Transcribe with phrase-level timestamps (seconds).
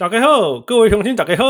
[0.00, 1.44] 打开后，各位雄心，大家好。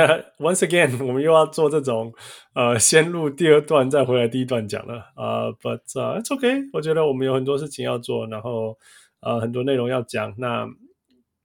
[0.40, 2.10] Once again，我们又要做这种
[2.54, 5.52] 呃，先录第二段，再回来第一段讲了啊。
[5.60, 8.78] But、it's，OK，我觉得我们有很多事情要做，然后
[9.20, 10.32] 呃，很多内容要讲。
[10.38, 10.66] 那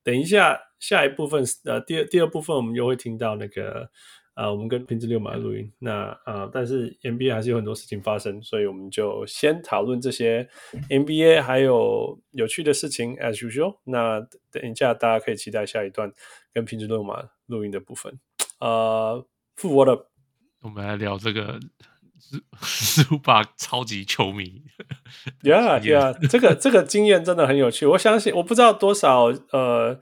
[0.06, 3.90] 等一下下一部分呃，第二第二部分我们又会听到那个。
[4.38, 10.48] 啊，我们跟平之六马的录音，那啊，但是 NBA 还是有很多事情发生，所以我们就先讨论这些
[10.90, 13.78] NBA 还有有趣的事情，as usual。
[13.86, 14.20] 那
[14.52, 16.14] 等一下大家可以期待下一段
[16.54, 18.20] 跟平之六马录音的部分。
[18.60, 20.06] 呃，复活的，
[20.62, 21.60] 我们来聊这个
[22.62, 24.62] Zubac 超级球迷
[25.42, 27.88] ，Yeah Yeah，这个这个经验真的很有趣。
[27.88, 30.00] 我相信，我不知道多少呃。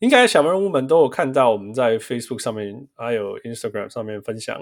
[0.00, 4.60] 应该小人物们都有看到我们在 Facebook 上面还有 Instagram 上面分享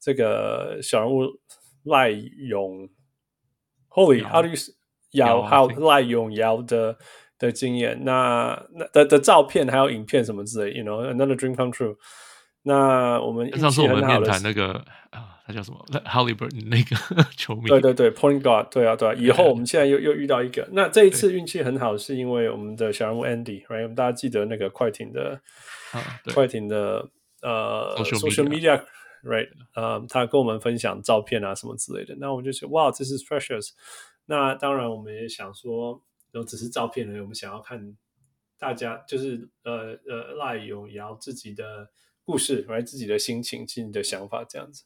[0.00, 1.38] 这个小人物
[1.84, 2.88] 赖永
[3.90, 4.54] Holy，how do you
[5.12, 6.96] 姚 how 赖永姚的
[7.38, 11.96] 的经验，那那的的照片还有影片什么之类，you know another dream come true。
[12.62, 14.72] 那我们上次我们面谈那个
[15.05, 15.05] 啊。
[15.46, 17.68] 他叫什么？Halliburton 那个 球迷。
[17.68, 19.14] 对对对，Point Guard，对啊对啊。
[19.14, 23.82] 以后我们现在又又遇到一个，那这一次运气很好，是因为我们的小人物 Andy，right？
[23.82, 25.40] 我们大家记得那个快艇的，
[26.34, 27.08] 快艇的
[27.42, 29.48] 呃 social media，right？
[29.76, 33.70] 呃，他跟我们分享照片啊什么之类的，那我们就说哇，这是 precious。
[34.24, 37.96] 那当然我们也想说，都只是照片而已，我们想要看
[38.58, 41.88] 大家就是呃呃赖永瑶自己的
[42.24, 44.82] 故事，来自己的心情、自己的想法这样子。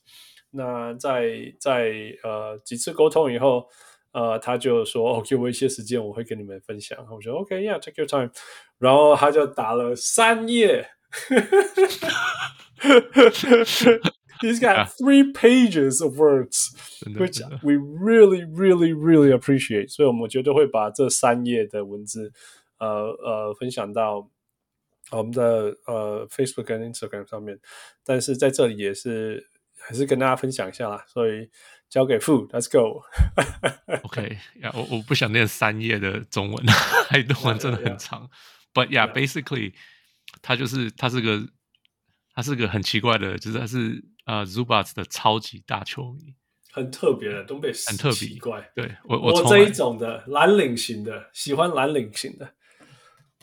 [0.53, 1.93] 那在在
[2.25, 3.65] 呃几次沟通以后，
[4.13, 8.33] 呃，他就说：“哦，给我一些时间，我会跟你们分享。”我说：“OK，Yeah，take your time。”
[8.79, 10.89] 然后他就打了三页
[14.41, 19.89] ，He's got three pages of words，which we really, really, really appreciate。
[19.89, 22.33] 所以我们绝对会把这三页的文字，
[22.79, 22.89] 呃
[23.23, 24.29] 呃，分享到
[25.13, 27.61] 我们的呃 Facebook 跟 Instagram 上面。
[28.05, 29.49] 但是在这里也是。
[29.91, 31.51] 还是跟大家分享一下啦，所以
[31.89, 33.03] 交给傅，Let's go。
[34.07, 36.65] OK，呀、yeah，我我不想念三页的中文，
[37.09, 38.31] 太多文真的很长。
[38.73, 39.13] Yeah, yeah, yeah.
[39.13, 39.75] But yeah，basically，
[40.43, 41.49] 他就是他是个
[42.33, 46.37] 他是个很奇怪的，就是他是呃 Zubats 的超级大球迷，
[46.71, 48.71] 很特别的东北，很特别，奇怪。
[48.77, 52.55] 对我我，我这一种的蓝领型的，喜欢蓝领型的。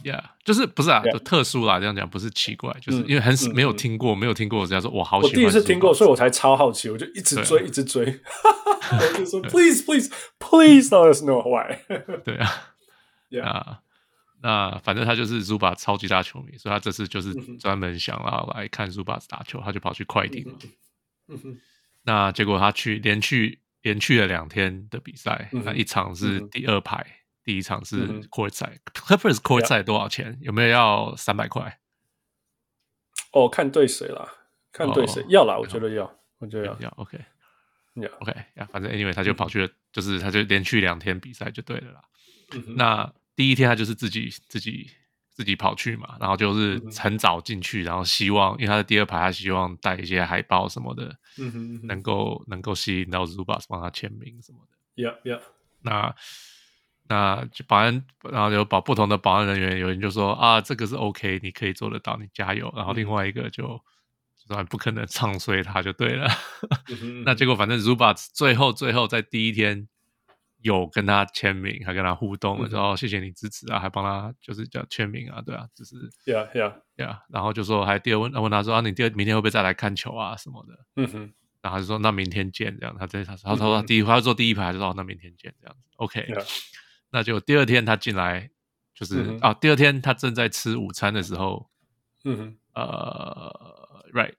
[0.04, 5.32] Yeah，就是不是啊特殊啦，这样讲不是奇怪，就是因为很没有听过，嗯、没有听过这样说，我好喜欢。
[5.32, 8.06] 我第一次听过，所以我才超好奇，我就一直追，一直追，
[8.92, 11.80] 我就说 Please, please, please let us know why。
[12.24, 12.72] 对 啊
[13.32, 13.80] ，Yeah，那
[14.44, 20.54] 那反正他就是 Zubac 超级大球迷，所以他这次就是专门想要来看 Zubac 打球，他就跑去快艇了。
[21.30, 21.58] 嗯哼，
[22.04, 27.04] 那结果他去连续连续了两天的比赛，那一场是第二排。
[27.48, 30.38] 第一场是 court 赛，Clippers court 赛多少钱？
[30.42, 31.80] 有没有要三百块？
[33.32, 34.30] 哦，看对谁了，
[34.74, 37.18] 看对谁、哦、要啦，我觉得要，我觉得要，要 OK，
[37.94, 42.02] 要 OK 呀，反正 anyway 他就跑去了，就是他就连续两天比赛就对了啦。
[42.52, 44.92] 嗯、那第一天他就是自己自己
[45.30, 55.02] 自己跑去嘛，然后就是很早进去，然后希望因为他的第二排，他希望带一些海报什么的，嗯哼，能够能够吸引到 Zubas 帮他签名什么的。
[55.02, 55.42] Yeah, yeah。
[55.82, 56.14] 那
[57.10, 62.72] 那就保安，然后有保不同的保安人员，有人就说啊，这个是 OK，你可以做得到，你加油。
[62.76, 63.82] 然后另外一个就
[64.48, 66.30] 说不可能唱衰他就对了。
[67.26, 69.88] 那结果反正 Zubac 最后最后在第一天
[70.62, 80.74] 有跟他签名，还跟他互动，然后谢谢你支持啊，还帮他就是叫签名啊，对啊，就是 Yeah Yeah Yeah，然后就说还第二问问他说啊，你第二明天会不会再来看球啊什么的？
[80.96, 82.96] 嗯哼，然后他就说那明天见这样。
[83.00, 85.84] 他在他他说他第一他要坐第一排，就说那明天见这样子。
[85.98, 86.26] OK。
[87.10, 88.50] 那就第二天他进来，
[88.94, 91.70] 就是、嗯、啊，第二天他正在吃午餐的时候，
[92.26, 94.34] 嗯哼，呃，right，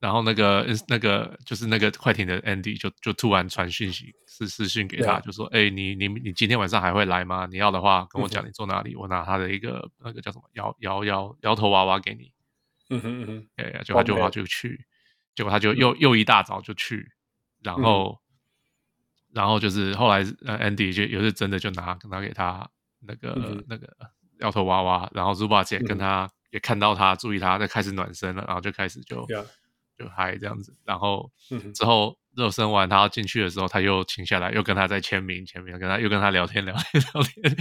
[0.00, 7.46] 然后那个那个就是那个快艇的 Andy 就就突然传讯息私私讯给他，就说，哎、欸，你你你今天晚上还会来吗？
[7.50, 12.32] 你要的话跟我讲，你坐哪里、嗯，我拿他的一个那个叫什么摇摇摇摇头娃娃给你，
[12.90, 14.86] 嗯哼嗯哼，哎，结果他就他就去，
[15.34, 17.12] 结果他就又、嗯、又一大早就去，
[17.62, 18.18] 然后。
[19.36, 22.66] 嗯然后就是后来，呃，Andy 就也是真的就拿拿给他
[23.00, 23.86] 那个、嗯、那个
[24.38, 29.44] 摇头娃娃，然后 Zuba 姐跟他、嗯、也看到他注意他，在开始暖身了，然后就开始就、yeah.
[29.98, 37.56] 就嗨这样子，然后、嗯、之后热身完他要进去的时候，他又停下来，又跟他在签名签名，跟他又跟他聊天聊天聊天，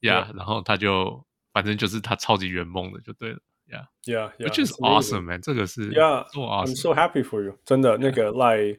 [0.00, 6.66] 呀、yeah, yeah.，然后他就反正就是他超级圆梦的就对了，呀，Yeah，which is awesome man，这个是 awesome.
[6.66, 7.98] I'm so happy for you，真的、yeah.
[7.98, 8.76] 那个赖。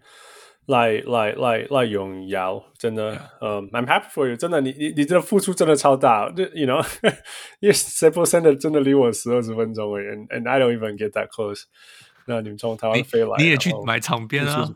[0.69, 6.85] 赖赖赖赖永尧，真的，嗯、um,，I'm happy for you，真的，你你你这付出真的超大，这 you know，
[7.59, 11.63] 因为 Staples Center 真的离我十二十分钟而已，and and I don't even get that close。
[12.27, 14.69] 那你们从台湾飞来，你也去买场边啊？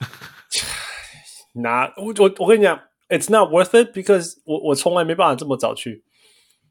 [1.56, 2.80] 拿我我我跟你讲
[3.10, 6.02] ，It's not worth it because 我我从来没办法这么早去，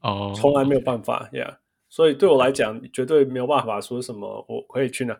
[0.02, 1.58] 哦，从来没有办法，Yeah。
[1.88, 5.16] 所以对我来讲，绝对没有办法说什么我可以去哪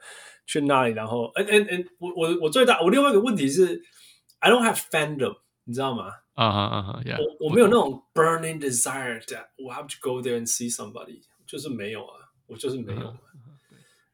[0.47, 3.83] 去那里，然后，嗯嗯嗯，我我我最大我另外一个问题是
[4.39, 6.07] ，I don't have fandom，你知道吗？
[6.35, 7.03] 啊哈啊哈，
[7.41, 12.15] 我我没有那种 burning desire that 我 have to go there and see somebody，就是没有啊，
[12.47, 13.01] 我就是没有。
[13.01, 13.17] Uh -huh.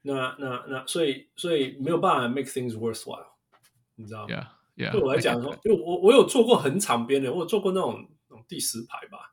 [0.02, 3.26] 那那那，所以所以没有办法 make things worthwhile，
[3.96, 9.31] 你知道吗对我来讲说，因为我我有做过很场边的，我有做过那种那种第十排吧。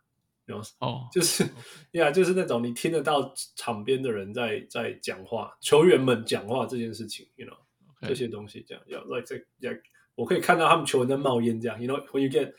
[0.80, 1.48] 哦， 就是
[1.92, 7.56] 呀，就是那种你听得到场边的人在在讲话，球员们讲话这件事情，you know.
[8.02, 9.78] 这些东西这样，要 like 在在，
[10.16, 12.54] 我可以看到他们球员在冒烟这样，you know，when you get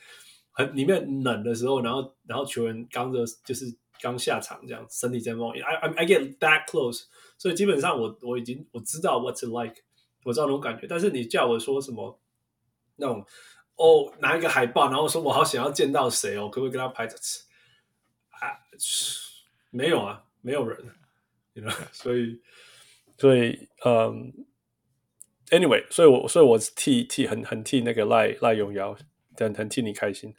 [0.51, 3.65] 很里面冷的时候，然后然后球员刚着就是
[4.03, 7.05] 刚下场这样，身体在冒烟，I I I get that close，
[7.39, 9.81] 所以基本上我我已经我知道 what's it like，
[10.25, 12.21] 我知道那种感觉，但是你叫我说什么
[12.97, 13.25] 那种
[13.77, 17.45] 哦拿一个海报，然后说我好想要见到谁哦，可不可以跟他拍着吃？
[18.41, 18.59] 啊，
[19.71, 20.79] 没有啊，没有人?
[21.93, 22.41] 所以，
[23.19, 24.33] 所以，嗯
[25.51, 28.97] ，anyway，所以我，所以我替替很很替那个赖赖永尧，
[29.37, 30.35] 很很替你开心。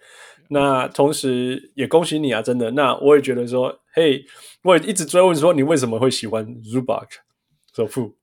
[0.49, 2.71] 那同时也恭喜你啊，真的。
[2.71, 4.25] 那我也觉得说，嘿，
[4.63, 7.07] 我也一直追问说，你为什么会喜欢 Zubac
[7.75, 8.17] 首富？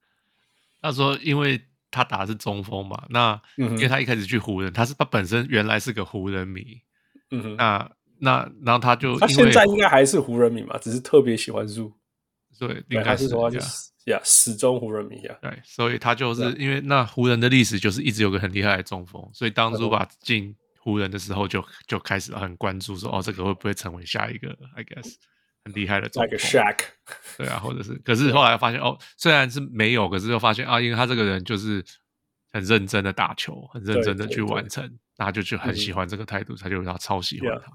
[0.82, 3.06] 他说，因为他打的是中锋嘛。
[3.10, 6.80] 那、嗯、因为他一开始去湖人，他是他本身原来是个湖人迷。
[7.30, 7.92] 嗯哼，那。
[8.20, 11.92] 那然后他就，他现在应该还是湖人迷嘛，只是特别喜欢 Zoo。
[12.58, 13.68] 对，应该是说就是
[14.06, 15.38] 呀，始终湖人迷呀。
[15.40, 25.14] 对，所以他就是因为那湖人的历史就是一直有个很厉害的中锋，所以当 Zubac 进湖人的时候就，就就开始很关注说，哦，这个会不会成为下一个？I guess
[25.64, 26.30] 很厉害的中锋。
[26.30, 26.78] Like a Shaq。
[27.36, 31.84] 对啊，或者是，可是后来发现哦，虽然是没有，可是又发现啊，因为他这个人就是
[32.50, 34.84] 很认真的打球，很认真的去完成，
[35.16, 37.70] 那他就就很喜欢这个态度，他就他超喜欢他。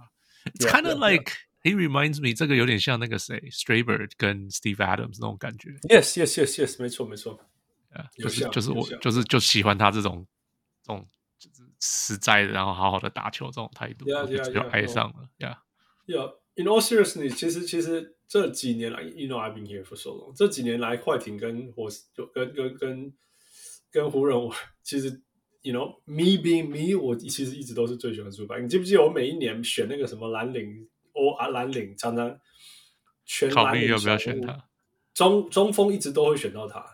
[0.55, 5.71] It's kind of like he reminds me，这个有点像那个谁，Straber 跟 Steve Adams 那种感觉。
[5.89, 7.39] Yes, yes, yes, yes，没错，没错。
[7.91, 10.27] 啊，就是就是我就是就喜欢他这种
[10.83, 11.07] 这种
[11.39, 15.29] 就是实在的，然后好好的打球这种态度，就爱上了。
[15.39, 15.59] Yeah,
[16.07, 16.35] yeah.
[16.55, 20.35] In all seriousness，其实其实这几年来，You know I've been here for so long。
[20.35, 23.15] 这几年来，快艇跟火就跟跟跟
[23.91, 25.23] 跟湖人，我其实。
[25.63, 28.63] You know, me being me，我其实一直都是最喜欢 Zubac。
[28.63, 32.39] 你记不记得我每一年选那个什么蓝领哦啊蓝领，常常
[33.27, 34.69] 全蓝领考虑要不要选他？
[35.13, 36.87] 中中锋一直都会选到他，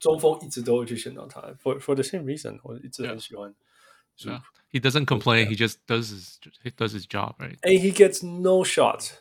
[0.00, 1.40] 中锋一直都会去选到他。
[1.62, 3.54] For for the same reason，我一直很喜欢。
[4.16, 4.42] 是啊，
[4.72, 5.46] He doesn't complain.
[5.46, 7.58] He just does his he does his job, right?
[7.60, 9.12] And he gets no shot.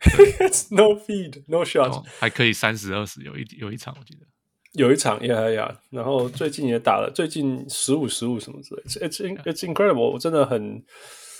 [0.00, 2.04] He gets no feed, no shot.
[2.18, 4.26] 还可以三十二十，有一有一场我记得。
[4.73, 10.83] 有一场呀呀，然后最近也打了，最近十五十五什么之类的，it's it's incredible，我真的很，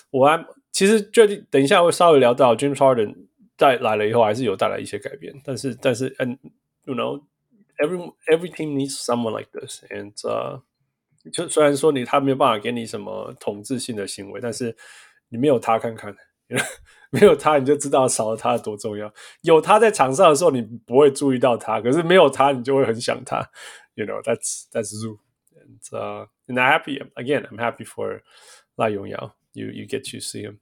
[0.09, 3.15] 我还其实就等一下会稍微聊到 James Harden
[3.55, 6.37] 在来了以后，还是有带来一些改变，但是但是，and
[6.85, 7.21] you know
[7.77, 10.61] every every team needs someone like this，and、uh,，
[11.31, 14.75] 就虽然说你他没有办法给你什么统治性的行为，但是
[15.29, 16.15] 你没有他看看。
[17.10, 19.12] 没有他，你就知道少了他多重要。
[19.42, 23.48] 有他在场上的时候，你不会注意到他；可是没有他，你就会很想他。
[23.94, 25.18] You know, that's that's Zoo.
[25.54, 27.46] And, uh, and I'm happy again.
[27.46, 28.22] I'm happy for
[28.74, 29.36] 赖永尧。
[29.52, 30.58] You you get to see him.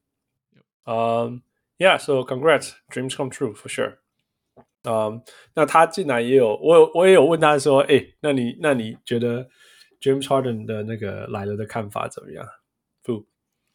[0.84, 1.42] Um,
[1.78, 1.98] yeah.
[1.98, 3.96] So congrats, dreams come true for sure.
[4.84, 5.22] Um,
[5.54, 9.48] 那他进来也有，我有我也有问他说，哎，那你那你觉得
[10.00, 12.46] James Harden 的那个来了的看法怎么样？
[13.02, 13.26] 不。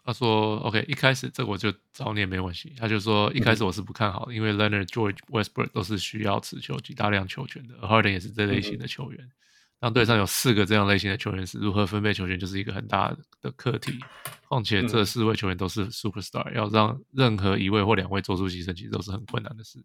[0.05, 2.75] 他说：“OK，一开始这个我就早念没关系。
[2.77, 9.25] 他就说一开始我是不看好的，嗯、因为 Leonard、George、Westbrook 都是需要持球、及大量球权的，Harden 也是这类型的球员。
[9.25, 9.31] 嗯、
[9.79, 14.01] 当队上有四个这样类型的球员时，如何分配球权就是一个很大的课题。
[14.49, 19.79] 况且这四位球员都是 Superstar，、嗯、要让任何一位或两位做出牺牲，其实都是很困难的事。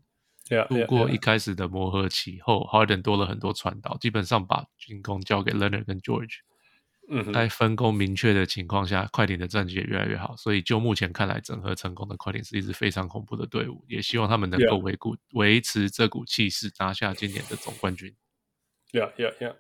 [0.70, 6.38] 度过一开始的磨合期后，Harden 多了很多传导，基本上把进攻交给 Leonard 跟 George。”
[7.10, 10.36] 嗯，在分工明确的情况下，快艇的战绩也越来越好。
[10.36, 13.86] 所以就目前看来，整合成功的快艇是一支非常恐怖的队伍。
[13.88, 18.14] 也希望他们能够维固、维持这股气势，拿下今年的总冠军。
[18.92, 19.56] Yeah, yeah, yeah，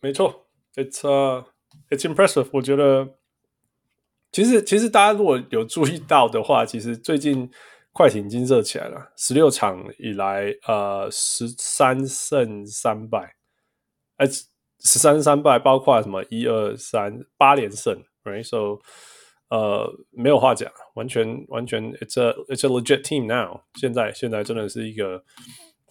[0.00, 1.44] 没错，It's uh,
[1.90, 2.48] it's impressive。
[2.52, 3.16] 我觉得，
[4.32, 7.50] 其实其实大家如果有注意到的话，其实最近
[7.92, 9.12] 快艇已经热起来了。
[9.16, 13.34] 十六场以来，呃，十三胜三败，
[14.80, 18.78] 十三三败，包括什么一二三八连胜，right？So，
[19.48, 23.62] 呃，没有话讲，完全完全，it's a it's a legit team now。
[23.74, 25.24] 现在现在真的是一个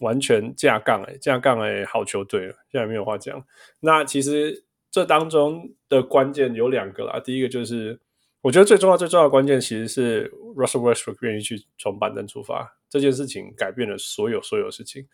[0.00, 3.44] 完全架杠哎架杠哎好球队了，现在没有话讲。
[3.80, 8.00] 那其实这当中的关键有两个啦，第一个就是
[8.40, 15.06] 我觉得最重要最重要的关键其实是 Russell Westbrook 愿意去从板凳出发，这件事情改变了所有所有事情。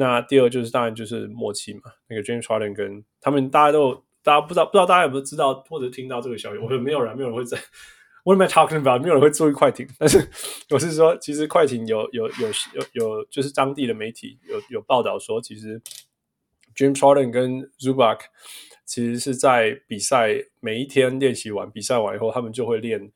[0.00, 6.58] 那第二就是当然就是默契嘛，那个 James Harden 跟他们大家都大家不知道不知道大家有没有知道或者听到这个消息？
[6.58, 7.58] 我说没有人，没有人会在
[8.24, 9.02] What am I talking about？
[9.02, 10.26] 没有人会注意快艇，但是
[10.70, 15.78] 我是说，其实快艇有有有有有就是当地的媒体有有报道说，其实
[16.74, 18.20] James Harden 跟 Zubac
[18.86, 23.12] 其实是在比赛每一天练习完比赛完以后，他们就会练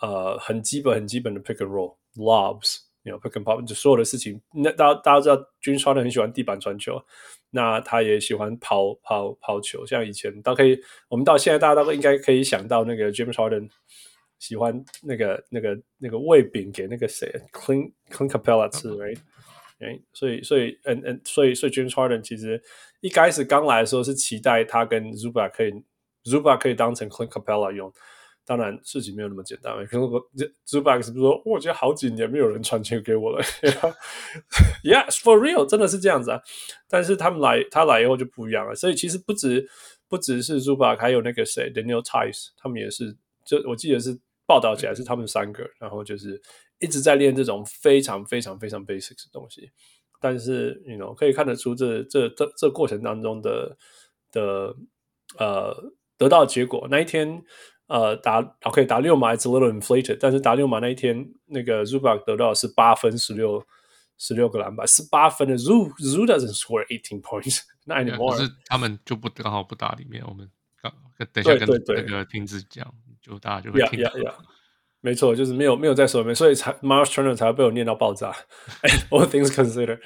[0.00, 2.89] 呃很基本很基本的 pick and roll lobs。
[3.02, 4.40] 有 pick and pop，就所有的事情。
[4.52, 7.02] 那大家大家知道，James Harden 很喜欢地板传球，
[7.50, 9.86] 那他也喜欢抛抛抛球。
[9.86, 10.78] 像以前，都可以，
[11.08, 13.70] 我们到现在大家都应该可以想到，那个 James Harden
[14.38, 19.18] 喜欢那个那个那个喂饼给那个谁，Clint Clint Capella 吃，right？
[19.78, 22.62] 哎，所以所以嗯嗯，所以所以 James Harden 其实
[23.00, 25.72] 一开始刚来的时候是期待他跟 Zuba 可以
[26.24, 27.90] Zuba 可以当成 Clint Capella 用。
[28.46, 29.72] 当然，事情没有那么简单。
[29.86, 30.20] 可是我
[30.66, 33.40] Zubac 是不是说，我觉得好几年没有人传球给我了。
[34.82, 36.40] Yes, for real，真的是这样子啊。
[36.88, 38.74] 但是他们来，他来以后就不一样了。
[38.74, 39.68] 所以其实不止
[40.08, 43.16] 不只是 Zubac，还有那个谁，Daniel Theis，他们也是。
[43.44, 46.40] 就我记得是报道起来是他们三个，然后就是
[46.80, 49.70] 一直在练这种非常非常非常 basic 的东西。
[50.20, 53.76] 但是，you know，可以看得出这这这这过程当中的
[54.32, 54.74] 的
[55.38, 56.88] 呃得到的结果。
[56.90, 57.44] 那一天。
[57.90, 63.66] 呃，打 OK 打六码，it's a little inflated，但是打六码那一天，那个 Zubac 得到的是八分十六
[64.16, 68.36] 十六个篮板，十八分的 Zu Zu doesn't score eighteen points，那 anymore。
[68.36, 70.48] 可是他们就不刚好不打里面，我们
[70.80, 70.92] 刚
[71.32, 72.86] 等一下跟那个听子讲，
[73.20, 74.08] 就大家就会听到。
[74.10, 74.34] Yeah, yeah, yeah.
[75.02, 78.30] 没错，就是没有没有在手里面，所以才 Myles Turner 才会被我念到爆炸。
[79.08, 79.98] All things considered，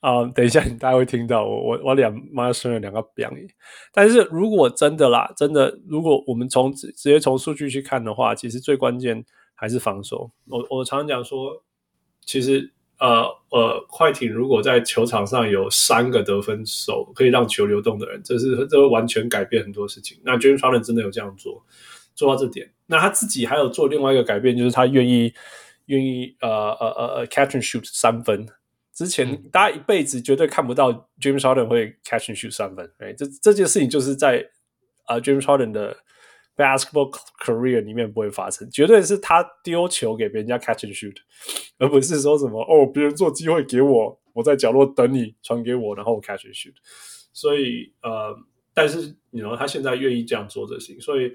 [0.00, 3.48] 啊、等一下你大家会听到我我我两 Myles Turner 两个表演。
[3.94, 10.30] 但是如果真的啦，真的，如果我们从直直接从数据去看的话，其实最关键还是防守。
[10.48, 11.62] 我我常常讲说，
[12.26, 20.20] 其实呃呃，快艇如果在球场上有三个得分手可以让球流动的人，这是这会完全改变很多事情。
[20.22, 21.64] 那 James Harden 真的有这样做。
[22.14, 25.32] 做到这点，那他自己还有做另外一个改变，就是他愿意
[25.86, 28.46] 愿意呃呃呃呃 catch and shoot 三分。
[28.92, 34.46] 之前、嗯、大家一辈子绝对看不到 James Harden 会 catch and shoot 三分，哎，这这件事情就是在
[35.06, 35.96] 呃 James Harden 的
[36.54, 37.10] basketball
[37.42, 41.16] career 里面不会发生，绝对是他丢球给别人家 catch and shoot，
[41.78, 46.74] 而不是说什么哦别人做机会给我，我在角落等你传给我，然后我 catch and shoot。
[47.32, 48.36] 所以呃，
[48.74, 51.32] 但是你 you know 他现在愿意这样做这事情，所以。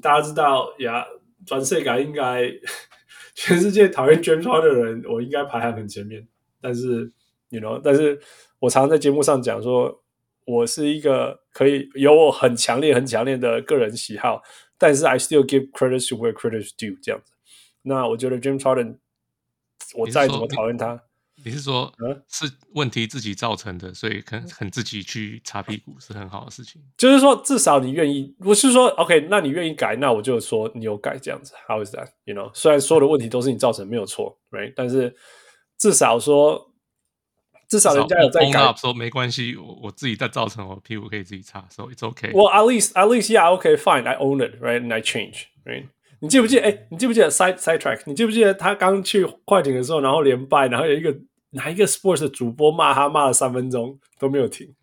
[0.00, 1.06] 大家知道呀，
[1.46, 2.50] 转世改应该
[3.34, 6.26] 全世界讨厌 James Harden 的人，我应该排行很前面。
[6.60, 7.12] 但是
[7.50, 8.18] ，you know，但是
[8.58, 10.02] 我常常在节目上讲说，
[10.46, 14.42] 我是一个可以有我很强烈、很强烈的个人喜好，
[14.78, 17.32] 但是 I still give credit to where credit due 这样子。
[17.82, 18.98] 那我觉得 James Harden，
[19.94, 21.02] 我再怎么讨厌他。
[21.44, 21.92] 你是说，
[22.26, 26.80] 是问题自己造成的，所以肯肯自己去擦屁股是很好的事情。
[26.96, 31.52] 就是说，至少你愿意，不是说 OK，那你愿意改，那我就说你有改这样子。
[31.68, 32.08] How is that?
[32.24, 34.72] You know，虽然所有的问题都是你造成，没有错，right？
[34.74, 35.14] 但是
[35.76, 36.72] 至少说，
[37.68, 42.32] 至少人家有在改，说没关系，我我自己在造成，我屁股可以自己擦，so it's okay。
[42.32, 44.80] Well, at least, at least, yeah, okay, fine, I own it, right?
[44.80, 45.88] And I change, right?
[46.20, 46.62] 你记不记得？
[46.62, 48.00] 哎，你记不记得 side side track？
[48.06, 51.14] 你记不记得他刚去快艇的时候，然后连败，然后有一个。
[51.54, 54.74] 哪一个 sports 的主播骂他骂了三分钟都没有停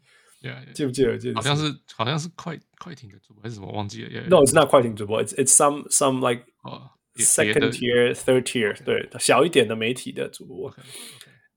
[0.41, 0.71] ？Yeah, yeah.
[0.71, 1.17] 记不记得？
[1.17, 6.45] 记得好像是好像是快快艇的主播还是什么忘记了？Yeah, no, it's not 快艇主播，it's it's some some like
[7.17, 10.73] second tier, third tier，对，小一点的媒体的主播。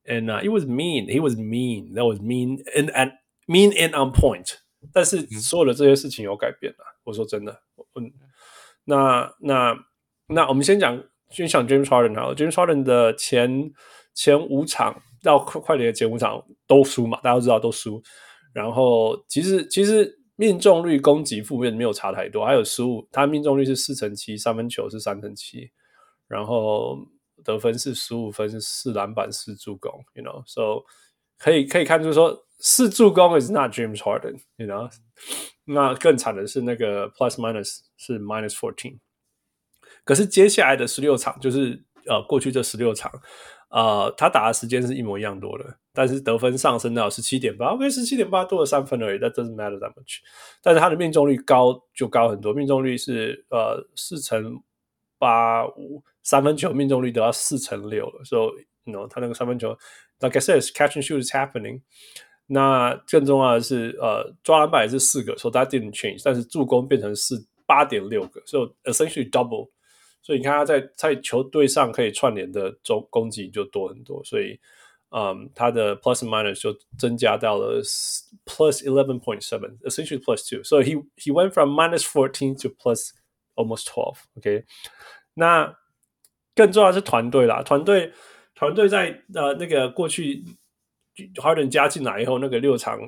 [0.04, 3.12] And uh, it was mean, he was mean, that was mean and and
[3.47, 4.59] mean and on point。
[4.92, 6.78] 但是所有的这些事情有改变了。
[7.04, 7.62] 我说真的，
[7.94, 8.12] 嗯，
[8.85, 9.75] 那那
[10.26, 13.73] 那我们先讲先讲 James Harden 好了，James Harden 的前。
[14.14, 18.02] 前五场到快快点的前五场都输嘛，大家都知道都输。
[18.52, 23.09] 然后其实其实命中率、攻击、负面没有差太多，还有失误。
[23.11, 25.71] 他命中率是四成七，三分球是三成七，
[26.28, 26.97] 然后
[27.42, 29.90] 得分是十五分，是四篮板四助攻。
[30.14, 30.85] You know，so
[31.37, 34.88] 可以可以看出说四助攻 is not James Harden，you know。
[35.64, 38.99] 那更惨的是那个 plus minus 是 minus fourteen。
[40.04, 43.11] 可是接下来的十六场就是呃过去这十六场。
[43.75, 50.19] 呃，他打的时间是一模一样多的，但是得分上升到十七点八，OK，十七点八多了三分而已，that doesn't matter that much。
[50.62, 54.62] 但是他的命中率高就高很多，命中率是呃四成
[55.19, 58.37] 八五，三分球命中率得到四成六了，so
[58.85, 59.76] you know 他那个三分球
[60.21, 61.81] ，like I said，catch and shoot is happening。
[62.47, 67.35] 那更重要的是，呃，抓篮板也是四个，so that didn't change，但是助攻变成是
[67.66, 69.71] 八点六个，so essentially double。
[70.25, 74.59] 所以你看他在在球队上可以串联的中攻击就多很多，所以
[75.11, 77.81] 嗯，他的 plus minus 就增加到了
[78.47, 80.64] plus eleven point seven，essentially plus two。
[80.64, 83.11] 所以 he he went from minus fourteen to plus
[83.54, 84.16] almost twelve。
[84.38, 84.64] OK，
[85.35, 85.76] 那
[86.54, 88.11] 更重要的是团队啦，团队
[88.54, 90.43] 团队在呃那个过去
[91.37, 92.99] Harden 加进来以后，那个六场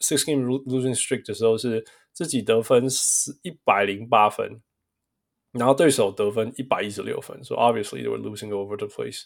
[0.00, 4.60] six game losing streak 的时候是自己得分是一百零八分。
[5.58, 9.22] 然后对手得分一百一十六分，所以 obviously they were losing over the place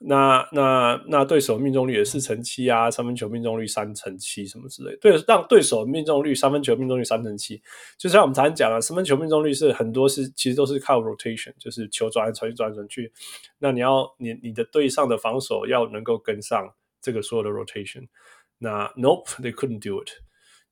[0.00, 0.46] 那。
[0.52, 4.96] 那那对手命中率也四成七啊，三分球命中率三成七什么之类。
[4.96, 7.62] 对，让对手命中率三分球命中率三成七，
[7.96, 13.12] 就像我们常常讲的，三分球命中率是很多是其实都是靠 rotation，就是球转来转去转来转去。
[13.58, 16.68] 那你要你你的队上的防守要能够跟上
[17.00, 18.08] 这个所有的 rotation。
[18.58, 20.10] 那 nope，they couldn't do it。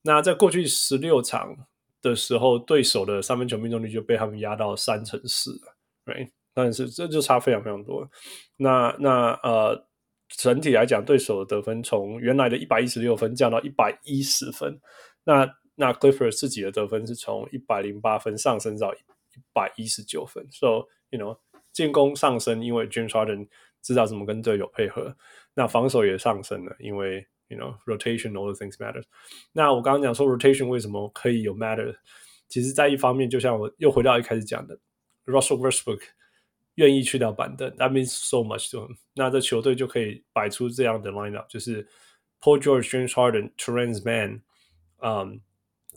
[0.01, 1.55] 那在过去十六场。
[2.01, 6.29] 的时候，对手的三分球命中率就被他们压到三成四了，right？
[6.53, 8.09] 但是这就差非常非常多。
[8.57, 9.87] 那那呃，
[10.27, 14.79] 整体来讲，对手的得分从原来的一百一十六分降到一百一十分。
[15.23, 18.97] 那那 Clifford 自己的得分是从一百零八分上升到一
[19.53, 20.45] 百一十九分。
[20.51, 21.37] So you know，
[21.71, 23.47] 进攻上升，因为 James Harden
[23.81, 25.15] 知道怎么跟队友配合。
[25.53, 27.27] 那防守也上升了，因为。
[27.51, 29.03] You know, rotation, all the things matter.
[29.51, 31.93] 那我刚刚讲说 rotation 为什么可以有 matter？
[32.47, 34.79] 其实，在一方面，就像我又回到一开始讲的
[35.25, 35.99] ，Russell Westbrook
[36.75, 38.95] 愿意去掉板凳，that means so much to him。
[39.15, 41.85] 那这球队就可以摆出这样的 lineup，就是
[42.39, 44.43] Paul George, James Harden, Terance Mann，
[45.01, 45.41] 嗯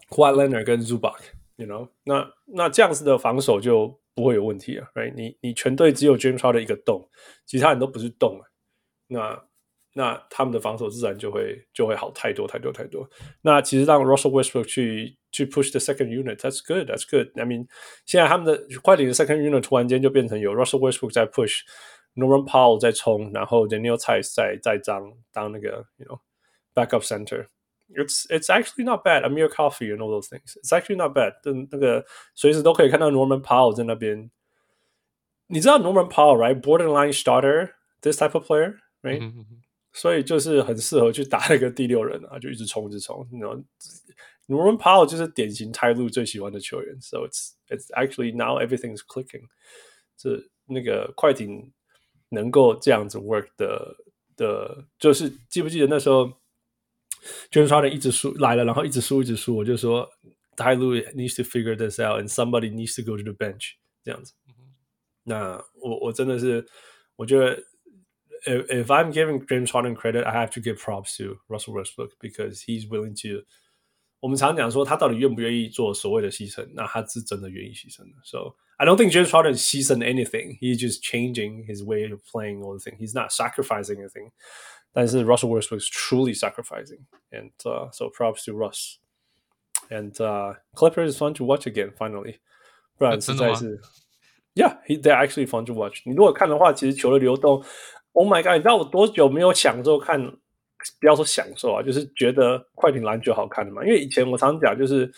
[0.08, 1.20] ，Kawhi Leonard 跟 Zubac。
[1.54, 5.14] You know，那那这样子的防守就不会有问题了，right？
[5.14, 7.08] 你你全队只有 James Harden 一个洞，
[7.46, 8.50] 其他人都不是洞了，
[9.06, 9.44] 那。
[9.93, 13.09] 那他们的防守自然就会就会好太多太多太多。
[13.41, 17.67] 那其实让 Russell Westbrook 去去 push the second unit，that's good，that's good。I mean，
[18.05, 26.19] 现在他们的快艇的 second unit 突然间就变成有 Russell Westbrook 在 push，Norman Powell 在冲，然后 Daniel Theis 在在当当那个 you know
[26.73, 29.23] backup center。It's it's actually not bad.
[29.23, 30.55] Amir Coffey and all those things.
[30.61, 31.33] It's actually not bad。
[31.71, 34.29] 那个随时都可以看到 Norman Powell 在那边。
[35.47, 39.45] 你知道 Norman Powell right？Borderline starter，this type of player，right？、Mm -hmm.
[39.96, 43.26] 所以就是很适合去打那个第六人啊，就一直冲，一直冲。
[43.30, 43.54] 你知道
[44.48, 47.00] ，Norman Powell 就是典型泰路最喜欢的球员。
[47.00, 49.44] So it's it's actually now everything's clicking。
[50.16, 51.72] 这那个快艇
[52.30, 53.96] 能够这样子 work 的
[54.36, 56.26] 的，就是记不记得那时候
[57.52, 59.56] ，James Harden 一直输来了，然后一直输，一直输。
[59.56, 60.10] 我就说
[60.56, 63.74] 泰路 needs to figure this out，and somebody needs to go to the bench。
[64.02, 64.34] 这样子。
[65.22, 66.66] 那我我真的是，
[67.14, 67.62] 我觉得。
[68.45, 72.61] if, if I'm giving James Harden credit, I have to give props to Russell Westbrook because
[72.61, 73.45] he's willing to。
[74.21, 78.17] 我们常讲说他到底愿不愿意做所谓的牺牲，那他是真的愿意牺牲的。
[78.25, 80.57] So I don't think James Harden 牺牲 anything.
[80.59, 82.97] He's just changing his way of playing all the thing.
[82.97, 84.31] He's not sacrificing anything.
[84.91, 88.97] 但是 Russell Westbrook is truly sacrificing, and uh, so props to Russ.
[89.89, 91.93] And uh, Clippers is fun to watch again.
[91.97, 92.39] Finally，
[92.97, 93.79] 不然实在是，
[94.53, 96.01] Yeah, he, they're actually fun to watch.
[96.03, 97.63] 你如果看的话，其实球的流动。
[98.14, 98.52] Oh my god！
[98.52, 100.20] 你知道我多久没有享受看？
[101.00, 103.82] 不要说享受啊，就是觉得快艇篮球好看的嘛。
[103.84, 105.10] 因为以前我常讲，就是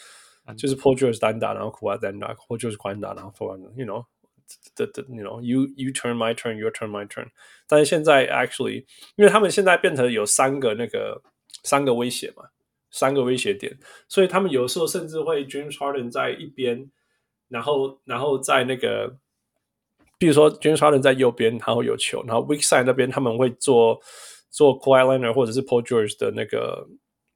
[0.56, 2.42] 就是 p o r t r a i t 是单打，然后 k u a 单打 p
[2.48, 4.04] o r t r a 是宽打，然后 f o r you know，
[4.74, 7.26] 的的，you know，you you turn my turn，you turn my turn。
[7.68, 11.20] 但是现在 actually，因为他们现在变成有三个那个
[11.64, 12.44] 三个威胁嘛，
[12.90, 13.76] 三个威胁点，
[14.08, 16.88] 所以他们有时候甚至会 James Harden 在一边，
[17.48, 19.18] 然后然后在那个。
[20.18, 24.00] 比如说，James Harden 在右边，然后有球，然后 weak side 那边他们会做
[24.50, 26.86] 做 Kawhi Leonard 或者是 Paul George 的那个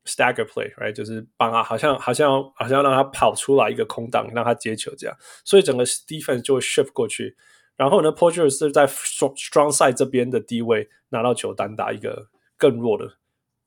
[0.06, 0.92] stagger play，right？
[0.92, 7.36] 就是帮他，好像好像好像让他跑出来一个空档，让他接球这样，所以整个 defense 就会 shift 过去。
[7.76, 13.16] 然后呢，Paul George 是在 strong strong side 这边的低位拿到球单打一个更弱的，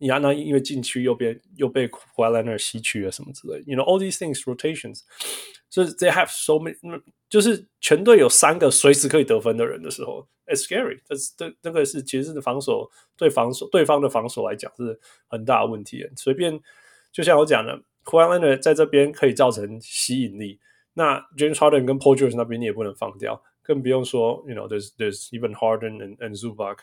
[0.04, 5.00] 你看那因为禁区右边又被 Kawhi l e n e r 吸取了什么之类，you know all these things rotations，
[5.70, 6.76] 所以 they have so many。
[7.30, 11.00] 就是全队有三个随时可以得分的人的时候，it's scary。
[11.08, 16.06] 这是这那个是其实是防守对防守对方的防守来讲是很大的问题。
[16.18, 16.60] 随便
[17.14, 20.60] 就像我讲的，Kawhi l e n e r 在这边可以造成吸引力，
[20.96, 26.80] 那 James Harden 跟 Paul George 那边你也不能放掉，更不用说，you know there's there's even Harden and and Zubac。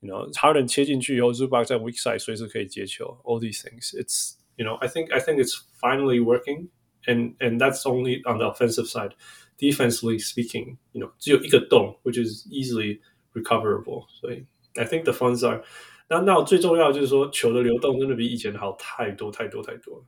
[0.00, 3.18] You know, Harden 切进去以后，Zubac 在 weak side 随时可以接球。
[3.24, 6.68] All these things, it's you know, I think I think it's finally working,
[7.06, 9.12] and and that's only on the offensive side.
[9.56, 13.00] Defensively speaking, you know, 只有一个洞，which is easily
[13.32, 14.06] recoverable.
[14.20, 15.62] 所以 I think the funds are.
[16.08, 20.04] 那那最重要就是说，球的流动真的比以前好太多太多太多了。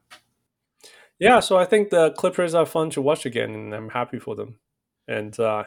[1.19, 4.37] Yeah, so I think the Clippers are fun to watch again, and I'm happy for
[4.37, 4.57] them.
[5.07, 5.65] And uh,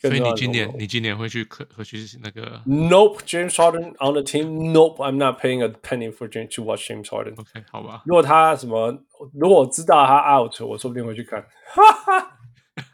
[0.00, 2.60] 所以你今年你今年会去可会去那个？
[2.66, 4.72] Nope, James Harden on the team.
[4.72, 7.34] Nope, I'm not paying a penny for James to watch James Harden.
[7.38, 8.02] OK，好吧。
[8.04, 8.90] 如果他什么，
[9.32, 11.46] 如果我知道他 out，我说不定会去看。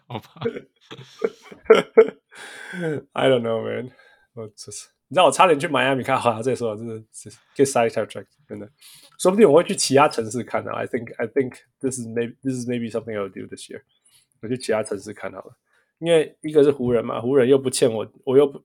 [0.07, 0.29] 好吧。
[3.13, 3.91] I don't know, man.
[4.35, 8.71] 我这是你知道，我差点去迈阿密看，好像这时候真的是 get sidetracked，真的。
[9.19, 10.71] 说不定我会去其他城市看的。
[10.73, 13.81] I think I think this is maybe this is maybe something I'll do this year。
[14.43, 15.57] 我去其他城市看好了。
[16.03, 18.65] 因为一个是湖人嘛，湖人又不欠我，我又不，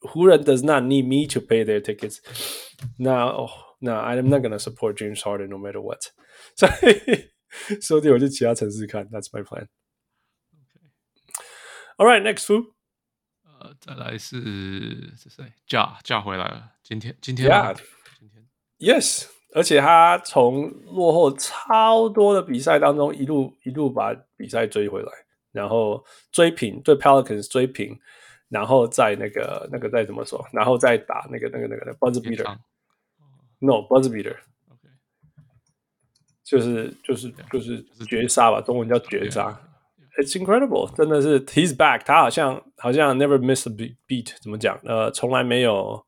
[0.00, 2.18] 湖人 does not need me to pay their tickets。
[2.98, 3.48] 那哦，
[3.80, 6.00] 那 I'm not gonna support James Harden no matter what。
[6.56, 12.74] 所以，说不定我去其他城市看，That's my plan。All right, next two。
[13.44, 15.52] 呃，再来是是谁？
[15.66, 16.72] 嫁嫁回来了。
[16.82, 17.74] 今天今天啊，
[18.18, 18.46] 今天
[18.78, 25.12] Yes，而且他从落后超多的比赛当中一路一路把比赛追回来。
[25.57, 27.97] 然后追平对 Pelicans 追平，
[28.47, 34.87] 然后再那个那个再怎么说，然后再打那个那个那个 buzzer beater，no buzzer beater，OK，
[36.43, 39.59] 就是就是就是绝杀吧，中文叫绝杀。
[40.19, 44.79] It's incredible，真的是 He's back，他好像好像 never miss a beat，怎么讲？
[44.83, 46.05] 呃，从来没有，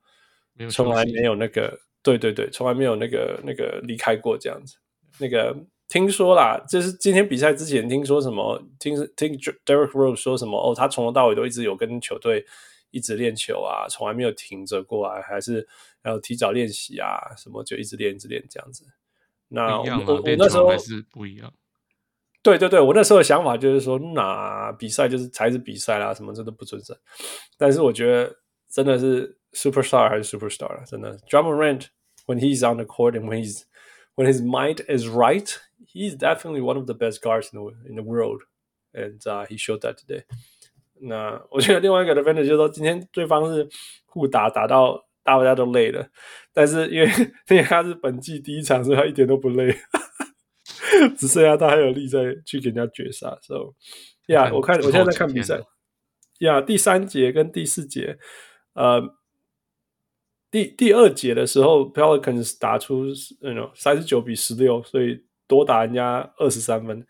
[0.70, 4.76] 从来没有那个，对对对，从来没有那个那个离开过这样子，
[5.18, 5.56] 那个。
[5.90, 12.46] 听说啦，就是今天比赛之前听说什么，听听 Derrick Rose 说什么哦，他从头到尾都一直有跟球队
[12.92, 15.68] 一直练球啊，从来没有停着过啊，还是
[16.04, 18.86] 要提早练习啊，什么就一直练一直练这样子。
[19.48, 21.52] 那我我，我那时候还是不一样。
[22.44, 26.96] 对对对，我那时候的想法就是说，那比赛就是才是比赛啦，什么这都不存在。
[27.58, 28.34] 但是我觉得
[28.70, 31.18] 真的是 Superstar 还是 Superstar 了，真的。
[31.32, 31.88] Ja Morant
[32.28, 33.64] when he's on the court and when he's
[34.16, 35.58] when his mind is right.
[35.92, 38.44] He's definitely one of the best guards in the in the world,
[38.94, 40.24] and uh, he showed that today.
[41.02, 43.68] 那我觉得另外一个的 advantage 就是说，今天对方是
[44.06, 46.08] 互打打到大家都累了，
[46.54, 47.08] 但是因为
[47.50, 49.76] 因为他是本季第一场，所以他一点都不累，
[51.18, 53.36] 只剩下他还有力在去给人家绝杀。
[53.42, 53.74] So,
[54.28, 55.60] yeah，我看我现在在看比赛，
[56.42, 58.20] 呀，第三节跟第四节，
[58.74, 59.16] 呃，
[60.52, 63.06] 第第二节的时候，Pelicans 打出
[63.42, 65.24] 那种三十九比十六，所以。
[65.50, 67.04] 多打人家二十三分，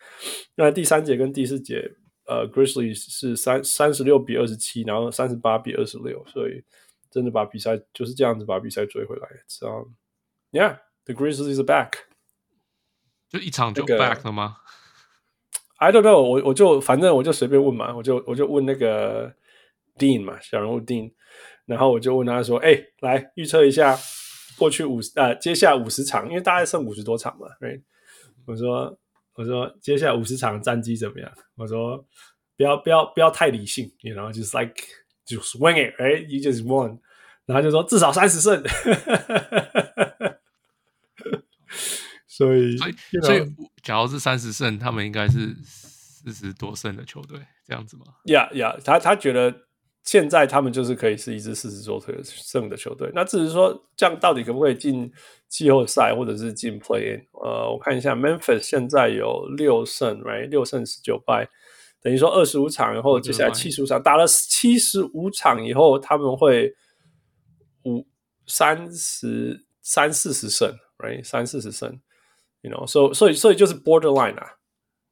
[0.56, 1.91] 那第三节跟第四节，
[2.25, 6.63] 呃，Grizzlies 是三三十六比二十七，然后三十八比二十六，所以
[7.12, 9.28] 真的把比赛就是这样子把比赛追回来。
[9.45, 9.86] 这样
[10.54, 11.91] ，Yeah，the Grizzlies are back，
[13.28, 14.56] 就一场就 back 了吗？
[15.82, 19.36] 那个，I don't know，我我就反正我就随便问嘛，我就我就问那个
[19.97, 21.12] Dean 嘛，小人物 Dean，
[21.65, 23.97] 然后我就问他说：“哎，欸，来预测一下
[24.58, 27.82] 过去五十呃，接下来五十场，因为大概剩五十多场嘛，Right？”
[28.49, 28.97] 我说
[29.38, 32.03] ：“我说，接下来五十场战绩怎么样？”我说
[32.57, 34.73] ：“不要不要不要太理性，然后就是 like
[35.23, 36.99] 就 swing it，right？You just won。”
[37.45, 38.63] 然后就说至少三十胜。
[42.25, 49.68] 所以，所以，所以，假如是三十胜，他们应该是四十多胜的球队，这样子吗？Yeah, yeah，他他觉得。
[50.03, 53.12] 现在他们就是可以是一支四十多胜的球队。
[53.13, 55.12] 那至于说这样到底可不可以进
[55.47, 57.25] 季后赛，或者是进 Play In？
[57.33, 60.49] 呃，我看一下，Memphis 现在有六胜，right？
[60.49, 61.47] 六胜十九败，
[62.01, 66.73] 等于说二十五场以后，接下来七十五场打了七十五场以后，他们会
[67.83, 68.07] 五
[68.47, 71.23] 三十三四十胜，right？
[71.23, 71.99] 三四十胜
[72.62, 72.88] ，you know？
[72.88, 74.59] 所以所以所以就是 Borderline 啊。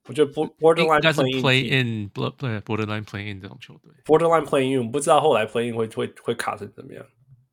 [0.07, 7.05] 我觉得 borderline 应该是 play in borderline play in 这种球队，borderline play in 我们不知道后来 play in 会会会卡成怎么样，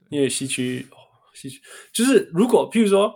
[0.09, 0.87] 因为西区
[1.35, 1.61] 西区
[1.93, 3.15] 就是如果譬如说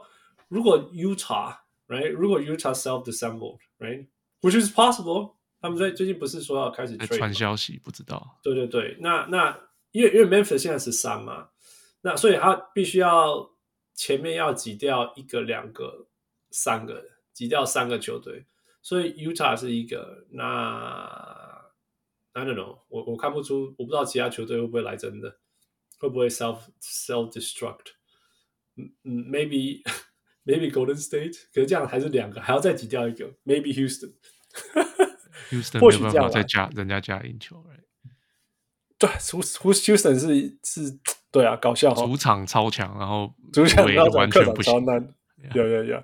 [0.49, 4.09] 如果 Utah right 如果 Utah self dissembled right
[4.41, 9.57] which is possible 他们最最近不是说要开始传消息不知道，对对对，那那
[9.93, 11.49] 因为因为 Memphis 现在是三嘛，
[12.03, 13.51] 那所以他必须要
[13.95, 16.09] 前面要挤掉一个两个
[16.51, 18.47] 三个挤掉三个球队。
[18.89, 20.27] 所以 Utah 是一个。
[20.31, 20.43] 那
[22.33, 25.37] I don't know，我我看不出，我不知道其他球队会不会来真的，
[25.99, 27.93] 会不会 self self destruct？
[28.77, 29.83] 嗯嗯，maybe
[30.47, 34.15] maybe Golden State，可是这样还是两个，还要再挤掉一个，maybe Houston。
[35.51, 37.63] Houston 或许这样再加人家加赢球
[38.99, 40.99] 对，除胡 Houston 是是，
[41.31, 45.15] 对啊，搞笑、主场超强，然后主场超强，客场超难，
[45.55, 46.03] 有有有。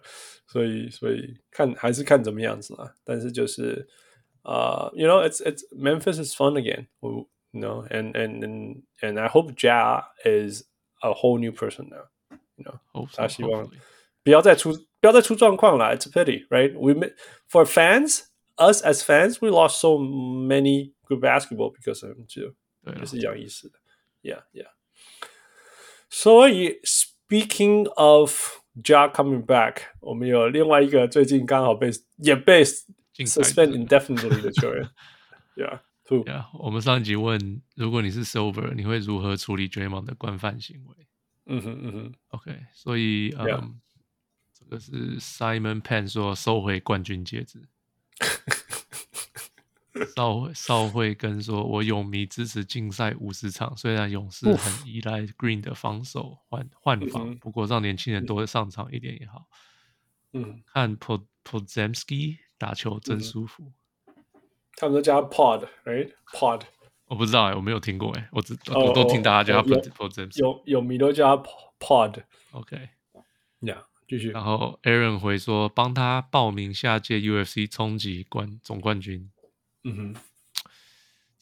[0.54, 2.96] 所以所以看还是看怎么样子啦。
[3.04, 3.88] 但是就是
[4.42, 6.88] 啊、uh,，you know it's it's Memphis is fun again.
[7.02, 10.64] You know, and and and and I hope Ja is
[11.02, 12.10] a whole new person now.
[12.56, 13.70] You know，他希望
[14.24, 15.96] 不要再出不要再出状况了。
[15.96, 16.74] It's a pity, right?
[16.78, 16.94] We
[17.50, 18.26] for fans,
[18.58, 22.56] us as fans, we lost so many good basketball because of him too.
[22.98, 23.80] 也是一样意思的。
[24.22, 24.70] Yeah, yeah.
[26.10, 34.89] 所以，Speaking of Ja coming back，我们有另外一个最近刚好被也被 suspend indefinitely 的球员。
[35.55, 36.25] Yeah, two.
[36.25, 41.07] Yeah，我们上一集问，如果你是 Silver，你会如何处理 Draymond 的惯犯行为？
[41.47, 42.13] 嗯哼嗯哼。
[42.31, 43.71] OK，所以嗯 um,
[44.53, 47.69] 这个是 Simon Penn 说收回冠军戒指。
[50.17, 53.77] 少少会跟说，我勇迷支持竞赛五十场。
[53.77, 59.47] 虽然勇士很依赖 Green 的防守换换防，不过让年轻人多会上场一点也好。
[60.33, 63.73] 嗯，看 Podziemski 打球真舒服。
[64.07, 64.13] 嗯、
[64.77, 66.63] 他们都叫 Pod，right？Pod，
[67.07, 70.39] 我不知道哎、欸，我没有听过哎、欸，我只、oh, 我都听大家叫他 Podziemski。
[70.41, 71.43] 有有迷都叫他
[71.79, 72.25] Pod。
[72.51, 74.31] OK，Yeah，继续。
[74.31, 79.31] 然后 Aaron 回说，帮他报名下届 UFC 冲击冠总冠军。
[79.85, 80.15] 嗯哼，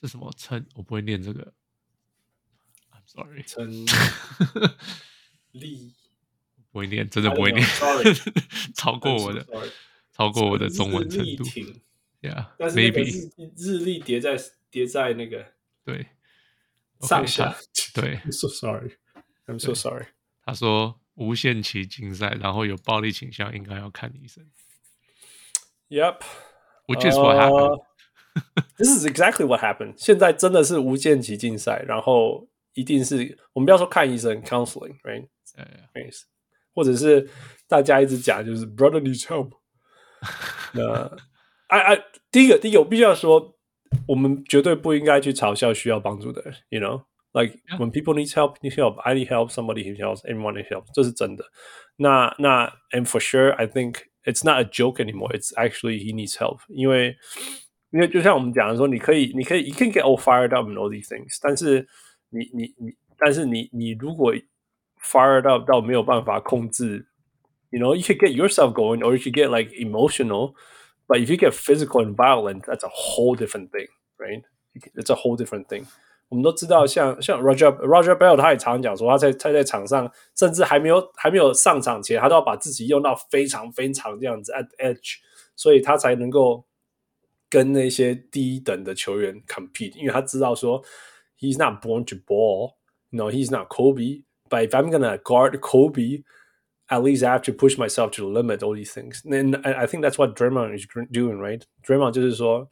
[0.00, 0.66] 这什么称？
[0.74, 1.52] 我不会念这个。
[2.90, 3.86] I'm sorry， 称
[5.52, 5.94] 力
[6.70, 7.64] 不会念，真的不会念。
[8.74, 9.46] 超过我的，
[10.12, 11.44] 超过我的中文程度。
[12.20, 14.36] Yeah，maybe 日历叠在
[14.70, 16.08] 叠在那个对
[17.00, 17.56] 上下。
[17.94, 20.06] 对，I'm so sorry，I'm so sorry。
[20.44, 24.48] 他说无限期禁赛，然后有暴力倾向，应该要看医生。
[25.88, 27.84] Yep，which is what happened。
[28.77, 29.95] This is exactly what happened。
[29.97, 36.21] 现在真的是无限期禁赛，然后一定是我们不要说看医生 （counseling），right？Yes，
[36.75, 37.27] 或者是
[37.67, 39.53] 大家一直讲就是 brother needs help。
[40.73, 41.17] 那，
[41.69, 43.55] 哎哎，第一个第一个我必须要说，
[44.07, 46.53] 我们绝对不应该去嘲笑需要帮助的人。
[46.69, 48.99] You know，like when people need help, need help.
[48.99, 49.49] I need help.
[49.49, 50.19] Somebody needs help.
[50.21, 50.85] Everyone needs help.
[50.93, 51.43] 这是真的。
[51.95, 55.35] 那那，and for sure, I think it's not a joke anymore.
[55.35, 57.17] It's actually he needs help，因为。
[57.91, 61.87] 因为就像我们讲的说，你可以，你可以，you can get all fired up and all these things，但是
[62.29, 64.33] 你你你，但是你你如果
[65.01, 67.07] fired up 到没有办法控制，
[67.69, 71.51] you know you could get yourself going or you could get like emotional，but if you get
[71.51, 75.85] physical and violent，that's a whole different thing，right？It's a whole different thing。
[76.27, 85.15] 我们都知道像，像像 Roger Roger Bell，他也常讲说，他在他在场上，甚至还没有还没有上场前，他都要把自己用到非常非常这样子 at edge，
[85.55, 86.65] 所以他才能够。
[87.51, 90.83] 跟那些低等的球员 compete，因为他知道说，
[91.39, 97.43] he's not born to ball，you know，he's not Kobe。But if I'm gonna guard Kobe，at least I have
[97.43, 100.85] to push myself to the limit all these things。And I think that's what Draymond is
[101.11, 102.69] doing, right？Draymond 就是说，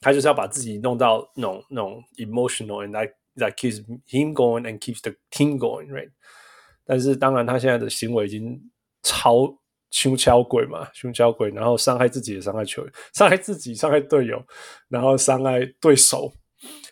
[0.00, 6.10] 他就是要把自己弄到那种那种 emotional，and that that keeps him going and keeps the team going，right？
[6.84, 8.70] 但是当然，他现在的行为已经
[9.02, 9.58] 超。
[9.91, 14.45] 胸敲鬼嘛，胸敲鬼，然后伤害自己，也伤害球员，伤害自己，伤害队友，
[14.89, 16.33] 然后伤害对手。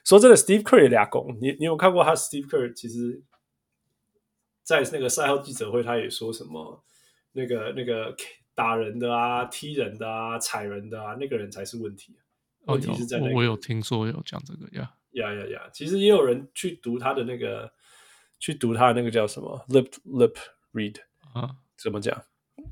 [0.06, 3.24] 说真的，Steve Kerr 也俩攻，你你有看过他？Steve Kerr 其实，
[4.64, 6.84] 在那个赛后记者会，他也说什么，
[7.32, 8.16] 那个那个
[8.54, 12.16] 打人的啊，踢人的啊，踩人的啊，那个人才是问题。
[12.68, 15.70] 问题是在那个，我有听说有讲这个呀，呀呀呀！
[15.74, 17.72] 其实也有人去读他的那个，
[18.40, 20.36] 去读他的那个叫什么 lip lip
[20.74, 20.96] read
[21.34, 21.58] 啊？
[21.78, 22.24] 怎么讲？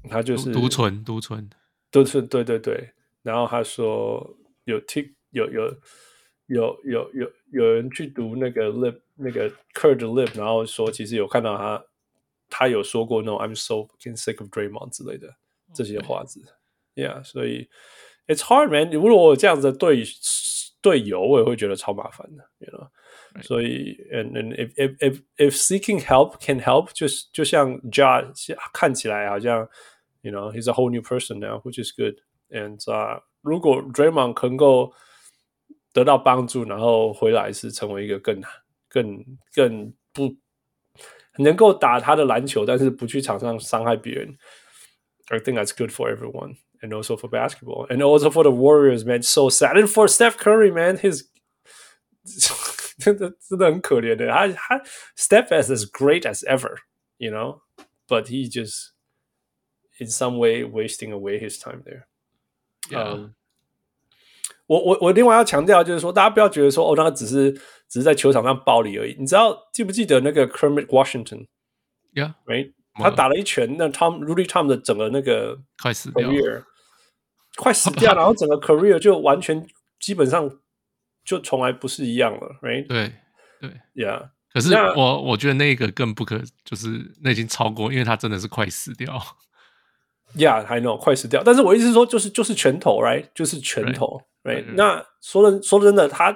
[0.10, 1.50] 他就是独存，独存，
[1.91, 2.91] 独存，对对对。
[3.22, 5.78] 然后他说有听有有
[6.48, 11.86] 有有有有人去读那个 lip 那个的 lip，然后说其实有看到他，
[12.50, 15.36] 他有说过那种 I'm so in sick of Draymond 之类的
[15.74, 16.41] 这些话子。
[16.96, 17.08] Okay.
[17.08, 17.69] Yeah，所以
[18.28, 18.91] It's hard, man。
[18.91, 20.04] 如果我有这样子的队
[20.82, 22.88] 队友，我也会觉得超麻烦的，you know。
[23.43, 28.25] 所以，and and if if if if seeking help can help，就是就像 Ja
[28.73, 29.69] 看起来好像。
[30.21, 32.17] You know, he's a whole new person now, which is good.
[32.51, 34.93] And 啊、uh,，如果 Draymond 能够
[35.93, 38.43] 得到帮助，然后回来是成为一个更
[38.88, 40.37] 更更不
[41.38, 44.37] 能够打他的篮球，但是不去场上伤害别人。
[45.29, 49.23] I think that's good for everyone, and also for basketball, and also for the Warriors, man.
[49.23, 51.27] So sad, and for Steph Curry, man, his
[52.99, 54.27] 真的真的很可怜的。
[54.29, 54.83] 他他
[55.17, 56.77] Steph is as great as ever,
[57.17, 57.61] you know,
[58.07, 58.93] but he just
[59.99, 62.07] in some way wasting away his time there.
[62.91, 63.14] Yeah.
[63.14, 63.35] Um,
[64.67, 67.53] 我我我另外要强调就是说，大家不要觉得说哦，那个只是
[67.88, 69.17] 只是在球场上暴力而已。
[69.19, 76.31] 你知道记不记得那个 Kermit Washington？Yeah，right，他打了一拳，那 Tom Rudy Tom 的整个那个快死掉，
[77.57, 79.67] 快死掉，然后整个 career 就完全
[79.99, 80.61] 基本上
[81.24, 82.88] 就从来不是一样了，right？
[82.88, 83.14] 对
[83.60, 84.30] 对，Yeah。
[84.54, 89.20] 可是我我觉得那个更不可，就是那已经超过，因为他真的是快死掉。
[90.36, 91.44] Yeah, I know 快死掉。
[91.44, 93.28] 但是我意思是说，就是就是拳头，right？
[93.34, 94.22] 就是拳头。
[94.44, 96.34] Right，那说的说真的，他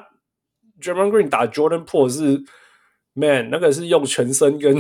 [0.80, 2.41] Draymond Green 打 Jordan Poole 是
[3.12, 4.78] Man，那个是用全身跟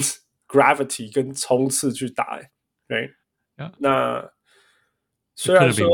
[0.47, 2.39] gravity 跟冲刺去打
[2.87, 3.73] ，Right？Yeah.
[3.79, 4.31] 那
[5.35, 5.89] 虽然说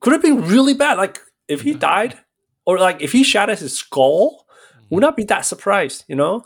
[0.00, 1.00] could have been really bad.
[1.00, 2.18] Like if he died
[2.65, 4.45] or like if he shattered his skull,
[4.89, 6.03] would not be that surprised.
[6.07, 6.45] You know,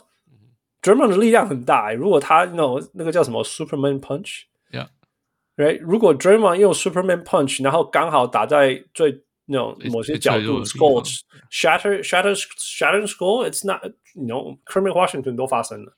[0.82, 1.92] Draymond 的力量很大。
[1.92, 5.80] 如果他 you know 那个叫什么 Superman Punch，Yeah，Right？
[5.80, 11.04] 如果 Draymond 用 Superman Punch，然后刚好打在最那种某些角度，skull
[11.50, 15.96] shatter shatter shatter skull，it's not，you know，Kermit Washington 都发生了，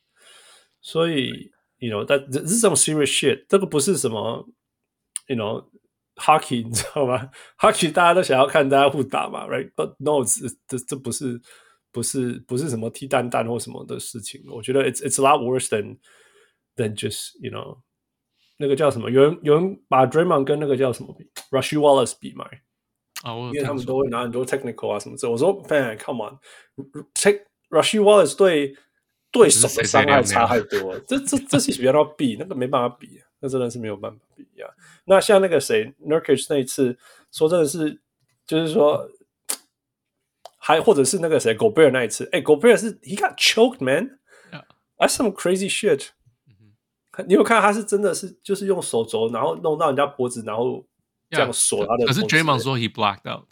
[0.81, 4.49] 所以，you know，但这是这种 serious shit，这个不是什么，
[5.29, 5.37] you
[6.20, 7.30] know，hockey，你知道吗
[7.60, 11.42] ？hockey 大家都想要看大家互打嘛，right？But no，这这这不是
[11.92, 15.98] 不是不是什么踢蛋蛋或什么的事情，我觉得 it's it's a lot worse than
[16.76, 17.80] than just you know，
[18.58, 19.10] 那个叫什么？
[19.10, 22.46] 有人有人把 Draymond 跟那个叫什么比？Rasheed Wallace 比嘛？
[23.24, 25.32] 啊，因为他们都会拿很多 technical 啊什么之类。
[25.32, 28.76] 我说，Man，come on，take Rasheed Wallace 对
[29.32, 31.00] 对手的伤害差太多了。
[31.02, 34.68] 这这这些比较比，那个没办法比，那真的是没有办法比呀。
[35.06, 36.98] 那像那个谁，Nurkic 那一次，
[37.32, 38.02] 说真的是，
[38.46, 39.10] 就是说，
[40.58, 46.10] 还或者是那个谁，Gobert 那一次，哎，Gobert 是 he got choked man，that's some crazy shit。
[47.28, 50.86] 你有看他是真的是就是用手肘，然后弄到人家脖子，然后。
[51.32, 53.46] 这样锁他的，可是 Draymond 说 he blacked out，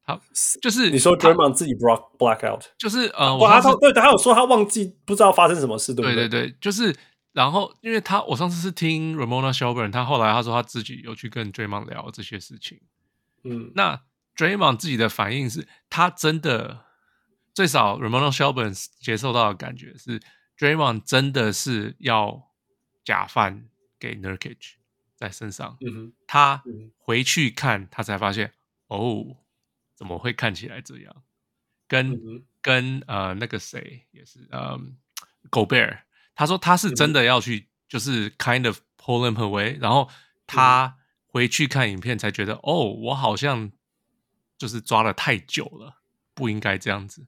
[0.00, 0.18] 好，
[0.62, 6.26] 就是你说 Draymond 自己 block black out，就是呃，我他对，他有说他忘记不知道发生什么事，对不对？
[6.26, 6.96] 对对对，就是
[7.34, 12.80] 然后因为他我上次是听 Ramona Shelburne，他后来他说他自己有去跟 Draymond 聊这些事情，
[13.42, 14.02] 嗯，那
[14.34, 16.86] Draymond 自己的反应是他真的
[17.52, 20.18] 最少 Ramona Shelburne 接受到的感觉是
[20.56, 22.50] Draymond 真的是要
[23.04, 23.68] 假饭
[23.98, 24.76] 给 Nurkic。
[25.16, 26.62] 在身上，嗯哼他
[26.98, 28.52] 回去看，他才发现，
[28.88, 29.36] 哦，
[29.94, 31.22] 怎么会看起来这样？
[31.86, 32.20] 跟
[32.60, 34.96] 跟呃那个谁也是，嗯
[35.50, 36.00] ，Gobert，
[36.34, 40.08] 他说他是真的要去，就是 kind of pull him away，然后
[40.46, 43.70] 他回去看影片才觉得，哦，我好像
[44.56, 45.96] 就是抓了太久了，
[46.34, 47.26] 不应该这样子。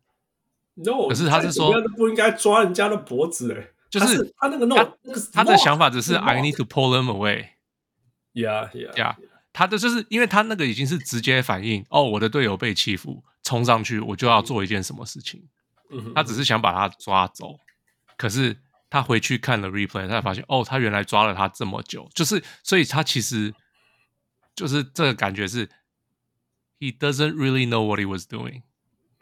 [0.75, 4.77] No，可是他是说不应该抓人家的脖子，哎，就是他那个 no，
[5.33, 7.51] 他的想法只是 I need to pull him away。
[8.35, 9.17] yeah yeah！
[9.53, 15.43] 他的就是因为他那个已经是直接反应哦，我的队友被欺负，冲上去我就要做一件什么事情。
[15.91, 17.59] 嗯，他只是想把他抓走，
[18.19, 18.55] 可是
[18.96, 23.54] 他回去看了 replay，他才发现哦，他原来抓了他这么久，就是所以他其实
[24.56, 25.68] 就是这个感觉是，
[26.80, 28.64] he doesn't really know what he was doing，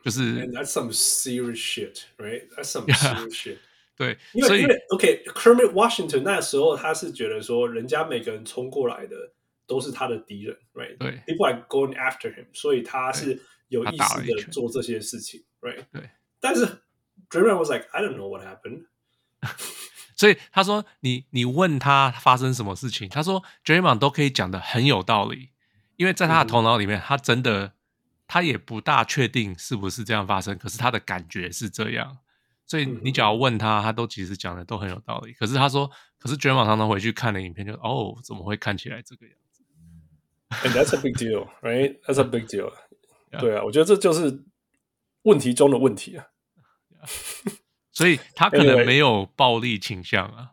[0.03, 3.57] 就是 that's some serious shit，right？That's some serious shit。
[3.95, 4.17] 对，
[4.47, 9.33] 所以因为 OK，Kermit Washington 那时候他是觉得说，人家每个人冲过来的
[9.67, 10.97] 都是他的敌人，right？
[10.97, 15.85] 对，people are going after him，所以他是有意识的做这些事情，right？
[15.91, 16.65] 对，但是
[17.29, 18.85] Draymond was like，I don't know what happened。
[20.16, 25.50] 所以他说，你你问他发生什么事情，他说 Draymond 都可以讲得很有道理，
[25.96, 27.72] 因为在他的头脑里面，他真的
[28.26, 32.18] 他也不大确定是不是这样发生，可是他的感觉是这样。
[32.66, 35.32] 所以你只要问他，他都其实讲的都很有道理。
[35.34, 39.62] 可是他说，可是 Draymond 常常回去看了影片就，就哦，怎么会看起来这个样子
[40.62, 42.00] ？And that's a big deal, right?
[42.06, 42.72] That's a big deal.
[43.38, 44.44] 对啊，我觉得这就是
[45.22, 46.26] 问题中的问题啊。
[47.94, 50.50] 所以他可能没有暴力倾向啊，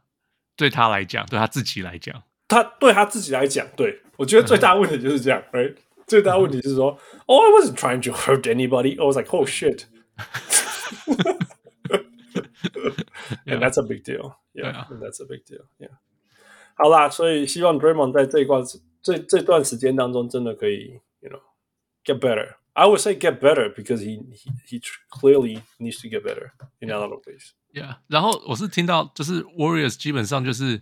[0.56, 5.75] 对他来讲，对他自己来讲，他对他自己来讲，对我觉得最大问题就是这样，right?
[6.06, 8.99] 最大问题是说，Oh, I wasn't trying to hurt anybody.
[8.99, 9.86] I was like, oh shit.
[13.45, 14.36] And that's a big deal.
[14.54, 15.65] Yeah, that's a big deal.
[15.80, 15.97] Yeah.
[16.75, 18.62] 好啦，所以希望 Draymond 在这一段
[19.01, 21.41] 这这段时间当中，真的可以，you know,
[22.04, 22.56] get better.
[22.75, 26.90] I would say get better because he he he clearly needs to get better in
[26.90, 27.52] a lot of ways.
[27.73, 27.98] Yeah.
[28.07, 30.81] 然后我是听到，就是 Warriors 基本上就是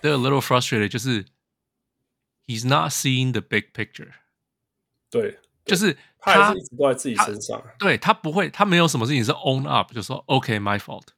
[0.00, 1.24] they're a little frustrated，就是
[2.46, 4.12] he's not seeing the big picture。
[5.10, 7.60] 对，就是他还是一直都在自己身上。
[7.60, 11.08] 他对他不会，他没有什么事情是 own up，就说 OK my fault。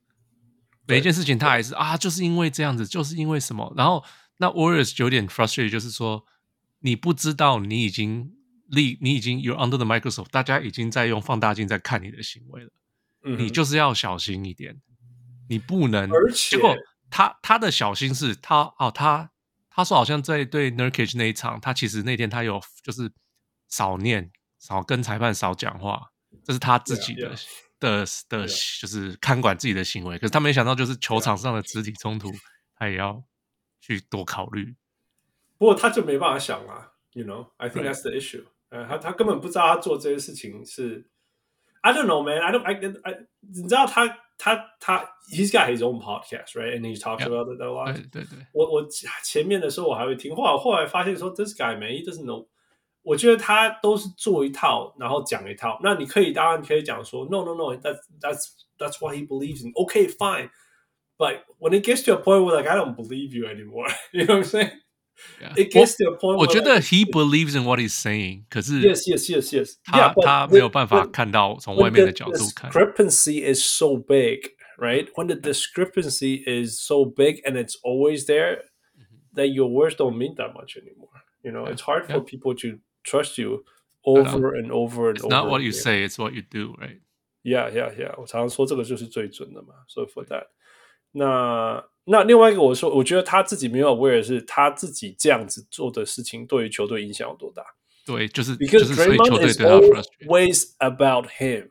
[0.87, 3.73] 每一件事情他还是啊，就是因为这样子，就是因为什么？
[3.77, 4.05] 然后
[4.39, 6.25] 那 Warriors 有点 frustrated，就是说
[6.81, 8.35] 你不知道你已经
[8.72, 12.72] 立，你已经 you're under the microscope，大家已经在用放大镜在看你的行为了。
[13.24, 14.82] 嗯，你就是要小心一点，
[15.48, 16.10] 你不能。
[16.12, 16.76] 而且，结果
[17.10, 19.32] 他他的小心是他哦，他
[19.70, 23.12] 他说好像在对 Nurkic 那一场，他其实那天他有就是
[23.68, 26.12] 少念，少跟裁判少讲话，
[26.44, 27.46] 这是他自己的 yeah, yeah.
[27.80, 28.48] 的的，
[28.80, 30.18] 就是看管自己的行为。
[30.18, 32.32] 可是他没想到，就是球场上的肢体冲突，
[32.76, 33.24] 他也要
[33.80, 34.76] 去多考虑。
[35.58, 38.46] 不过他就没办法想啊，You know，I think that's the issue。
[38.71, 41.09] 呃，他他根本不知道他做这些事情是。
[41.83, 42.41] I don't know, man.
[42.41, 42.63] I don't.
[42.63, 42.75] I.
[43.05, 43.27] I.
[43.41, 46.75] 你知道他他他，He's got his own podcast, right?
[46.75, 47.93] And he talks about it a lot.
[47.93, 48.45] 对对对。
[48.53, 48.89] 我我
[49.23, 52.49] 前面的时候我还会听，后来后来发现说，This guy man, he doesn't know.
[53.03, 55.79] 我觉得他都是做一套，然后讲一套。
[55.81, 57.77] 那你可以当然可以讲说，No, no, no.
[57.77, 59.73] That's that's that's what he believes in.
[59.75, 60.51] Okay, fine.
[61.17, 64.25] But when it gets to a point where like I don't believe you anymore, you
[64.27, 64.73] know what I'm saying?
[65.41, 65.55] Yeah.
[65.57, 66.39] It gets to a point.
[66.39, 69.75] 我觉得 he believes in what he's saying，可是 yes, yes, yes, yes.
[69.85, 72.71] 他他没有办法看到从外面的角度看。
[72.71, 75.09] Discrepancy is so big, right?
[75.15, 78.65] When the discrepancy is so big and it's always there,
[79.35, 81.09] that your words don't mean that much anymore.
[81.43, 83.65] You know, it's hard for people to trust you
[84.05, 85.27] over and over and over.
[85.27, 87.01] It's not what you say, it's what you do, right?
[87.43, 88.15] Yeah, yeah, yeah.
[88.19, 89.75] 我常常说这个就是最准的嘛。
[89.89, 90.49] So for that，
[91.13, 91.85] 那。
[92.09, 97.65] 那另外一个，我说，我觉得他自己没有 aware 是他自己这样子做的事情对于球队影响有多大？
[98.07, 101.71] 对，就是 because 就是 Draymond is always about him.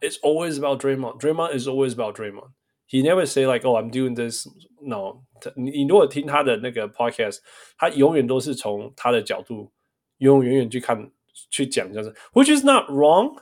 [0.00, 1.20] It's always about Draymond.
[1.20, 2.50] Draymond is always about Draymond.
[2.88, 4.48] He never say like, "Oh, I'm doing this."
[4.82, 5.22] No，
[5.54, 7.38] 你你如果听他的那个 podcast，
[7.78, 9.70] 他永远都是从他的角度，
[10.18, 11.08] 永远远远去看
[11.50, 13.36] 去讲，就是 which is not wrong。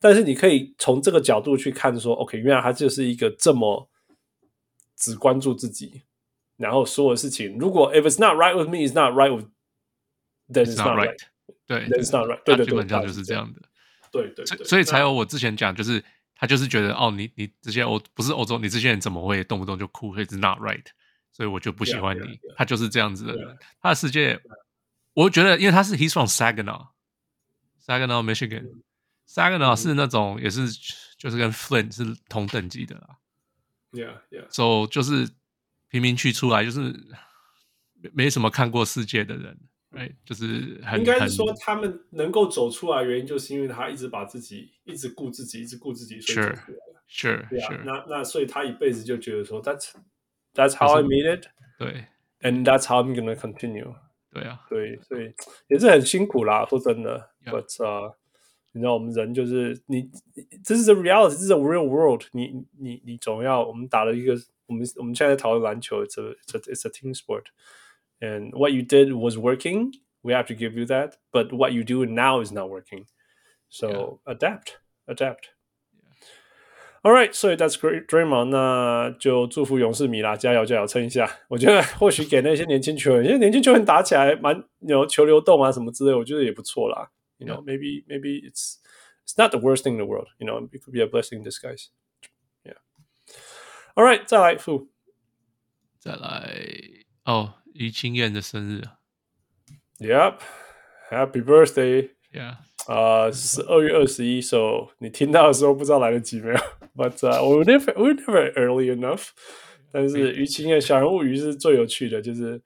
[0.00, 3.90] 但是你可以从这个角度去看，说，OK，原来他就是一个这么。
[5.03, 6.03] 只关注自己，
[6.55, 9.47] 然后所有事情，如果 if it's not right with me, it's not right with
[10.47, 11.17] then it's not right。
[11.67, 12.41] 对，that's not right。
[12.45, 13.61] 对对对，基本上就是这样的。
[14.09, 16.01] 对对，所以才有我之前讲，就是
[16.35, 20.85] 他就是觉得哦，你你这些欧不是欧洲，你这些人怎么会动不动就哭？It's not right。
[21.33, 22.39] 所以我就不喜欢你。
[22.55, 23.57] 他就是这样子的人。
[23.81, 24.39] 他的世界，
[25.13, 28.69] 我觉得，因为他是 He's from Saginaw，Saginaw Michigan。
[29.27, 30.67] Saginaw 是那种也是
[31.17, 33.17] 就是跟 Flint 是同等级的啦。
[33.93, 34.45] Yeah, yeah.
[34.49, 35.29] So 就是
[35.89, 36.93] 贫民区出来，就是
[38.11, 39.57] 没什么看过世界的人
[39.91, 40.15] ，right?
[40.25, 47.03] 就是很应该是说他们能够走出来，原因就是因为他一直把自己一直顾自己，一直顾自己，所以走出来了。
[47.07, 47.83] Sure, sure, sure.
[47.85, 49.91] 那那所以他一辈子就觉得说，That's
[50.55, 51.47] That's how I made it.
[51.77, 52.05] 对
[52.41, 53.95] ，And that's how I'm gonna continue.
[54.31, 55.33] 对啊，对，所以
[55.67, 57.29] 也是很辛苦啦，说真的。
[57.45, 58.15] But 啊。
[58.73, 60.09] 你知道我们人就是你，
[60.65, 62.47] 这是 the reality，这是 the real world 你。
[62.47, 64.33] 你你你总要我们打了一个，
[64.65, 69.91] 我们我们现在在讨论篮球，it's a it's a it's a team sport，and what you did was working.
[70.23, 73.05] We have to give you that, but what you do now is not working.
[73.69, 74.33] So yeah.
[74.33, 75.49] adapt, adapt.
[77.03, 78.45] All right, so that's great, Draymond.
[78.45, 81.29] 那就祝福勇士米啦，加油加油，撑一下。
[81.49, 87.11] 我觉得或许给那些年轻球员，因为年轻球员打起来蛮有球流动啊什么之类，我觉得也不错啦。
[87.38, 88.78] You know, maybe maybe it's
[89.24, 90.28] it's not the worst thing in the world.
[90.38, 91.90] You know, it could be a blessing in disguise.
[92.64, 92.78] Yeah.
[93.94, 94.88] All right，再来傅，
[95.98, 96.66] 再来
[97.24, 98.82] 哦，于清燕的生日。
[99.98, 100.40] Yep.
[101.10, 102.10] Happy birthday.
[102.32, 102.56] Yeah.
[102.86, 106.56] 啊， 十二月二十一，so 你听到的时候不知道来得及没有？
[106.94, 109.28] But、uh, we never we never early enough.
[109.90, 112.60] 但是于清燕小人物语是最有趣的，就是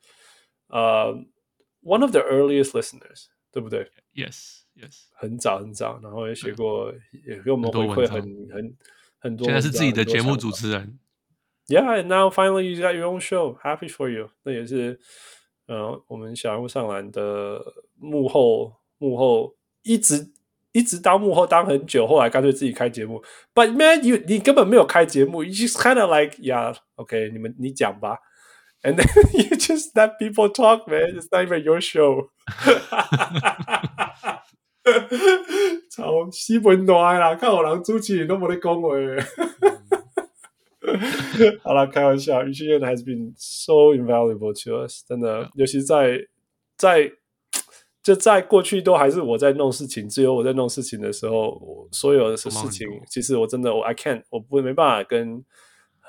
[0.68, 1.26] 呃、uh,
[1.82, 4.57] one of the earliest listeners，对不对 ？Yes.
[4.79, 6.93] Yes，很早很早，然后也写过，
[7.25, 8.21] 也给我们回馈很
[8.53, 8.77] 很
[9.17, 9.45] 很多。
[9.45, 10.99] 现在是自己的节目主持人。
[11.65, 13.57] Yeah, and now finally you got your own show.
[13.59, 14.29] Happy for you。
[14.43, 14.99] 那也是，
[15.65, 17.59] 呃，我们小人物上篮的
[17.95, 20.31] 幕后幕后，一直
[20.73, 23.23] 一直当幕后当很久，后来干脆自己开节目。
[23.55, 28.19] But man, you 你根本没有开节目，you just kind of like yeah, OK，你们你讲吧。
[28.86, 31.16] And then you just let people talk, man.
[31.16, 32.30] It's not even your show.
[35.90, 37.36] 超死笨蛋啦！
[37.36, 38.88] 看我人主持人都没得讲话。
[41.62, 42.44] 好了，开玩笑。
[42.44, 46.18] 于心燕 has been so invaluable to us，真的，尤其在
[46.76, 47.12] 在
[48.02, 55.44] 就在过去都还是我在弄事情，只有我在弄事情的时候，我所有的事情，其实我真的我 I can't，我不会没办法跟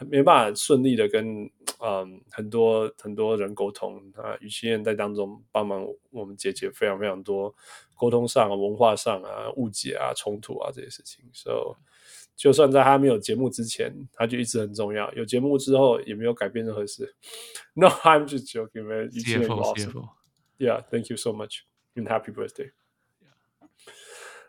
[0.06, 4.36] 没办法顺利的跟嗯很多很多人沟通啊。
[4.40, 7.54] 于心燕在当中帮忙我们解决非常非常多。
[7.96, 11.76] 沟通上啊，文化上啊，误解啊，冲突啊这些事情，so
[12.36, 15.12] 就算在他没有节目之前，他就一直很重要。
[15.14, 17.16] 有节目之后，也没有改变任何事。
[17.74, 19.10] No, I'm just joking, man.
[19.10, 19.90] CFO, awesome.
[19.92, 20.08] CFO.
[20.58, 21.64] Yeah, thank you so much
[21.96, 22.70] and happy birthday.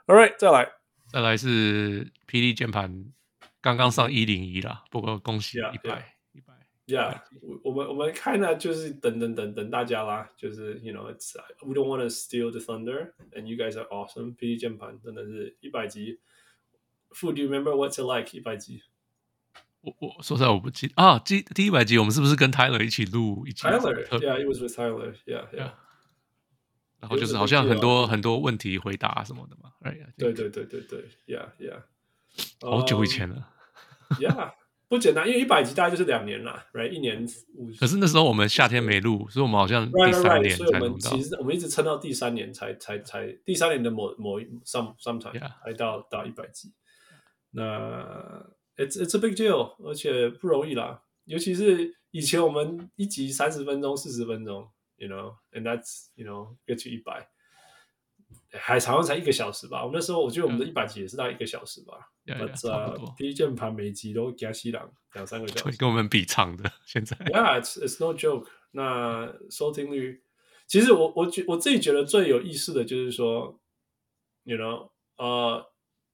[0.05, 0.71] All right，再来，
[1.11, 3.11] 再来是霹雳键盘
[3.61, 6.53] 刚刚上一零一啦，不过恭喜一百一百。
[6.87, 14.35] Yeah，我我们我们看呢，就是等等等等大家啦，就是 You know，it's we don't want to steal the thunder，and you guys are awesome。
[14.35, 16.19] 霹雳键盘真的是一百集。
[17.11, 18.83] Fu, do you remember what's it like 一百级？
[19.81, 25.71] 我我说实在我不记得啊，第第一百集我们是不是跟 Tyler 一起录一起？Tyler，Yeah，it was with Tyler，Yeah，Yeah。
[26.99, 31.83] 然后就是好像很多很多问题回答什么的嘛，哎呀，对对对对对，Yeah，Yeah。
[32.61, 33.47] 好久以前了，
[34.19, 34.53] Yeah，
[34.87, 37.25] 不简单，因为一百集大概就是两年啦，Right，一年
[37.55, 37.71] 五。
[37.79, 41.09] 可是那时候我们夏天没录，所以我们好像第三年才录到。
[41.09, 46.73] 所以我们其实我们一直撑到第三年才才才第三年的某某 some sometime 才到到一百集。
[47.51, 48.45] 那
[48.77, 51.01] it's it's a big deal，而且不容易啦。
[51.25, 54.67] 尤其是以前我们一集三十分钟、四十分钟
[54.97, 57.29] ，you know，and that's you know get to 一百，
[58.51, 59.83] 还好像才一个小时吧。
[59.83, 61.93] 我们那时候我觉得我们的一百集也是大概一个小时吧。
[62.95, 63.05] 多。
[63.17, 66.71] 霹雳键盘每集都加西朗两三个小时，跟我们比长的。
[66.85, 68.47] 现在，Yeah，it's it's no joke。
[68.71, 70.21] 那收听率，
[70.67, 73.59] 其实我我觉我自己觉得最有意思的就是说
[74.43, 75.65] ，you know，呃、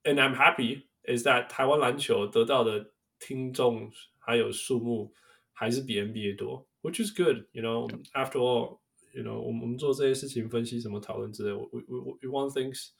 [0.04, 0.86] uh,，and I'm happy。
[1.04, 5.12] is that 台湾篮球得到的听众还有数目
[5.52, 7.88] 还是比 NBA 多，which is good，you know。
[8.12, 8.78] After
[9.16, 12.90] You know，我们我们做这些事情，分析什么讨论之类，we we we want things，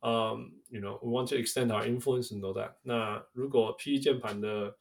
[0.00, 2.76] 嗯、um,，you know，we want to extend our influence and all that。
[2.82, 4.78] 那如果 PE 键盘的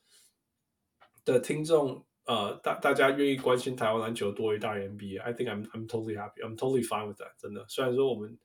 [1.26, 7.34] 的听众，呃，大大家愿意关心台湾篮球多于大 NBA，I think I'm I'm totally happy，I'm totally fine with that。
[7.38, 8.40] 真的，虽然说我们。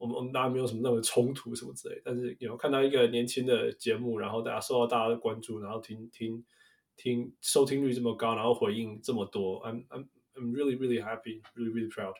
[0.00, 6.44] 我们我们大家没有什么那种冲突什么之类，但是有看到一个年轻的节目，然后大家受到大家的关注，然后听听
[6.96, 10.06] 听收听率这么高，然后回应这么多，I'm I'm
[10.37, 12.13] I'm really really happy, really really proud。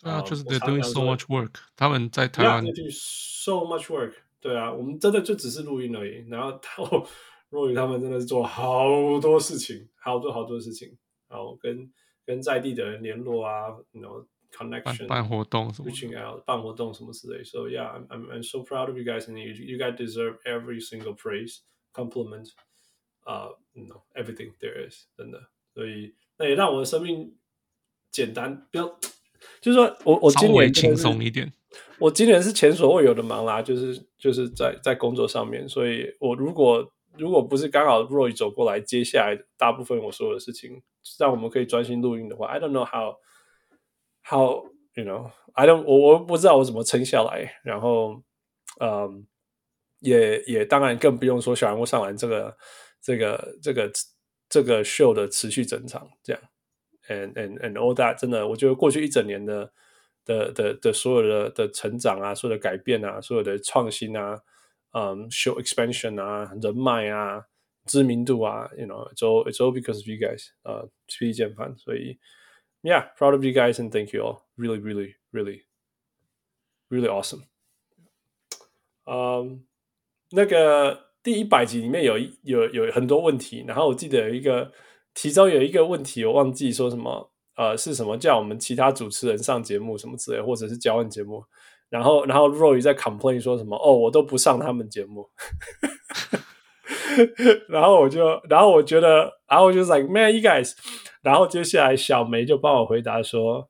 [0.00, 1.54] 对啊，就是 they're doing so much work。
[1.76, 4.14] 他们在台湾 they're doing so much work。
[4.40, 6.82] 对啊，我们真的就只是录音而已，然后他
[7.50, 10.96] 若雨他们真的是做了好多事情，好多好多事情，
[11.28, 11.92] 然后跟
[12.24, 14.26] 跟在地的人联络啊，然后。
[14.52, 19.78] connection 办活动什么，reaching out 办活动什么之类，so yeah I'm I'm I'm so proud of you guys and you you
[19.78, 21.58] guys deserve every single praise
[21.94, 22.48] compliment
[23.22, 25.40] 啊、uh, you know everything there is 真的，
[25.72, 27.32] 所以那也让我的生命
[28.15, 28.87] 简单，不要
[29.59, 31.51] 就是说我我今年轻松一点，
[31.99, 40.81] 我今年是前所未有的忙啦，就是就是在在工作上面，所以我如果如果不是刚好 Roy 走过来，接下来大部分我所有的事情
[41.19, 43.17] 让我们可以专心录音的话，I don't know how。
[44.27, 45.29] How you know?
[45.53, 47.61] I don't 我我不知道我怎么撑下来。
[47.63, 48.23] 然后，
[48.79, 49.27] 嗯，
[49.99, 52.57] 也也当然更不用说小人物上篮这个
[53.03, 53.91] 这个这个
[54.49, 56.41] 这个秀的持续增长这样。
[57.08, 59.72] And and and all that 真的，我觉得过去一整年的
[60.24, 64.40] 的的的所有的的成长啊，所有的改变啊，所有的创新啊，
[64.92, 67.44] 嗯，show expansion 啊，人脉啊，
[67.86, 72.18] 知名度啊，you know, it's all it's all because of you guys 啊，霹雳键盘，所以。
[72.82, 74.44] Yeah, proud of you guys and thank you all.
[74.56, 75.64] Really, really, really,
[76.88, 77.42] really awesome.
[79.04, 79.66] 嗯，
[80.30, 84.72] 那个第一百集里面有有有很多问题，然后我记得有一个
[85.15, 91.43] 其中有一个问题，我忘记说什么，呃，是什么叫我们其他主持人上节目什么之类，或者是交换节目，
[91.89, 95.29] 然后然后 Roy 在 complain 说什么，哦，我都不上他们节目。
[97.69, 100.73] 然后我就，然后我觉得，然后我就 like man, you guys。
[101.21, 103.67] 然后接下来小梅就帮我回答说，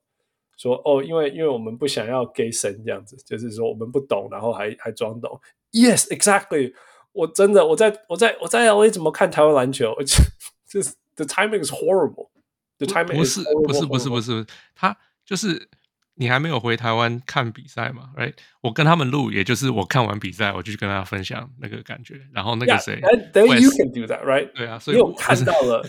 [0.58, 5.39] 说哦，因为因为我们不想要 gay 神这样子，就是说我们不懂，然后还还装懂。
[5.72, 6.74] Yes, exactly。
[7.14, 9.96] 我真的，我在我在我在 LA 怎么看台湾篮球？
[10.68, 12.30] 就是 the timing is horrible。
[12.78, 15.70] The timing 不是不是不是不是，他就是。
[16.18, 22.22] 你还没有回台湾看比赛嘛？Right，我跟他们录，也就是我看完比赛，我就去跟大家分享那个感觉。
[22.34, 23.01] 然后那个谁
[23.34, 24.49] ，Then you can do that, right？
[24.53, 25.86] 对啊，所以我看到了，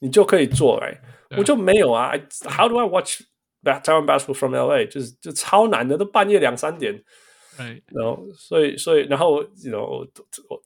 [0.00, 0.78] 你就可以做。
[0.84, 1.00] 哎，
[1.38, 2.12] 我就没有啊。
[2.44, 3.22] How do I watch
[3.64, 4.84] Taiwan basketball from LA？
[4.90, 7.02] 就是就超难的，都半夜两三点。
[7.56, 10.06] 哎，然后所以所以然后然后我
[10.50, 10.62] 我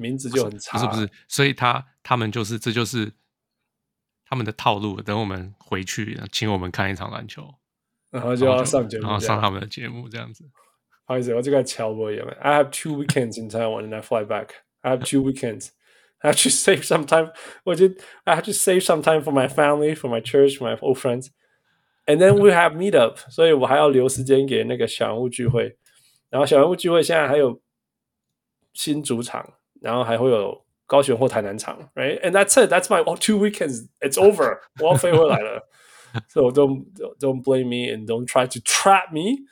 [0.00, 3.12] 名字就很差，不是不是，所以他他们就是这就是
[4.32, 4.98] 他们的套路。
[5.02, 7.46] 等我们回去，请我们看一场篮球。
[8.10, 10.42] 然后就要上节目，然后上他们的节目这样子。
[11.06, 12.30] 不好意思，我这个敲播也没。
[12.40, 14.48] I have two weekends in Taiwan and I fly back.
[14.80, 15.68] I have two weekends.
[16.20, 17.30] I have to save some time.
[17.64, 20.78] 我觉得 I have to save some time for my family, for my church, for my
[20.80, 21.28] old friends.
[22.06, 23.18] And then we have meet up.
[23.28, 25.76] 所以我还要留时间给那个小人物聚会。
[26.30, 27.60] 然后小人物聚会现在还有
[28.72, 32.20] 新主场，然后还会有高雄或台南场，right?
[32.20, 32.70] And that's it.
[32.70, 33.88] That's my two weekends.
[34.00, 34.58] It's over.
[34.78, 35.66] 我要飞回来了。
[36.28, 36.84] so don't
[37.18, 39.46] don't blame me and don't try to trap me.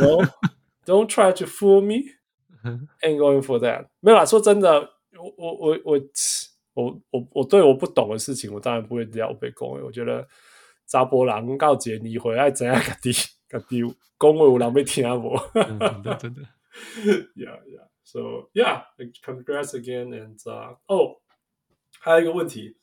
[0.00, 0.28] Know?
[0.84, 2.10] Don't try to fool me.
[3.02, 3.86] Ain't going for that。
[4.00, 4.80] 没有啦，说真的，
[5.16, 6.00] 我我我我
[6.74, 9.82] 我我我对我不懂的事情，我当然不会聊被恭维。
[9.84, 10.26] 我觉得
[10.88, 13.12] 查波人告解你回来怎样个地
[13.48, 13.80] 个地
[14.18, 15.38] 恭维有人要听无？
[15.54, 16.42] 真的真的。
[17.36, 17.86] Yeah, yeah.
[18.14, 18.84] So yeah,
[19.24, 20.14] congrats again.
[20.14, 21.16] And 哦、uh, oh,，
[21.98, 22.76] 还有一个问题，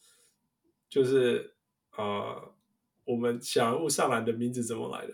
[0.90, 1.56] 就是
[1.92, 2.52] 啊，uh,
[3.06, 5.14] 我们小人物上篮的名字怎么来的？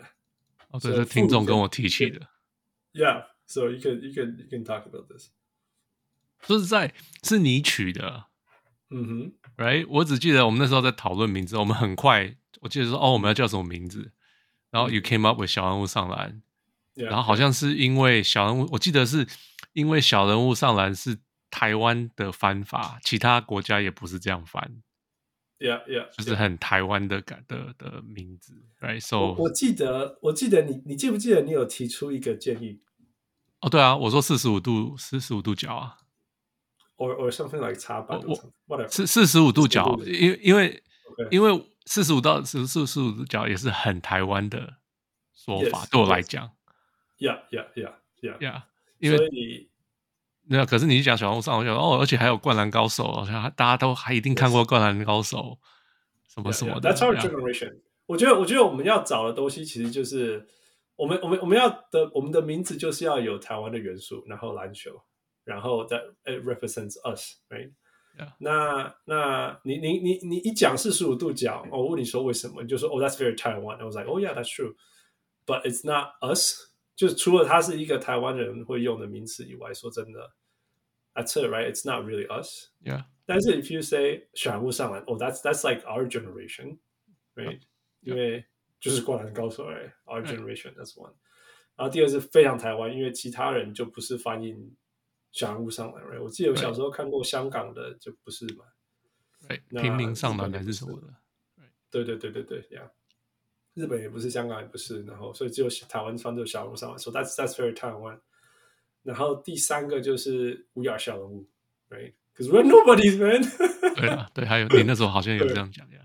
[0.72, 2.28] 哦，这是听众跟我提起的。
[2.93, 5.30] Yeah, so you can you can you can talk about this.
[6.39, 8.26] 说实在，是你取的。
[8.89, 9.86] 嗯哼，Right？
[9.88, 14.11] 我只记得我们那时候在讨论名字，我们很快，我记得说，哦，我们要叫什么名字？
[14.72, 16.41] 然后 you came up with 小人物上篮。
[16.95, 18.70] Yeah, 然后好像是因为小人物，yeah.
[18.72, 19.28] 我记得是
[19.78, 21.19] 因为小人物上篮是
[21.51, 24.82] 台湾的翻法，其他国家也不是这样翻。
[25.59, 32.82] Yeah, yeah，就是很台湾的感的的名字，Right？So 我，我记得，我记得你，你记不记得你有提出一个建议？
[33.61, 35.97] 哦，对啊，我说四十五度，四十五度角啊
[36.97, 38.19] ，or or something like 插板，
[38.65, 40.84] 我是四十五度角，因为因为
[41.30, 44.78] 因为四十五到四四十五度角也是很台湾的
[45.36, 46.49] 说法对我来讲。
[47.19, 48.63] Yeah, yeah, yeah, yeah, yeah.
[49.00, 49.70] 因为
[50.50, 55.60] 那可是你讲小红书，我想哦，而且还有灌篮高手，好像大家都还一定看过灌篮高手.
[56.30, 56.93] 什么什么的。
[56.93, 57.80] That's our generation.
[58.06, 60.48] 我觉得，我觉得我们要找的东西，其实就是
[60.95, 64.91] 我们我们我们要的我们的名字就是要有台湾的元素，然后篮球，
[65.43, 67.72] 然后 that it represents us, right?
[68.18, 68.34] Yeah.
[68.39, 73.78] 那那你你你你一讲四十五度角，我问你说为什么，你就说哦，that's very Taiwan.
[73.78, 74.76] I was like, oh yeah, that's true,
[75.45, 76.66] but it's not us.
[76.98, 80.34] 就是除了他是一个台湾人会用的名词以外，说真的
[81.14, 81.72] ，That's it, right?
[81.72, 82.72] It's not really us.
[82.84, 83.06] Yeah.
[83.28, 86.80] 但是 if you say 小人物上篮，哦、oh,，that's that's like our generation,
[87.36, 87.62] right?
[88.02, 88.45] 因为
[88.80, 91.14] 就是灌篮高手，哎，our generation, that's one.
[91.76, 94.56] 然后第二是非常台湾，因为其他人就不是翻译
[95.32, 96.24] 小人物上篮，right?
[96.24, 98.66] 我记得我小时候看过香港的就不是嘛，
[99.48, 101.14] 对，平民上篮还是什么的，
[101.91, 102.89] 对对对对对，Yeah.
[103.78, 108.17] 日本也不是，香港也不是，然后所以只有台湾穿着小人物上篮，说、so、that's that's very Taiwan。
[109.03, 111.45] 然后第三个就是 We are 小人物
[111.91, 113.43] ，right？Because we're nobodies, man
[113.95, 115.99] 对啊，对，还有你那时候好像有这样讲呀。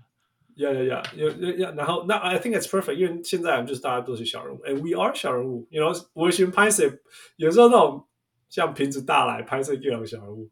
[0.55, 1.75] Yeah, yeah, yeah, yeah, yeah.
[1.75, 5.67] 然后那 I think it's perfect，因为现在我们就是大家都是小人物，and we are 小人物。
[5.71, 6.99] You know，我喜欢拍摄，
[7.37, 8.05] 有时候那种
[8.49, 10.51] 像瓶子大来拍摄一两个小人物，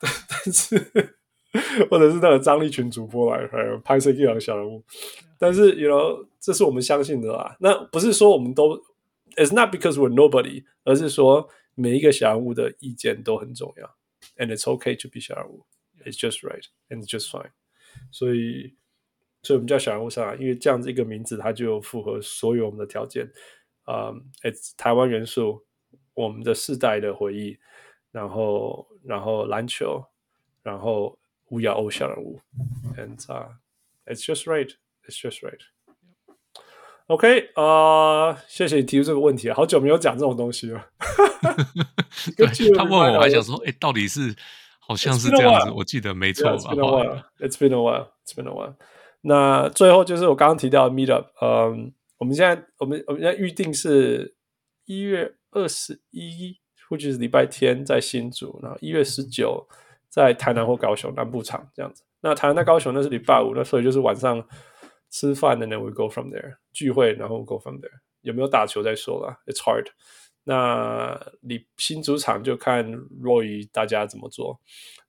[0.00, 0.76] 但 但是
[1.88, 3.46] 或者是那个张立群主播来
[3.84, 4.82] 拍摄一两个小人物。
[5.38, 7.57] 但是，you know，这是我们相信的啦。
[7.59, 8.81] 那不是说我们都，
[9.35, 13.95] it's not because we're nobody，而是说每一个小人物的意见都很重要。
[14.37, 15.65] And it's okay to be 小人物，
[16.03, 17.51] it's just right and it's just fine。
[18.11, 18.75] 所以，
[19.41, 23.31] 所以我们叫小人物上来，因为这样子一个名字，它就符合所有我们的条件。
[23.83, 25.65] 啊、um,，it's 台湾元素，
[26.13, 27.57] 我们的世代的回忆，
[28.11, 30.05] 然后，然后篮球，
[30.61, 31.17] 然后
[31.49, 32.41] We are all 小人物，
[32.97, 33.49] and、uh,
[34.05, 35.61] it's just right。It's just right.
[37.12, 40.82] OK 啊、uh,，谢谢你提出这个问题啊，好久没有讲这种东西了。
[42.38, 44.34] 对，他问我，我还想说，哎，到底是
[44.78, 47.26] 好像是这样子，我记得没错吧 yeah,？It's been a while.
[47.38, 48.06] It's been a while.
[48.24, 48.74] It's been a while.
[49.20, 54.34] 那最后就是我刚刚提到的 Meetup，嗯，我们现在我们我们现在预定是
[54.86, 56.56] 一月二十一，
[56.88, 59.68] 或者是礼拜天在新竹，然后一月十九
[60.08, 62.04] 在台南或高雄南部场这样子。
[62.22, 64.42] 那台南在高雄那是礼拜五，那所以就是晚上。
[65.12, 69.86] 吃饭的呢，we go from there 聚会，然后 go from there 有没有打球再说啦，It's hard。
[70.44, 72.92] 那你新主场就看
[73.22, 74.58] Roy 大家怎么做。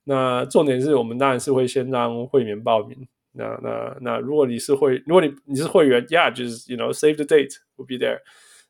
[0.04, 3.08] 那重点是我们当然是会先让会员报名。
[3.32, 8.20] 那那那如果你是会，如果你你是会员，Yeah，就是 you know save the date，we'll be there。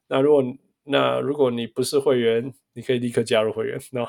[0.07, 0.43] 那如果
[0.85, 3.79] 那如果你不是会员，你可以立刻加入会员。
[3.93, 4.07] No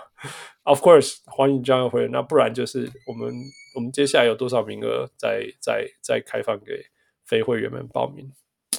[0.63, 2.11] of course 欢迎加入会员。
[2.11, 3.33] 那不然就是我们
[3.75, 6.85] 我们接下来有多少名额再再再开放给。
[7.24, 8.32] 非会员们报名，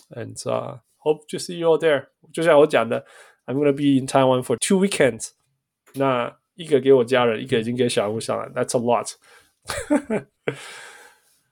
[0.09, 2.07] and、uh, hope to see you all there。
[2.33, 3.05] 就像我讲的，
[3.45, 5.31] I'm gonna be in Taiwan for two weekends。
[5.93, 9.15] 那一个给我家人，一个已经给小人物上了，That's a lot。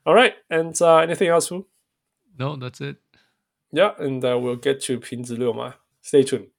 [0.04, 1.52] all right, and、uh, anything else?
[2.38, 2.98] No, that's it.
[3.72, 5.76] Yeah, and、uh, we'll get to 平子六嘛。
[6.04, 6.50] Stay tuned.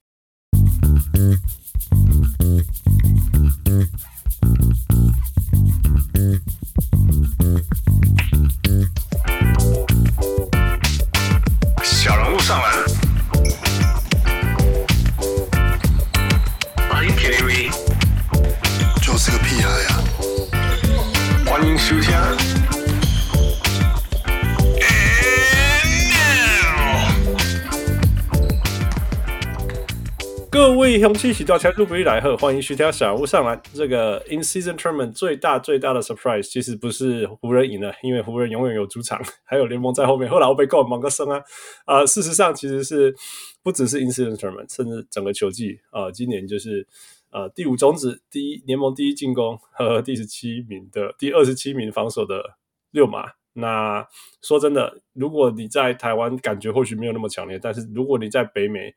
[30.96, 33.62] 位雄起喜到前路不来贺，欢迎徐条小屋上来。
[33.74, 40.32] 这个 In Season Tournament 最大最大的 surprise 其实不是湖人赢了，因为湖人永远有主场，还有联盟在后面。
[40.32, 41.44] 后来我被告忙个生啊
[41.84, 43.14] 啊、事实上其实是
[43.62, 46.88] 不只是 In Season Tournament，甚至整个球季啊、今年就是
[47.30, 52.42] 呃第五种子，第一联盟第一进攻和第十七名的第二十七名防守的
[52.92, 53.26] 六马。
[53.52, 54.08] 那
[54.42, 58.94] 说真的，如果你在台湾感觉或许没有那么强烈，但是如果你在北美，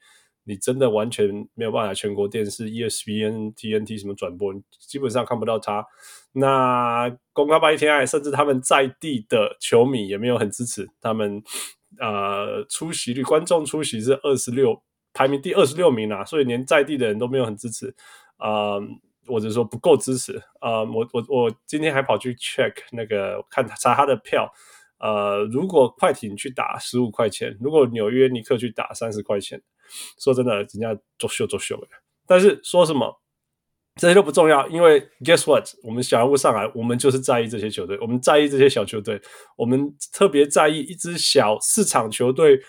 [0.48, 5.86] 你真的完全没有办法全国电视 ESPN、TNT 什么转播，基本上看不到他。
[6.32, 11.42] 那公开八一天爱，甚至他们在地的球迷也没有很支持他们。
[11.98, 14.82] 呃，出席率，观众出席是二十六，
[15.14, 17.94] 排名第二十六名啊，所以连在地的人都没有很支持。
[18.36, 18.82] 啊、呃，
[19.26, 20.36] 或者说不够支持。
[20.60, 24.52] 啊、我我我今天还跑去 check 那个看查他的票。
[25.00, 29.60] 呃，如果快艇去打十五块钱，如果纽约尼克去打三十块钱，
[30.18, 31.88] 说真的，人家作秀作秀的。
[32.26, 33.20] 但是说什么
[33.96, 39.20] 这些都不重要，因为 guess what，我们小人物上来，我们就是在意这些球队，我们在意这些小球队，
[39.56, 42.60] 我们特别在意一支小市场球队，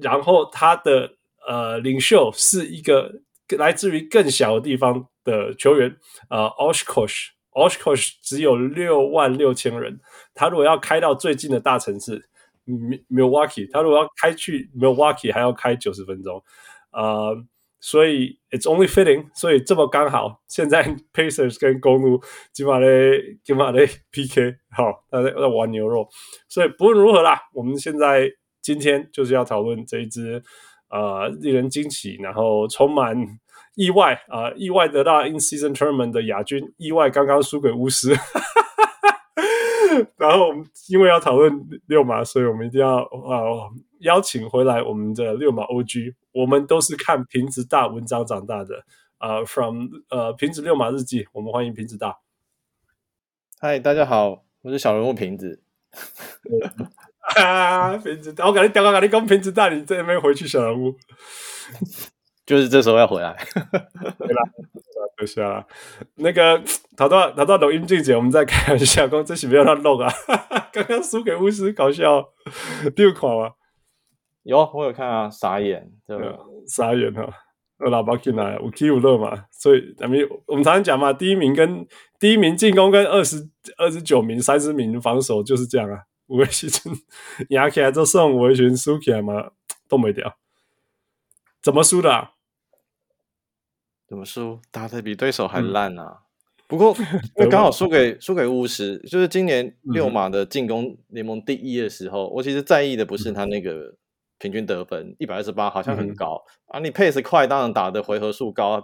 [0.00, 1.08] 然后他的
[1.46, 3.12] 呃领袖是一个
[3.56, 5.96] 来自于更小的地方的球员，
[6.30, 7.28] 呃，Oshkosh。
[7.52, 9.98] Oshkosh 只有六万六千人，
[10.34, 12.28] 他如果要开到最近的大城市
[13.08, 16.42] Milwaukee，他如果要开去 Milwaukee 还要开九十分钟，
[16.92, 17.36] 呃，
[17.80, 22.20] 所以 It's only fitting，所以这么刚好，现在 Pacers 跟公路
[22.52, 22.88] 今晚的
[23.44, 26.08] 今晚的 PK，好，大家在玩牛肉，
[26.48, 30.42] 所以不论如何啦，我们现在今天就是要讨论这一支
[30.90, 33.16] 呃令人惊奇，然后充满。
[33.74, 38.16] 意外啊、意外得到 In Season Tournament 的亚军，意外刚刚输给巫师。
[40.16, 41.52] 然后我们因为要讨论
[41.86, 43.70] 六马，所以我们一定要啊、呃、
[44.00, 46.14] 邀请回来我们的六马 OG。
[46.32, 48.84] 我们都是看瓶子大文章长大的
[49.18, 52.18] 啊、呃、，From 呃瓶子六马日记，我们欢迎瓶子大。
[53.58, 55.62] 嗨，大家好，我是小人物瓶子。
[57.36, 60.94] 啊，瓶子大，我赶紧调个，赶紧讲瓶子大，你这边回去小人物。
[62.46, 63.36] 就是这时候要回来，
[64.18, 64.42] 对啦，
[65.16, 65.66] 等下啦。
[66.14, 66.62] 那个
[66.96, 70.08] 逃到逃到抖音静姐，我们再开玩笑，刚这是不要乱弄啊！
[70.72, 72.24] 刚刚输给巫师，搞笑，
[72.94, 73.50] 第二款吗？
[74.44, 76.38] 有，我有看啊，傻眼，对吧？
[76.68, 77.28] 傻眼哈！
[77.78, 81.84] 我喇叭进来，五 K 五乐嘛，所以咱们我们常常讲嘛，第一名跟
[82.18, 85.98] 第一名进攻跟二十二十九名、三十名防守就是这样啊。
[86.28, 86.94] 五位西村
[87.50, 89.50] 压起来就剩五位群输起来嘛，
[89.88, 90.36] 都没掉，
[91.60, 92.30] 怎么输的啊？
[94.08, 94.60] 怎么输？
[94.70, 96.04] 打得比对手还烂啊！
[96.04, 96.22] 嗯、
[96.68, 96.96] 不过
[97.34, 103.96] 那刚好输给输给巫师，就是今年六马的进攻联盟第一的时候，嗯、我其实在意的不是他那个
[104.38, 106.78] 平均得分一百二十八，好像很高、嗯、啊。
[106.78, 108.80] 你 pace 快，当然打的回合数高，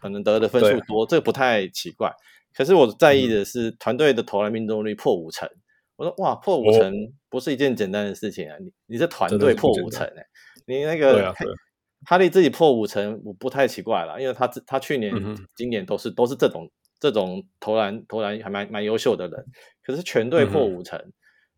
[0.00, 2.12] 可能得的分数多，这个不太奇怪。
[2.52, 5.48] 可是我在意的是团队的投篮命中率破五成。
[5.94, 6.92] 我说哇，破五成
[7.30, 8.56] 不是一件简单的事情啊！
[8.60, 10.26] 你你这团队破五成哎、欸，
[10.66, 11.32] 你那个。
[12.06, 15.12] 哈利自己破五成，我不太奇怪了，因为他他去年、
[15.54, 19.44] 今年都是都是这种这种投篮投篮还蛮蛮优秀的人，
[19.82, 21.00] 可是全队破五成。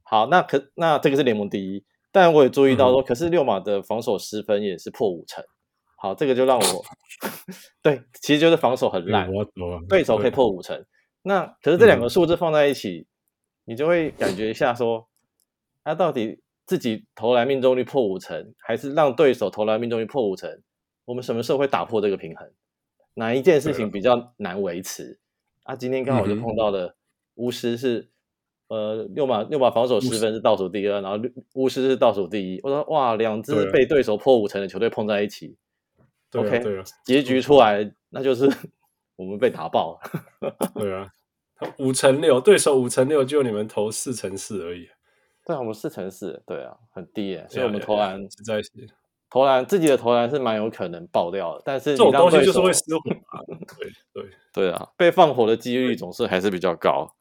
[0.02, 5.44] 好，那可那这个是联盟第一，但我也注意到说，可是六马的防守失分也是破五成。
[5.96, 6.84] 好，这个就让我
[7.82, 9.28] 对，其实就是防守很烂，
[9.88, 10.84] 对手可以破五成。
[11.22, 13.06] 那可是这两个数字放在一起，
[13.64, 15.08] 你就会感觉一下说，
[15.82, 16.40] 他到底。
[16.66, 20.60] 自己投篮命中率破五成，还是让对手投篮命中率破五成？
[21.04, 22.50] 我们什么时候会打破这个平衡？
[23.14, 25.18] 哪一件事情比较难维持？
[25.62, 26.96] 啊，今天刚好就碰到了
[27.36, 28.08] 巫师是，
[28.68, 31.18] 呃，六马六马防守失分是倒数第二，然后
[31.54, 32.60] 巫师是倒数第一。
[32.62, 35.56] 我说哇，两支被对手破五成的球队碰在一起
[36.32, 36.62] ，OK，
[37.04, 38.50] 结局出来那就是
[39.16, 40.56] 我们被打爆了。
[40.74, 41.10] 对啊，
[41.78, 44.88] 五成六，对手五成六，就你们投四成四而已。
[45.46, 48.68] 对啊，我们四乘四，对啊，很低耶，所以我们投篮实在是
[49.30, 53.40] 投篮自己的投篮是蛮有可能爆掉的，但是这种东西就是会失火嘛，
[53.78, 57.14] 对对对啊，被放火的几率总是还是比较高，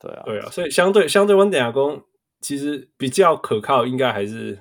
[0.00, 2.02] 对啊对啊，所以相对相对温点亚攻
[2.40, 4.58] 其实比较可靠，应该还是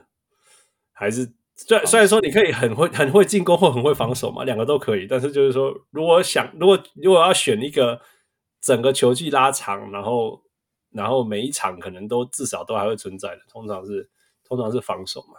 [0.94, 8.00] 还是虽虽然说你可以很会很会进攻或很会防守嘛，两个都可以，但是就是说如果想如果如果要选一个
[8.62, 10.44] 整个球季拉长，然后。
[10.92, 14.10] 然后每一场可能都至少都还会存在的，通常是
[14.44, 15.36] 通常是防守嘛。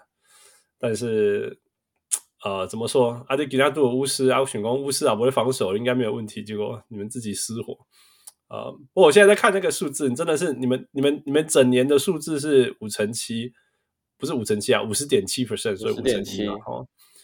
[0.78, 1.60] 但是
[2.44, 3.24] 呃，怎么说？
[3.28, 6.42] 阿迪吉纳杜的巫师啊，我选攻巫师啊，不会防守应该没有问题。
[6.42, 7.76] 结果你们自己失火。
[8.48, 13.52] 呃，不过我现在在看那个数字，你真的是你们你们你们整年的数字是五成七，
[14.16, 16.54] 不是五成七啊，五十点七 percent，所以五成七嘛。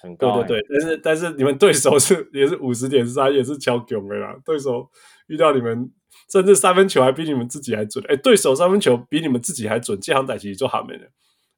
[0.06, 0.46] 很高、欸。
[0.46, 4.34] 对对对，但是但是你们对手是也是五十点三，也是超强的啦。
[4.44, 4.88] 对手
[5.26, 5.90] 遇到你们，
[6.32, 8.04] 甚至三分球还比你们自己还准。
[8.08, 11.02] 哎、欸，对手三分球比你们自己还准，这样打其实就好没了。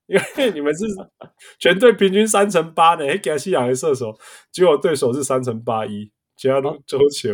[0.07, 0.87] 因为你们是
[1.61, 4.19] 全队平均三成八呢，给西洋的射手，
[4.51, 7.31] 结果对手是三成八一，其他都周球。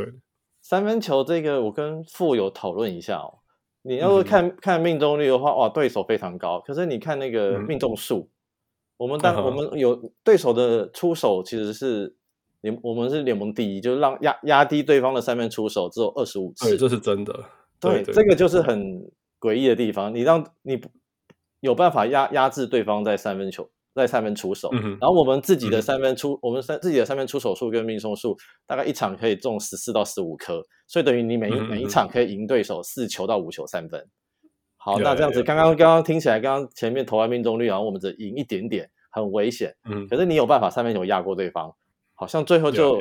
[0.60, 3.38] 三分球这个，我跟富有讨论一下哦。
[3.82, 6.58] 你要是看、嗯、看命中率的话，哇，对手非常高。
[6.66, 8.33] 可是你看那个命中数，嗯、
[9.04, 12.16] 我们当、嗯、我们有对手的出手其实是
[12.62, 16.70] 联，我们是联盟第一，就是让压压低对方的三分出手只有二十五次。
[16.70, 17.32] 对，这是真的。
[17.78, 19.02] 对，对，对，这个就是很
[19.38, 20.14] 诡异的地方。
[20.14, 20.88] 你让你不。
[21.60, 28.36] 有办法压压制对方在三分球在三分出手，嗯、然后我们自己的三分出、嗯、我们三自己的三分出手数跟命中数
[28.66, 34.06] 大概一场可以中十四到十五颗，所以等于你每一、嗯、每一场可以赢对手四球到五球三分。
[34.76, 39.74] 好，嗯、那这样子刚刚刚刚听起来，刚刚前面投篮命中率，然后我们只赢一点点，很危险。
[39.88, 41.74] 嗯，可是你有办法三分球压过对方，
[42.14, 43.00] 好像最后就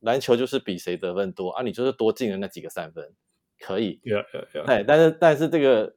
[0.00, 3.12] 篮球就是比谁得分多啊，你就是多进了那几个三分，
[3.60, 4.00] 可以。
[4.04, 4.66] Yeah, yeah.
[4.66, 5.94] 对，但是但是这个。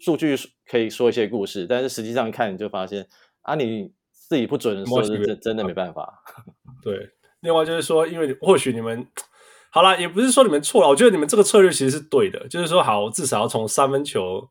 [0.00, 0.36] 数据
[0.66, 3.06] 可以说一些故事，但是实际上看你就发现
[3.40, 6.22] 啊，你自己不准的时候是真真的没办法。
[6.82, 7.08] 对，
[7.40, 9.06] 另外就是说，因为或许你们
[9.70, 14.46] 好了，也不是说你们错了，我觉得你们这个策略其实是对的，就是说好，至少要从三分球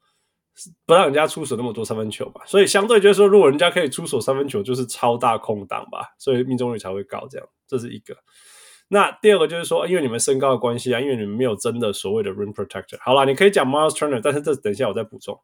[0.86, 2.41] 不让人家出手那么多三分球吧。
[2.45, 7.28] 所以相对就是说，如果人家可以出手三分球，就是超大空档吧，所以命中率才会高。
[7.30, 8.16] 这样，这是一个。
[8.89, 12.97] 那第二个就是说，因为你们身高的关系啊，因为你们没有真的所谓的 rim protector。
[13.01, 15.39] 好了，你可以讲 Miles Turner，但是这等一下我再补充。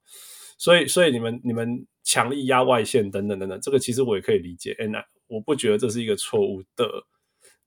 [0.57, 4.76] 所以，所以你们你们强力压外线等等等等，这个其实我也可以理解。
[4.78, 4.86] 哎
[5.28, 6.88] 我不觉得这是一个错误的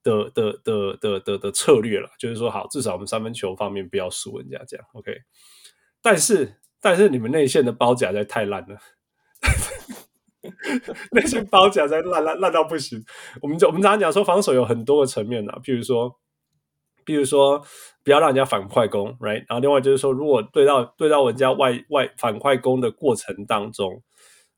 [0.03, 2.09] 的的的的的的策略了。
[2.19, 4.87] 就是说，好，至少我们三分球方面不要输人家这样。
[4.93, 5.17] OK。
[6.03, 8.77] 但是，但是你们内线的包夹在太烂了。
[11.13, 13.03] 内线包夹在烂烂烂到不行。
[13.41, 16.11] 我们就我们常常讲说防守有很多个层面啊，譬如说，
[17.07, 17.65] 譬如说
[18.05, 19.45] 不要让人家反快攻，right？
[19.49, 24.03] 然后另外就是说，如果对到对到人家外外反快攻的过程当中，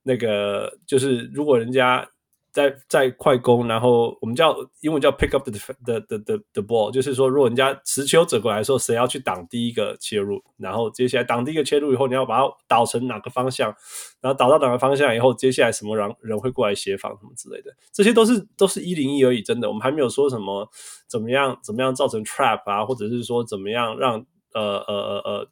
[0.02, 2.08] 那个就是如果人家。
[2.54, 13.74] 在在快攻，然后我们叫英文叫 pick up the the the the the ball，就是说，如果人家持球走过来的时候，谁要去挡第一个切入，然后接下来挡第一个切入以后，你要把它导成哪个方向，
[14.20, 20.68] 然后导到哪个方向以后，接下来什么人人会过来协防什么之类的，这些都是都是一零一而已，真的，我们还没有说什么
[21.08, 24.24] 怎么样怎么样造成 trap 啊，或者是说怎么样让
[24.54, 25.48] 呃呃呃呃。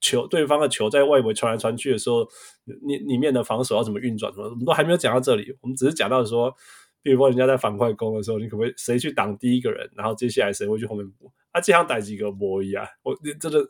[0.00, 2.26] 球对方的球在外围传来传去的时候，
[2.64, 4.32] 里里面的防守要怎么运转？
[4.32, 6.54] 什么我们都还没有讲到这里，我们只是讲到说，
[7.02, 11.32] 比如说人家在反快攻的时候，你可不可以谁去挡第一个人，然后接下来谁会去后面补？
[11.52, 13.66] 啊，这样逮几个模一啊，我真的。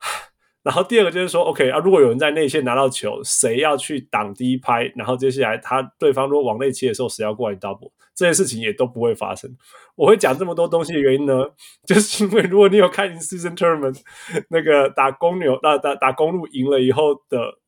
[0.62, 4.92] 然后第二个就是说，OK 啊，如果有人在内线拿到球，谁要去挡第一拍？
[4.96, 7.92] 然后接下来他对方如果往内切的时候，谁要过来 double？
[8.16, 9.54] 这些事情也都不会发生。
[9.94, 11.44] 我会讲这么多东西的原因呢，
[11.86, 14.00] 就是因为如果你有看 in-season tournament
[14.48, 17.58] 那个打公牛、打打打公鹿赢了以后的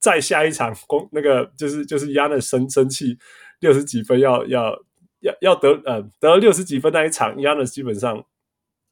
[0.00, 3.18] 再下一场公那个就是就是 Giannis 生生气
[3.60, 4.74] 六十几分要要
[5.20, 8.24] 要要得呃得六十几分那一场 Giannis 基本上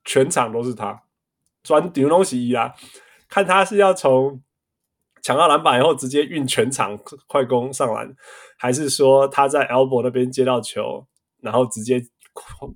[0.05, 1.03] 全场都是他
[1.63, 2.75] 专顶东西一啊。
[3.29, 4.41] 看他是要从
[5.27, 6.97] 抢到篮板以后直接运全场
[7.27, 8.15] 快攻上篮，
[8.57, 11.05] 还是说他在 elbow 那边接到球，
[11.43, 12.01] 然后直接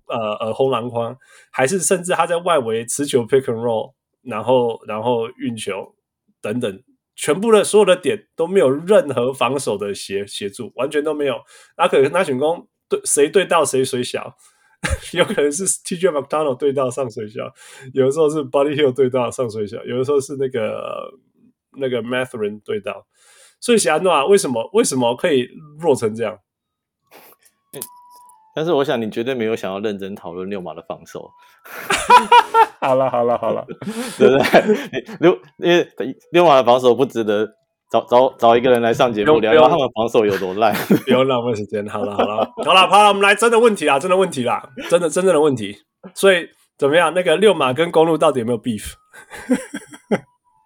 [0.08, 1.16] 呃呃轰篮筐，
[1.52, 3.92] 还是甚至他在外围持球 pick and roll，
[4.22, 5.94] 然后然后运球
[6.42, 6.82] 等等，
[7.14, 11.36] 全部的所有的点都没有任何防守的协协助，完全都没有。
[11.76, 14.36] 那可能他选攻对谁对到谁谁小。
[15.12, 17.42] 有可能是 TJ McDonald 对到上水小，
[17.92, 21.12] 有的时候是 Buddy Hield 对到上水小，有的时候是那个
[21.78, 23.06] 那个 Mathurin 对到。
[23.60, 25.48] 所以喜安诺为什么为什么可以
[25.78, 26.38] 弱成这样？
[28.54, 31.30] 但是我想你绝对没有想要认真讨论六马的防守。
[32.80, 33.64] 好了好了好了，
[34.18, 35.04] 对不对？
[35.20, 35.88] 六因为
[36.32, 37.56] 六马的防守不值得。
[37.90, 40.72] 找找找一个人来上节目聊聊他们防守有多烂，
[41.04, 41.84] 不要浪费时间。
[41.88, 45.76] 好了好了好了好了，我们来真的问题啦，真的问题啦，真的真正的问题。
[46.14, 46.46] 所以
[46.78, 47.12] 怎么样？
[47.14, 48.92] 那个六马跟公路到底有没有 beef？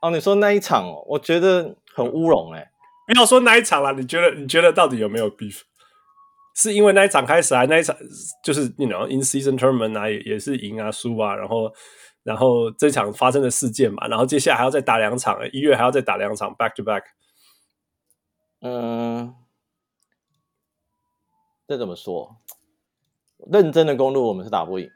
[0.06, 2.70] 哦，你说那一场哦，我觉得很乌龙哎。
[3.06, 5.62] 不要说那一场啦，你觉得你觉得到底有没有 beef？
[6.54, 7.96] 是因为那一场开始啊，那一场
[8.42, 11.72] 就是你 you know in season tournament 啊，也也是赢啊输啊，然后。
[12.24, 17.02] 然后这场发生的事件嘛，然后接下来还要再打两场，一月还要再打两场，back to back。
[18.62, 19.34] 嗯，
[21.68, 22.38] 这怎么说？
[23.52, 24.88] 认真的公路我们是打不赢，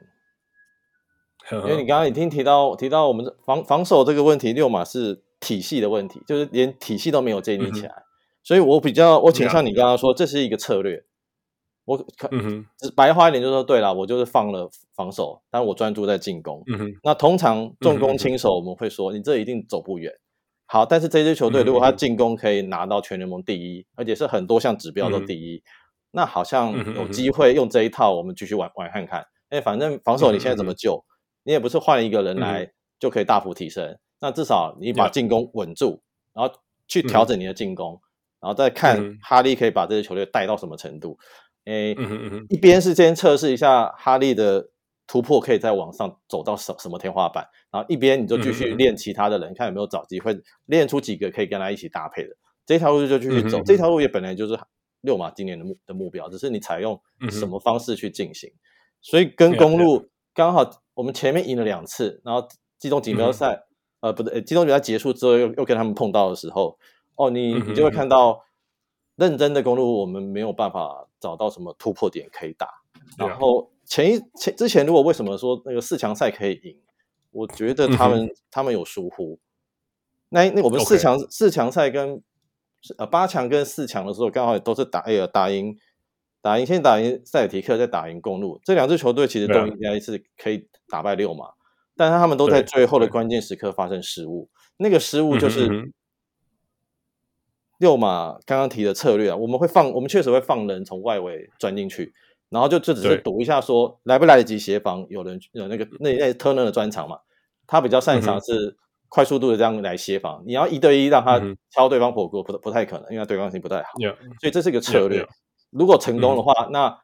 [1.65, 8.03] 因为你刚刚已经提到提到我们防防守这个问题，六码是体系的问题，就是连体系都没有建立起来，嗯、
[8.43, 11.03] 所以我比较我倾向你刚刚说这是一个策略。
[11.85, 11.97] 我
[12.29, 16.61] 嗯哼，白话一点就说，对了，我就是放了防守，但我专注在进攻。
[16.67, 20.13] 嗯哼，那通常重攻轻守，我们会说你这一定走不远。
[20.67, 25.63] 好，但是这支球队如果他进攻可以拿到全联盟第一，而且是很多项指标都第一，
[26.11, 29.25] 那好像有机会用这一套，我们继续玩玩看看。
[29.49, 31.03] 哎，反正防守你现在怎么救？
[31.43, 33.97] 你也不是换一个人来就可以大幅提升。
[34.19, 36.01] 那至少你把进攻稳住，
[36.33, 36.53] 然后
[36.87, 38.01] 去调整你的进攻，
[38.41, 41.17] 然后再看哈利可以把这支球队带到什么程度。
[41.65, 41.95] 诶，
[42.49, 44.69] 一边是先测试一下哈利的
[45.07, 52.35] 突破可以在往上走到什什么天花板，然后一边你就继续练其他的人，看有没有找机会练出几个可以跟他一起搭配的。
[52.65, 54.59] 这条路就继续走，这条路也本来就是
[55.01, 58.51] 六马今年的目的目标，只是你采用什么方式去进行。
[59.01, 63.63] 所以跟公鹿刚好，我们前面赢了两次，然后季中锦标赛，
[64.01, 66.77] 呃，不对，季中锦标赛结束之后又又跟他们碰到的时候，
[67.15, 68.43] 哦，你你就会看到。
[69.19, 72.69] 认真的公路，我们没有办法找到什么突破点可以打。
[73.17, 76.79] 然后前一前之前，如果为什么说那个四强赛可以赢？
[77.31, 79.37] 我觉得他们、嗯、他们有疏忽。
[80.29, 82.23] 那那我们四强四强赛跟
[82.97, 85.77] 呃八强跟四强的时候，刚好也都是打哎呀打赢
[86.41, 88.59] 打赢先打赢塞尔提克，再打赢公路。
[88.63, 91.45] 这两支球队其实都应该是可以打败六马，
[91.95, 94.49] 但是他们都在最后的关键时刻发生失误。
[94.77, 95.67] 那个失误就是。
[95.67, 95.93] 嗯哼嗯哼
[97.79, 102.13] 溜马刚刚提的策略啊，我们会放，我们确实会放人从外围钻进去，
[102.49, 107.19] 然后就就只是赌一下说来不来得及协防，有人有那个那那 Turner 的专长嘛，
[107.65, 108.75] 他比较擅长是
[109.07, 111.39] 快速度的这样来协防，嗯、你要一对一让他
[111.71, 113.91] 敲对方火锅不不太可能，因为他对抗性不太好.
[114.41, 115.25] 所以这是一个策略。
[115.69, 117.01] 如果成功的话，嗯、那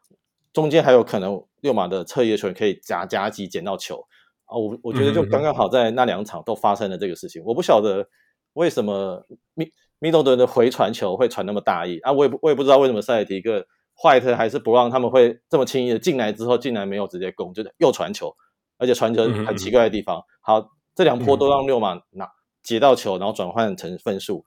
[0.53, 4.05] 中间还有可能六马的侧翼的球员可以夹夹击捡到球
[4.45, 8.07] 啊，我我觉得就刚刚好在那两场都发生了这个事情，我不晓得
[8.53, 12.11] 为什么米米德顿的回传球会传那么大意啊！
[12.11, 13.66] 我也不我也不知道为什么塞尔提克、
[14.01, 18.36] 坏特还是不让他们会这么轻易的进来之后，竟然没有直接攻，就是又传球，
[18.78, 20.24] 而且传球很奇怪的地方。
[20.41, 22.30] 好，这两波都让六马拿
[22.63, 24.45] 接到球，然后转换成分数。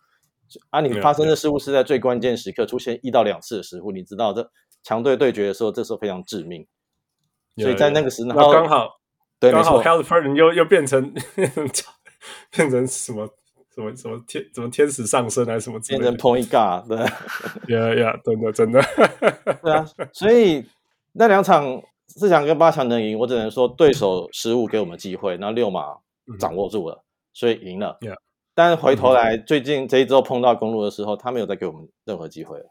[0.70, 4.50] 啊，你发生的失误是在最关键时刻出现一到两次的失误，你知道这
[4.82, 6.66] 强队对决的时候，这时候非常致命。
[7.56, 9.00] 所以在那个时候，刚好
[9.40, 11.12] 对，刚好 Halliburton 又又变成
[12.50, 13.28] 变成什么？
[13.74, 15.78] 什么什么天怎么天使上身还是什么？
[15.86, 18.82] 变成 point guard 对呀呀，真的真的，
[19.62, 19.86] 对啊。
[20.12, 20.66] 所以
[21.12, 25.94] 那两场四强跟八强能赢，我只能说对手失误给我们机会，那六马
[26.40, 27.96] 掌握住了，嗯、所以赢了。
[28.00, 28.16] Yeah.
[28.58, 32.66] 但回头来，嗯、最近这一周碰到公路的时候，他没有再给我们任何机会了，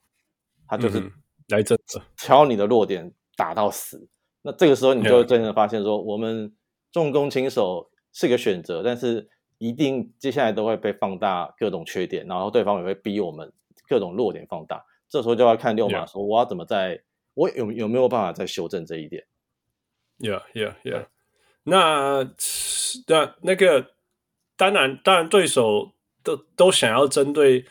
[0.67, 1.01] 他就是
[1.47, 1.77] 来这
[2.17, 4.09] 敲你的弱点打到死。
[4.41, 6.53] 那这个时候你就真的发现说，我们
[6.91, 9.29] 重攻轻守是个选择，但是。
[9.59, 13.51] 一定接下来都会被放大各种缺点，然后对方也会逼我们
[13.89, 14.85] 各种弱点放大。
[15.09, 17.01] 这时候就要看六马说，我要怎么在，
[17.33, 19.25] 我有有没有办法再修正这一点
[20.19, 21.07] ？Yeah, yeah, yeah.
[21.63, 22.29] 那
[23.07, 23.93] 那那个
[24.57, 25.93] 当然，当然对手
[26.23, 27.65] 都都想要针对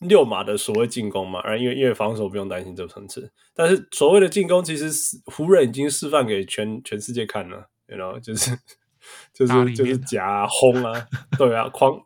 [0.00, 4.90] 六马的所谓进攻嘛，而因为因为防守不用担心这个层次，但是所谓的进攻其实
[5.26, 8.50] 湖人已经示范给全全世界看了，you know，就是。
[9.34, 11.06] 就是就是夹啊轰啊，
[11.36, 12.00] 对啊，狂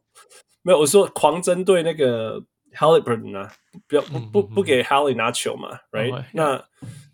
[0.63, 2.43] 没有我说狂针对那个
[2.75, 3.53] Halliburton 啊，
[3.87, 6.25] 不要不不不给 Hally 拿球嘛，right？
[6.33, 6.65] 那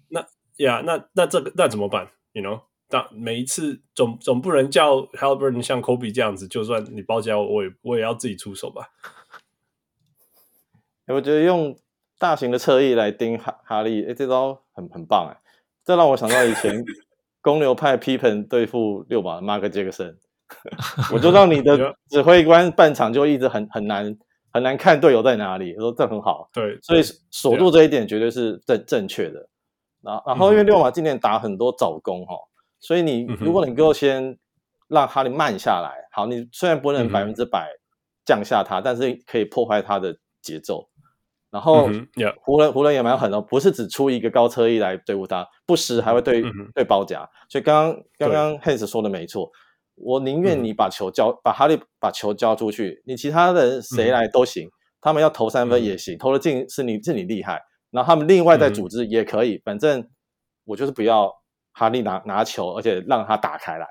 [0.09, 8.89] 那呀，那那这个那怎么办？You know，当每一次总总不能叫 Halliburton 像 Kobe 这样子，就算你包夹我，我也我也要自己出手吧。
[11.09, 11.77] 我觉得用
[12.19, 15.37] 大型的侧翼来盯哈哈利，哎，这招很很棒哎，
[15.85, 16.85] 这让我想到以前。
[17.45, 20.17] 公牛派 Pippen 对付六马的 Mark Jackson，
[21.13, 24.17] 我就让你的指挥官半场就一直很很难
[24.51, 25.75] 很难看队友在哪里。
[25.75, 29.47] 我说这很好，对，所以锁住这一点绝对是正正确的。
[30.01, 32.35] 然后然后因为六马今年打很多早攻哈，
[32.87, 34.39] 所以你如果你能够先
[34.89, 37.71] 让哈利慢下来，好，你虽然不能百分之百
[38.27, 40.89] 降下他，但是可以破坏他的节奏。
[41.51, 41.89] 然后，
[42.43, 47.27] 湖人湖人也蛮狠的，不是只出一个高车翼来对付他，不时还会对、嗯、对包夹。
[47.49, 49.49] 所以刚刚刚刚 Hans 说的没错，
[49.95, 54.71] 我宁愿你把球交，把哈利把球交出去，你其他的人谁来都行，嗯、
[55.01, 57.63] 他们要投三分也行，嗯、投得进是你是你厉害。
[57.93, 60.09] 然后他们另外再组织也可以，嗯、反正
[60.65, 61.33] 我就是不要
[61.75, 63.87] 哈利拿拿球，而且让他打开来。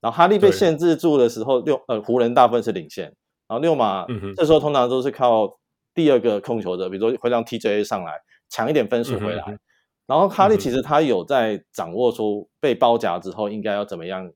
[0.00, 3.04] 然后哈利被限制住的时候，六呃湖人大部分是领先，
[3.46, 5.58] 然后六马、这时候通常都是靠。
[5.96, 8.12] 第二个控球者，比如说会让 TJA 上来
[8.50, 9.58] 抢一点分数回来，嗯、
[10.06, 14.30] 然后哈利其实他有在掌握出被包夹之后应该要怎么样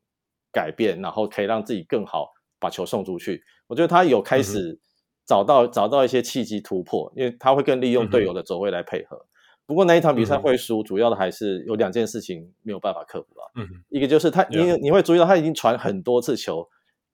[0.51, 3.43] 改变，然后可以让自己更好把球送出去。
[3.67, 4.81] 我觉得他有开始
[5.27, 9.27] 找到、嗯、找到一些契机突破，因为他会更利用队友的走位来配合。
[9.71, 13.53] 不过那一场比赛会输，主要的还是有两件事情没有办法克服了。
[13.55, 16.69] 嗯，一个就是他，你你会注意到他已经传很多次球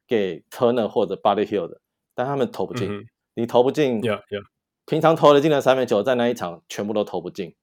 [0.08, 1.82] 给 Turner 或者 Buddy Hield 的，
[2.14, 2.90] 但他们投不进。
[2.90, 3.04] 嗯、
[3.34, 4.42] 你投不进，yeah, yeah.
[4.86, 7.54] 平常投的进的三分球，在那一场全部都投不进，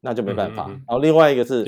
[0.00, 0.64] 那就没办法。
[0.70, 1.62] 嗯、然后另外一个是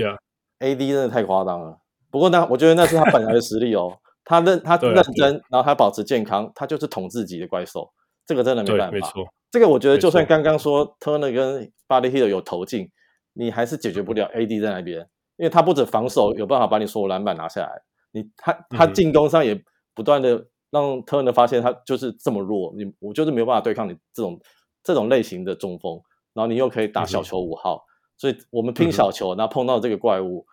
[0.61, 1.77] ，AD 真的太夸张了。
[2.11, 7.93] 不过那我觉得那是他本来的实力哦，他认他认真，然后他保持健康，他就是统治级的怪兽。
[8.25, 8.95] 这个真的没办法。
[8.95, 9.29] 没错。
[9.53, 12.91] 这个我觉得，就算刚刚说 Turner 跟 Buddy Hield 有投进，
[13.35, 14.99] 你还是解决不了 AD 在那边，
[15.37, 17.83] 因为他不止防守有办法把你所有篮板拿下来，
[18.13, 19.63] 你他他进攻上也
[19.95, 24.41] 不断的让 Turner 发现他就是这么弱，你我就是没有办法对抗你这种
[24.83, 26.01] 这种类型的中锋，
[26.33, 27.85] 然后你又可以打小球五号，
[28.17, 30.47] 所以我们拼小球，然后碰到这个怪物，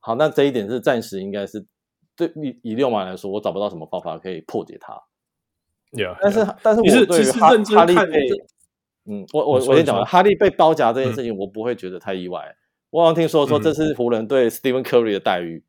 [0.00, 1.66] 好，那这一点是暂时应该是
[2.14, 5.02] 对以以六马来说，我找不到什么方法可以破解它。
[5.92, 8.28] Yeah, 但是.但是我对哈哈利被，
[9.06, 12.40] 嗯，我我我先讲了，哈利被包夹这件事情，我不会觉得太意外。
[12.46, 12.56] 嗯、
[12.90, 15.64] 我好像听说说这是湖人对 Stephen Curry 的待遇，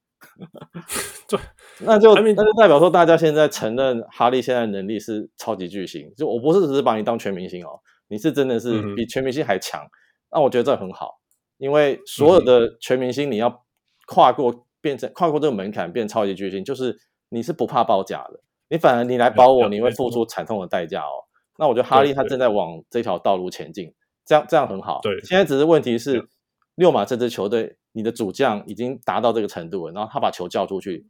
[1.30, 9.89] 对、嗯，那就那就代表说大家现在承认哈利现在能力是超级巨星，就我不是只是把你当全明星哦，你是真的是比全明星还强，嗯、
[10.34, 11.22] 那我觉得这很好，
[11.57, 13.63] 因为所有的全明星你要
[14.05, 16.97] 跨过变成跨过这个门槛变超级巨星，就是
[17.30, 18.41] 你是不怕包夹的。
[18.70, 21.26] 你反而你来保我，你会付出惨痛的代价哦。
[21.57, 23.93] 那我觉得哈利他正在往这条道路前进，
[24.26, 24.99] 这样这样很好。
[25.01, 26.30] 对，现在只是问题是，
[26.76, 31.05] 六马这支球队，你的主将已经达到这个程度了，然后他把球叫出去，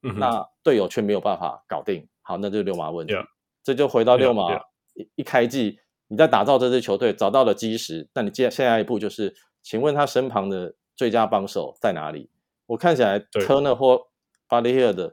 [0.00, 2.08] 那队友却没有办法搞定。
[2.22, 3.14] 好，那就是六马问题。
[3.62, 4.56] 这就回到六马
[4.94, 5.78] 一一开季，
[6.08, 12.30] 你在打造这支球队找到了基石，那你接下一步就是，请问他身旁的最佳帮手在哪里？
[12.66, 14.08] 我看起来 Turner 或
[14.48, 15.12] Buddy Hield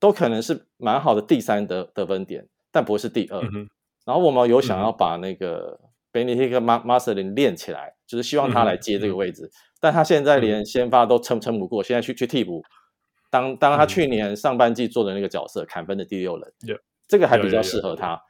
[0.00, 3.40] 都可能是蛮好的第三得得分点，但不会是第二。
[3.52, 3.68] 嗯、
[4.04, 5.78] 然后我们有想要把那个
[6.12, 9.46] Bennedict Mathurin 练起来，就是希望他来接这个位置。
[9.46, 12.62] 嗯、但他现在连先发都撑撑不过，现在去去替补，
[13.28, 16.78] 当当他去年上半季做的那个角色，砍分的第六人，嗯、
[17.08, 18.20] 这个还比较适合他。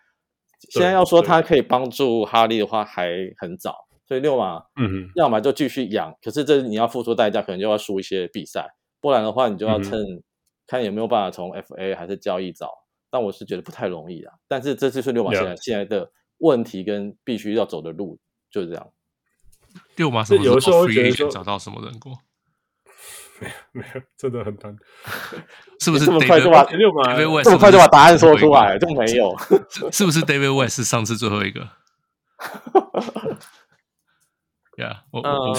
[0.71, 3.75] 现在要说他可以帮助哈利的话，还很早。
[4.07, 8.67] 所以六马，嗯，要么就继续养，可是这你要付出代价，可能就要输一些比赛，
[9.03, 10.23] 不然的话，你就要趁。
[10.69, 12.71] 嗯看有没有办法从 FA 还是交易找，
[13.11, 14.35] 但我是觉得不太容易啊。
[14.47, 18.19] 但是这就是六马现在现在的问题跟必须要走的路
[18.51, 18.93] 就是这样。
[19.97, 22.13] 六马是有时候会觉得说找到什么人过？
[23.41, 24.77] 没有没有，真的很难。
[25.81, 28.77] 是不是 这么快就把六马这么快就把答案说出来？
[28.79, 29.35] 就没有？
[29.91, 31.67] 是不是 David West 是上次最后一个
[34.77, 35.57] ？？Yeah，我我。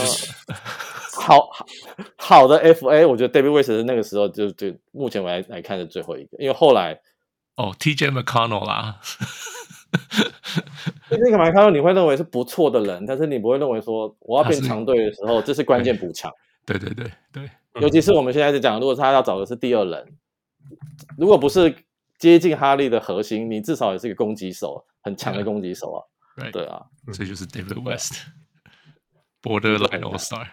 [1.22, 1.49] 好
[2.17, 6.99] 好的 FA，我觉得 David West 是那个时候就就目前来来看的最后一个，因为后来
[7.55, 9.01] 哦 TJ McConnell 啦，
[11.09, 16.32] 那个 McConnell 你会认为是不错的人，但是你不会认为说我要变强队的时候，这是关键补强。
[16.65, 17.49] 对对对对，
[17.82, 20.07] 尤其是我们现在在讲，如果他要找的是第二人，
[21.17, 21.76] 如果不是
[22.17, 26.05] 接近哈利的核心，你至少也是个攻击手，很强的攻击手啊。
[26.53, 30.47] 对啊，这就是 David West，Borderline All Star。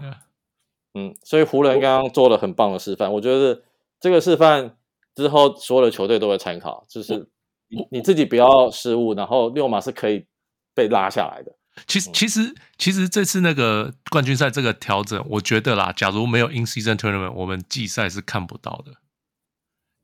[0.94, 3.62] 嗯，所以湖人刚刚做了很棒的示范，我觉得
[4.00, 4.76] 这个示范
[5.14, 7.28] 之后，所有的球队都会参考，就是
[7.68, 10.26] 你你自己不要失误，然后六马是可以
[10.74, 11.54] 被拉下来的。
[11.86, 18.94] 其实，其实，其实这次那个冠军赛这个调整，我觉得啦，假如没有 In-Season Tournament，我们季赛是看不到的。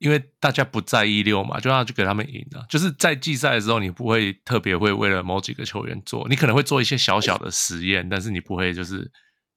[0.05, 2.67] 因为大家不在意六嘛，就让他去给他们赢了。
[2.69, 9.11] 就是在季赛的时候，你不会特别会为了某几个球员做，你可能会做一些小小的实验，但是你不会就是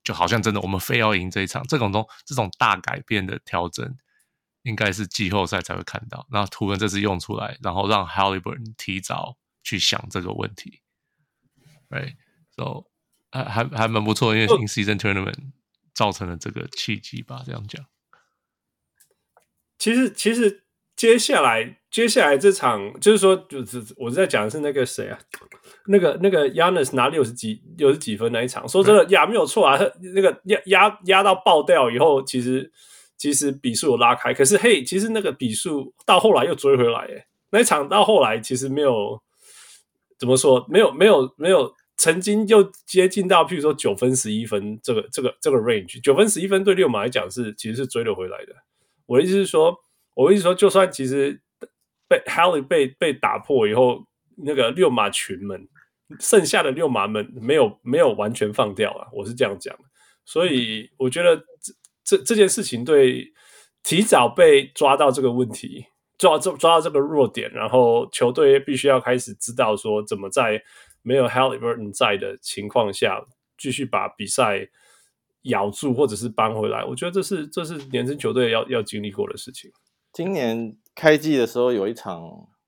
[0.06, 1.62] 就好像真的我们非要赢这一场。
[1.68, 3.94] 这种东这种大改变的调整，
[4.64, 6.26] 应该是季后赛才会看到。
[6.32, 10.80] 那图文这次用出来，然后让 Haliburton 提早去想这个问题
[11.90, 12.86] ，Right？So
[13.32, 15.52] 还还还蛮不错，因为 In-Season Tournament
[15.94, 17.86] 造成了这个契机吧，这样讲。
[19.78, 20.64] 其实，其实
[20.96, 25.20] 接下来，接下来这场就是说，就是我在讲的是那个谁啊，
[25.88, 28.68] 那个那个 Giannis 拿六十几六十几分那一场。
[28.68, 29.80] 说真的，呀，没有错啊，
[30.16, 32.72] 那个压压压到爆掉以后，其实
[33.18, 34.34] 其实比数有拉开。
[34.34, 39.22] 可是，嘿，其实那个比数到后来又追回来，诶，那一场到后来其实没有
[40.18, 48.56] 怎么说，没有没有没有曾经又接近到，譬如说九分十一分这个这个这个 range，九分十一分对六马来讲是其实是追得回来的。
[49.08, 49.76] 我的意思是说，
[50.14, 51.42] 我的意思说，就算其实
[52.08, 54.06] 被 Halle 被被打破以后，
[54.38, 55.68] 那个六马群们，
[56.20, 59.76] 剩下的六马们没有没有完全放掉啊，我是这样讲。
[60.24, 61.74] 所以我觉得这
[62.04, 63.34] 这这件事情对
[63.82, 65.86] 提早被抓到这个问题，
[66.18, 70.62] 抓这抓到这个弱点，然后球队必须要开始知道说怎么在
[71.02, 73.24] 没有 Haliburton 在的情况下，
[73.58, 74.68] 继续把比赛
[75.44, 79.72] 咬住或者是扳回来，我觉得这是这是年轻球队要要经历过的事情。
[80.12, 82.22] 今年开季的时候有一场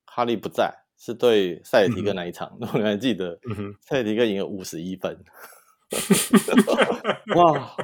[0.06, 3.40] 哈利不在，是对塞尔提克那一场， 我还记得，
[3.82, 5.18] 塞尔提克赢了五十一分，
[7.36, 7.76] 哇，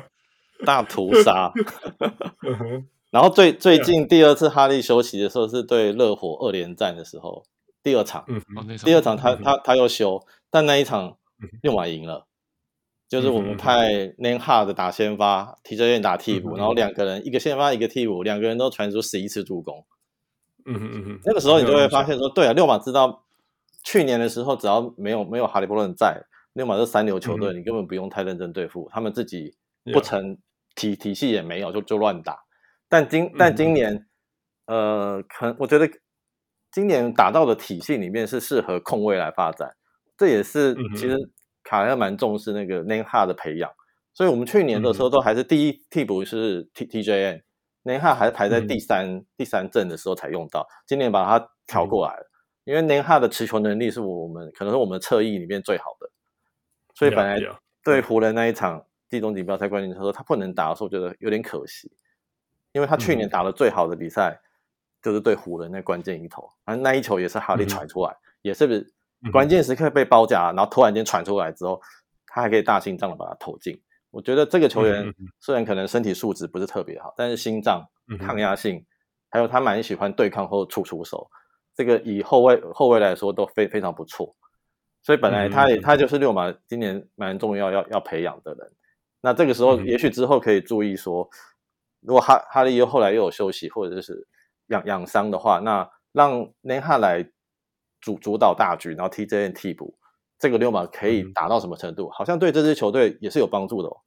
[0.66, 1.52] 大屠杀。
[3.12, 7.46] 然后最最近第二次哈利休息的时候是对热火二连战的时候，
[7.82, 8.78] 第二场，嗯、哼。
[8.78, 10.22] 第二场他、他他又休，
[10.52, 11.18] 但那一场
[11.62, 12.28] 六马赢了，
[13.08, 19.86] 就是我们派 Nembhard 打先发，TJ 打替补，嗯、然后两个人一个先发一个替补，两个人都传出十一次助攻，
[20.66, 23.24] 嗯哼嗯嗯，那个时候你就会发现说，对啊，六马知道
[23.84, 26.20] 去年的时候只要没有没有哈利波特在，
[26.54, 29.56] 六马这三流球队，嗯、你根本不用太认真对付，他们自己
[29.94, 30.38] 不成
[30.74, 32.40] 体体系也没有，就就乱打。
[32.90, 34.08] 但今但今年，
[34.66, 35.88] 呃，可我觉得
[36.72, 39.76] 今年打到的体系里面是适合控卫来发展，
[40.18, 41.18] 这也是其实
[41.66, 43.70] 卡莱尔蛮重视那个 Nembhard 的培养，
[44.14, 52.30] 所以我们去年的时候都还是第一替补是 T TJN，Nembhard 还是排在第三第三阵的时候才用到，今年把它调过来了，
[52.64, 56.10] 因为 Nembhard 的持球能力是我们可能是我们侧翼里面最好的，
[56.94, 57.38] 所以本来
[57.84, 61.92] 对湖人那一场季中锦标赛冠军的时候他不能打的时候，我觉得有点可惜。
[62.72, 64.38] 因为他去年打的最好的比赛，
[65.02, 68.94] 就是对湖人那关键一投，反正那一球也是哈利传出来，也是不是
[69.32, 71.82] 关键时刻被包夹，然后突然间传出来之后，
[72.28, 73.82] 他还可以大心脏的把它投进。
[74.12, 77.86] 我觉得这个球员虽然可能身体素质不是特别好，但是心脏
[78.20, 78.86] 抗压性，
[79.30, 81.30] 还有他蛮喜欢对抗或出出手，
[81.76, 84.36] 这个以后卫后卫来说都非非常不错。
[85.02, 88.72] 所以本来他也他就是六马今年蛮重要要要培养的人。
[89.22, 91.30] 那这个时候也许之后可以注意说。
[92.08, 94.28] 如果哈哈利又后来又有休息或者就是
[94.68, 97.28] 养养伤的话，那让内哈来
[98.06, 99.98] 主主导大局，然后 TJ 替补，
[100.38, 102.08] 这个溜马可以打到什么程度？
[102.08, 103.98] 嗯、好像对这支球队也是有帮助的哦。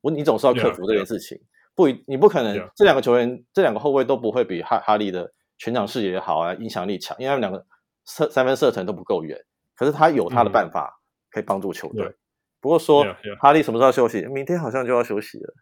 [0.00, 1.40] 我你总是要克服这件事情，yeah.
[1.76, 7.64] 不你不可能.这两个球员这两个后卫都不会比哈哈利的全场视野好啊，影响力强，因为他们两个
[8.04, 9.38] 射三分射程都不够远。
[9.76, 11.00] 可是他有他的办法
[11.30, 12.04] 可以帮助球队。
[12.04, 12.14] Yeah.
[12.60, 13.06] 不过说.
[13.40, 14.26] 哈利什么时候休息？
[14.26, 15.54] 明天好像就要休息了。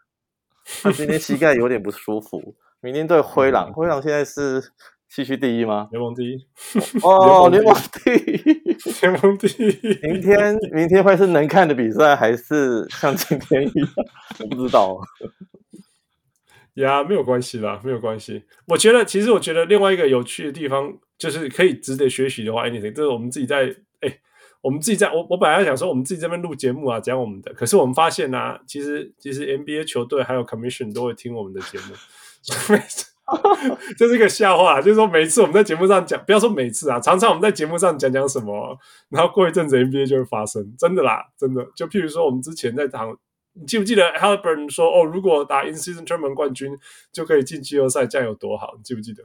[0.83, 4.63] 他今天膝盖有点不舒服，明天对灰狼，灰狼现在是
[5.15, 5.89] 西区第一吗？
[5.91, 6.39] 联盟第一
[7.03, 8.37] 哦， 联盟第一，
[9.03, 10.09] 联盟第一。
[10.09, 13.89] 明天，明天会是能看的比赛，还是像今天一样？
[14.41, 14.99] 我不知道。
[16.77, 18.43] 呀，没有关系啦，没有关系。
[18.69, 23.67] 我觉得，其实我觉得另外一个有趣的地方，就是可以值得学习的话，anything，这是我们自己在
[24.01, 24.19] 哎。
[24.63, 27.53] 我们自己在，我我本来想说，我们自己这边录节目啊，讲我们的。
[27.53, 31.95] 可是我们发现呢、啊，其实其实 NBA 球队还有 Commission 都会听我们的节目，
[33.97, 38.79] 这是一个笑话，就是说每次我们在节目上讲，不要说每次啊，常常我们在节目上讲讲什么，
[39.09, 41.67] 然后过一阵子 NBA 就会发生，真的啦，真的。
[41.75, 43.07] 就譬如说，我们之前在谈，
[43.55, 46.79] 你记不记得 Haliburton 说，哦，如果打 In-Season Tournament 冠军
[47.13, 48.75] 就可以进季后赛，这样有多好？
[48.77, 49.23] 你记不记得？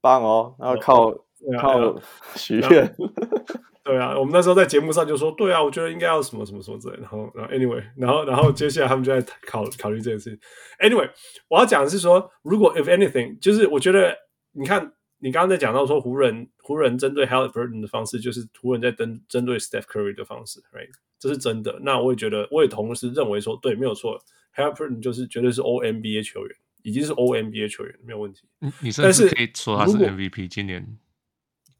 [0.00, 1.14] 棒哦，然后靠、
[1.46, 2.02] 哦、靠
[2.36, 2.94] 许愿。
[3.84, 6.96] 对啊，我们那时候在节目上就说，对啊，我觉得应该要什么什么什么之类。
[7.00, 10.38] 然后，然后，anyway，然后，然后接下来他们就在考考虑这件事情。
[10.78, 11.10] Anyway，
[11.48, 14.16] 我要讲的是说，如果 if anything，就是我觉得，
[14.52, 20.90] 你看，你刚刚在讲到说湖人湖人针对 Haliburton 的方式，就是湖人在针针对 Steph Curry 的方式，right？
[21.18, 21.76] 这是真的。
[21.82, 24.16] 那我也觉得，我也同时认为说，对，没有错
[24.54, 28.42] ，Haliburton 就是绝对是 All NBA 球员，已经是 All NBA 球员，没有问题。
[28.80, 30.98] 你甚至可以说他是 MVP 今年。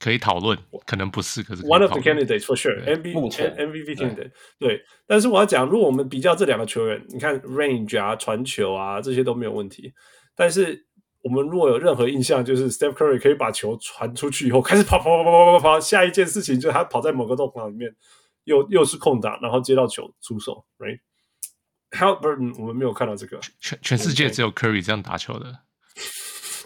[0.03, 9.93] 可以讨论，可能不是，可是可 one of the candidates for sure MVP MVP candidate 对，但是我要讲，如果我们比较这两个球员，你看 range 啊、传球啊这些都没有问题，
[10.35, 10.85] 但是
[11.23, 17.95] 我们如果有任何印象，就是 Steph Curry 可以把球传出去以后开始跑跑跑跑跑跑，下一件事情就是他跑在某个洞房里面，
[18.43, 25.61] 又又是空档，然后接到球出手，right？Haliburton 我们没有看到这个，全全世界只有 Curry 这样打球的。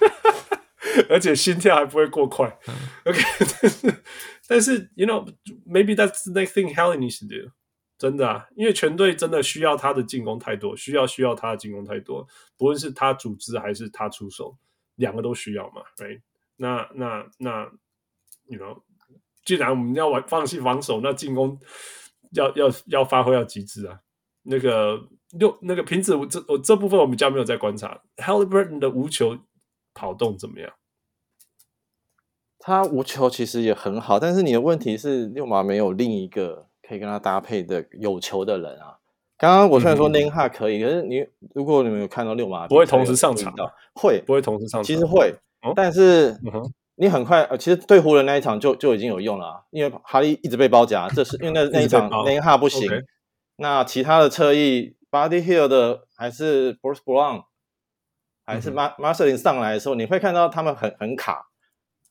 [1.09, 2.47] 而且心跳还不会过快，
[3.05, 3.21] OK，
[3.61, 4.03] 但是
[4.49, 7.51] 但是，you know，maybe that's the next thing Helen needs to do，
[7.99, 14.57] 真的啊，因为全队真的需要他的进攻太多，需要需要他的进攻太多，不论是他组织还是他出手，
[14.97, 16.21] 两个都需要嘛，right？
[16.57, 17.71] 那那那
[18.47, 18.83] ，you know，
[19.45, 21.59] 既然我们要玩放弃防守，那进攻
[22.33, 24.01] 要要要发挥要极致啊。
[24.49, 29.37] 那个六那个瓶子，我这我这部分我们家没有在观察，Haliburton 的无球
[29.93, 30.73] 跑动怎么样？
[32.67, 38.99] 他无球其实也很好，但是你的问题是六马没有另一个可以跟他搭配的有球的人啊。
[39.39, 41.25] 刚刚我虽然说 Nembhard 可以，嗯、可是你
[41.55, 43.55] 如果你们有看到六马，不会同时上场，
[43.95, 44.83] 会不会同时上场？
[44.83, 45.33] 其实会，
[45.77, 46.37] 但是
[46.97, 52.91] 你很快呃，其实对湖人那一场就就已经有用了，啊，因为哈利一直被包夹，这是因为那 那一场内哈不行。
[53.59, 57.45] 那其他的侧翼，Buddy Hield 的还是 Bruce Brown，
[58.45, 61.47] 还是 Mar Marcellin 上来的时候，你会看到他们很很卡。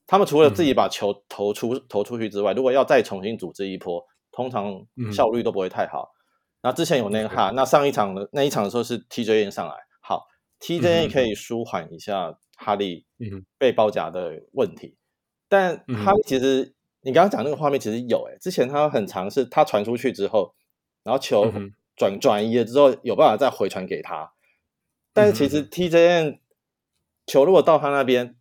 [0.07, 6.11] 他们除了自己把球投出、嗯、投出去之外，如果要再重新组织一波，通常效率都不会太好。
[6.61, 10.27] 那、嗯、之前有那个哈，那上一场的那一场的时候是 T J N 上来，好
[10.60, 13.07] ，T J N 可以舒缓一下哈利
[13.57, 14.90] 被包夹的问题。
[14.90, 14.98] 嗯、
[15.49, 20.53] 但哈利其实你刚刚讲那个画面其实有诶、欸，之前他很尝试他传出去之后，
[21.03, 21.52] 然后球
[21.95, 24.34] 转转移了之后有办法再回传给他，
[25.14, 26.40] 但是其实 TJN
[27.26, 28.36] 球如果到他那边。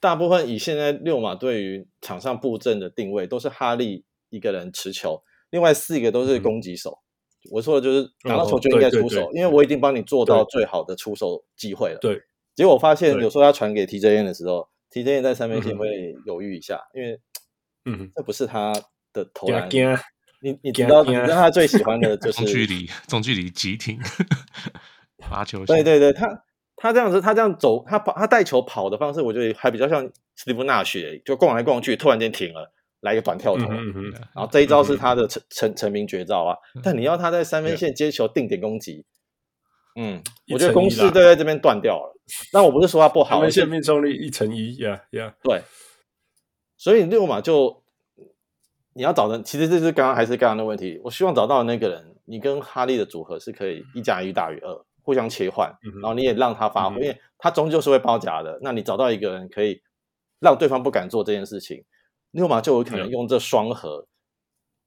[0.00, 7.00] 大部分以现在六马对于场上布阵的定位，都是哈利一个人持球，另外四个都是攻击手。
[7.44, 11.98] 嗯、我说的就是拿到球就应该出手，因为我已经帮你做到最好的出手机会了。
[12.00, 12.22] 对，
[12.54, 17.20] 结果我发现有时候他传给 TJN 的时候，TJN 在三分线会犹豫一下，因为
[17.84, 18.72] 嗯，这不是他
[19.12, 19.68] 的投篮。
[20.40, 23.98] 你你知道，你知道他最喜欢的就是中距离，中距离急停
[25.28, 25.66] 发球。
[25.66, 26.44] 对对对，他。
[26.80, 36.56] 他这样子，他这样走，他跑，他带球跑的方式，我觉得还比较像斯蒂夫纳许，就逛来逛去，突然间停了，来一个短跳投，嗯嗯、然后这一招是他的成成成名绝招啊。
[36.74, 39.04] 嗯、但你要他在三分线接球定点攻击，
[39.96, 40.22] 嗯，
[40.52, 42.14] 我觉得攻势都在这边断掉了。
[42.52, 45.62] 那我不是说他不好，三分线命中率一成一呀呀，对。
[46.76, 47.82] 所以六马就
[48.94, 51.00] 你要找的，其实这是刚刚还是刚刚的问题。
[51.02, 54.84] 我希望找到的那个人，你跟哈利的组合是可以一加一大于二。
[55.08, 58.58] 互相切换，然后你也让他发挥，嗯、因为他终究是会包夹的。
[58.60, 59.80] 那你找到一个人可以
[60.38, 61.82] 让对方不敢做这件事情，
[62.32, 64.06] 六马就有可能用这双核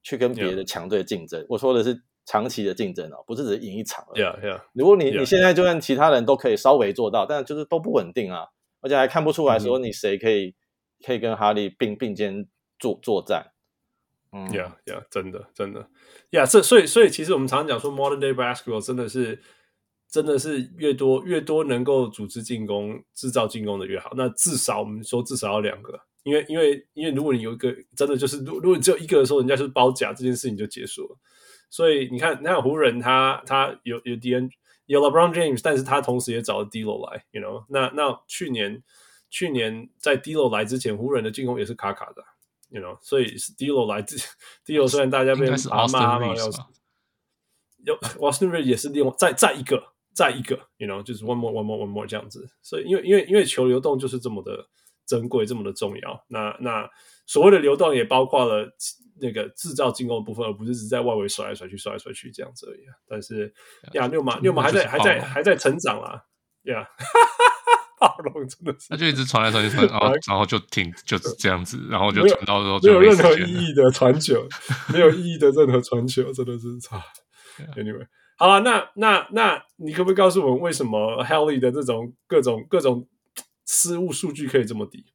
[0.03, 1.41] 去跟别的强队竞争。
[1.41, 4.13] 嗯、我说的是长期的竞争哦，不是只是赢一场了。
[4.13, 8.45] Yeah, yeah, 如果你你现在就算其他人都可以稍微做到，但就是都不稳定啊，
[8.81, 10.53] 而且还看不出来说你谁可以、嗯、
[11.03, 12.45] 可以跟哈利并并肩
[12.77, 13.47] 作作战。
[14.31, 15.87] 嗯，Yeah, Yeah，真的真的
[16.29, 19.41] ，Yeah，这所以所以其实我们常常讲说 Modern Day Basketball 真的是。
[20.11, 24.11] 真的是越多越多能够组织进攻、制造进攻的越好。
[24.15, 31.17] 那至少我们说至少要两个，因为因为因为如果你有一个真的就是，如如果你只有一个的时候，人家就是包夹，这件事情就结束了。
[31.69, 34.51] 所以你看，你看湖人他他有有 DN
[34.85, 37.89] 有 LeBron James，但是他同时也找了 D'Lo 来，you know 那。
[37.95, 38.83] 那那去年
[39.29, 42.21] 去年在 D'Lo 来之前，湖人的进攻也是卡卡的
[42.67, 42.97] ，you know。
[43.01, 44.17] 所以是 D'Lo 来之
[44.65, 46.35] D'Lo 虽然大家被阿骂嘛，要
[47.85, 49.93] 有 Austin Reeves 也是另外再再一个。
[50.13, 54.67] 再一个，you know，就是 one more one more one more 这样子，所以因为因为因为球流动就是这么的
[55.05, 56.25] 珍贵，这么的重要。
[56.27, 56.89] 那那
[57.25, 58.69] 所谓的流动也包括了
[59.21, 62.79] 那个制造进攻的部分，而不是只在外围甩来甩去、甩来甩去这样子而已。
[63.07, 63.53] 但是
[63.93, 66.21] 呀，六马六马还在还在还在成长啦，
[66.63, 66.85] 呀，
[67.99, 74.45] 暴龙真的是，他就一直传来传去传，然后然后就停，就是这样子，然后就传到时候没有任何意义的传球，
[74.91, 77.01] 没有意义的任何传球，真的是差。
[77.77, 78.05] Anyway。
[78.41, 83.07] 好了，那那那你可不可以告诉我们，为什么 Haley 的这种各种各种
[83.67, 85.05] 失误数据可以这么低？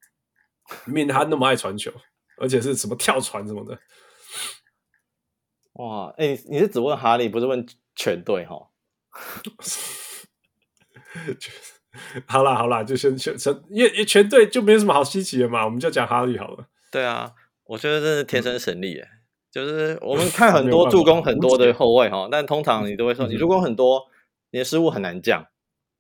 [0.85, 1.91] 明明他那么爱传球，
[2.39, 3.77] 而且是什么跳传什么的。
[5.73, 7.67] 哇，哎、欸，你是只问哈利，不是问
[7.97, 8.71] 全队哈？
[12.29, 16.69] 好啦好啦，就先先先，因为全队就没什么好稀奇的嘛，我们就讲哈利好了。
[16.93, 17.35] 对啊，
[17.65, 19.16] 我觉得这是天生神力哎。
[19.51, 24.03] 就是我们看很多助攻很多的后卫哈，但通常你都会说，你助攻很多，
[24.51, 25.47] 你的失误很难降。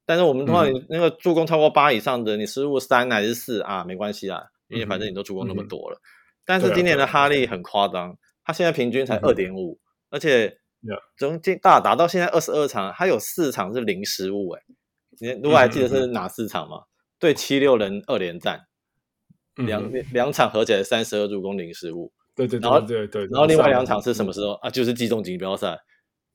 [0.05, 6.01] 但是我们通常你那个助攻超过八以上的，你失误三还是四啊，没关系啦，因为反正你都助攻那么多了。
[6.44, 9.78] 但是今年的哈利很夸张，他现在平均才二点五，
[10.10, 10.59] 而且
[11.18, 14.62] 从进大打到现在二十二场，他有四场是零失误哎。
[15.18, 16.82] 你如果还记得是哪四场吗？
[17.18, 18.60] 对七六人二连战，
[19.55, 22.12] 两两场合起来三十二助攻零失误。
[22.37, 24.69] 对对对，然后对对，然后另外两场是什么时候啊？
[24.69, 25.79] 就是季中锦标赛，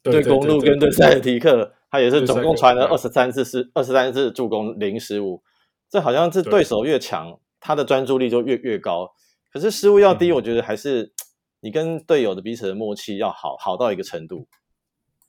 [0.01, 5.43] 对公路跟对塞尔提克，他也是总共传了二十三次是二十三次助攻零失误，
[5.87, 9.13] 这好像是对手越强，他的专注力就越越高。
[9.53, 11.13] 可是失误要低，我觉得还是
[11.59, 14.47] 你跟队友的彼此的默契要好好到一个程度。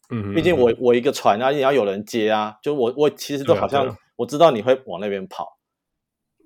[0.09, 5.59] 嗯，毕竟我我一个传啊，你要有人接啊，就我我其实都好像我知道你会往那边跑，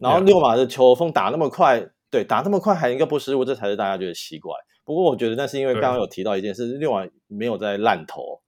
[0.00, 1.90] 然后六马的球风打那么快。
[2.16, 4.54] 对，打那么快还一个不失误，这才是大家觉得奇怪。
[4.86, 8.40] 不过我觉得那是因为刚刚有提到一件事，六马没有在烂投。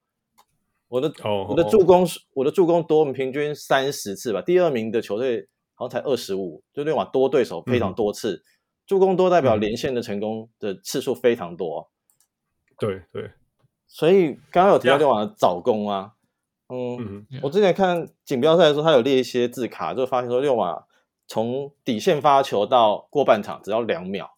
[0.89, 4.40] 我的、oh, 我的助攻我的助攻多，我们平均三十次吧。
[4.40, 8.43] 第二名的球队好像才二十五，就六马多对手非常多次，嗯、
[8.86, 11.90] 助攻多代表连线的成功的次数非常多。
[12.78, 13.32] 对对，
[13.86, 16.12] 所以刚刚有提到六马的早攻啊，
[16.69, 20.85] 嗯，嗯我之前看锦标赛的时候，他有列一些字卡，就发现说六马。
[21.29, 24.31] 从底线发球到过半场只要两秒，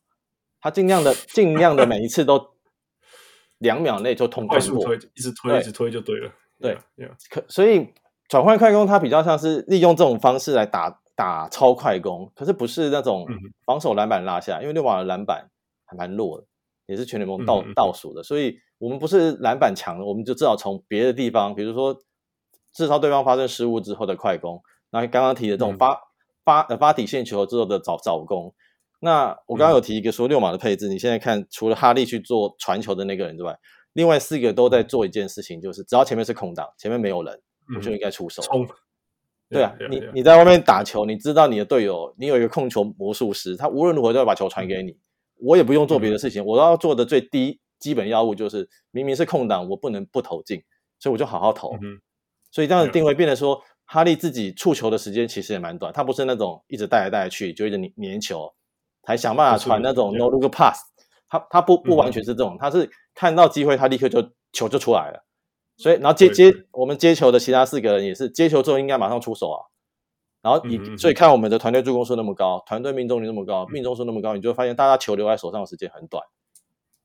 [0.60, 2.50] 他尽量的尽量的每一次都
[3.58, 6.32] 两秒内就通过，快速推，一直推，一直推就对了。
[6.60, 6.76] 对，
[7.30, 7.88] 可所以
[8.28, 13.26] 转换快攻，它比较像是利用这种方式来打打超快攻，可是不是那种
[13.64, 15.48] 防守篮板拉下，因为六马的篮板
[15.86, 16.46] 还蛮弱的，
[16.86, 21.96] 也是全联盟倒倒数的，所以我们不是篮板强的，我们就至少从别的地方，比如说
[22.72, 24.60] 至少对方发生失误之后的快攻，
[24.90, 25.98] 那刚刚提的这种发
[26.44, 28.54] 发呃发底线球之后的早早攻，
[29.00, 33.58] 那我刚刚有提一个说六码的配置，你现在看除了哈利去做传球的那个人之外。
[33.94, 37.40] 另外四个都在做一件事情，就是只要前面是空档，前面没有人，
[37.76, 38.40] 我就应该出手。
[38.40, 38.64] 冲！
[39.48, 44.96] 对啊，你你在外面打球，你知道你的队友，你有一个控球魔术师，他无论如何都要把球传给你。
[45.38, 50.62] 我也不用做别的事情，我都要做的最低基本要务就是，明明是空档，我不能不投进，
[51.00, 51.72] 所以我就好好投。
[52.52, 53.60] 所以这样的定位变得说，
[53.92, 58.54] 哈利自己触球的时间其实也蛮短，他不是那种一直带来带去就一直粘粘球，
[59.02, 60.78] 还想办法传那种 no look pass。
[61.28, 64.22] 他他不不完全是这种，他是看到机会，他立刻就
[64.52, 65.24] 球就出来了。
[65.76, 69.58] 所以，然后接接我们接球的其他四个人也是接球之后应该马上出手啊。
[70.40, 76.24] 然后你所以看我们的团队助攻数那么高，团队命中率那么高，命中数那么高，你就会发现大家球留在手上的时间很短，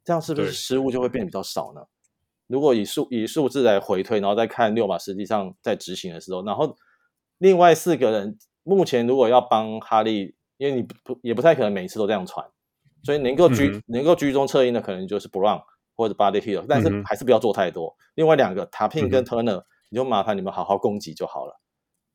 [0.03, 1.81] 这样是不是失误就会变得比较少呢？
[2.47, 6.75] 如果以数以数字来回推，然后再看六码实际上在执行的时候，然后
[7.37, 12.45] 另外四个人目前如果要帮哈利，因为你不也不太可能每一次都这样传。
[13.03, 15.61] 所以能够居、嗯、能够居中策应的可能就是 Brown
[15.95, 17.95] 或者 Buddy Hield，但是还是不要做太多。
[17.99, 21.59] 嗯、另外两个 Toppin 跟 Turner，、嗯、你就麻烦你们好好攻击就好了。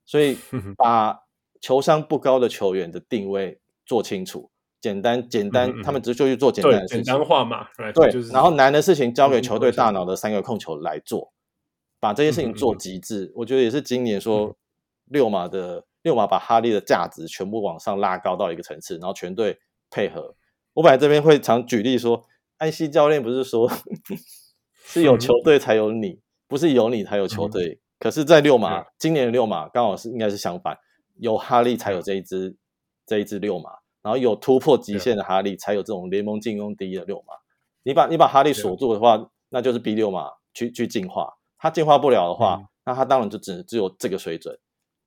[0.04, 0.36] 所以
[0.76, 1.16] 把
[1.60, 4.50] 球商不高的球员的定位做清楚，
[4.80, 7.68] 简单简单，嗯、他们只就去做简单的事情，简单化嘛。
[7.94, 11.32] 对，就是、然后难的事情交给球队大脑的三个控球来做，
[11.98, 13.26] 把这些事情做极致。
[13.26, 14.56] 嗯、我觉得也是今年说
[15.06, 19.58] 六马的六马把哈利的价值全部往上拉高到一个层次，然后全队
[19.90, 20.34] 配合。
[20.74, 22.24] 我本来这边会常举例说，
[22.58, 23.70] 安西教练不是说
[24.86, 27.68] 是有球队才有你，不是有你才有球队。
[27.68, 30.78] 嗯、可是，在六马，今年的六马刚好是应该是相反，
[31.18, 32.56] 有哈利才有这一支
[33.04, 33.70] 这一支六马，
[34.02, 37.34] 然后有突破极限的哈利才有这种联盟进攻第一的六马。
[37.82, 41.34] 你把你把哈利锁住的话，那就是 B 六马去去进化。
[41.58, 44.58] 他进化不了的话，嗯、那他当然就只只有这个水准。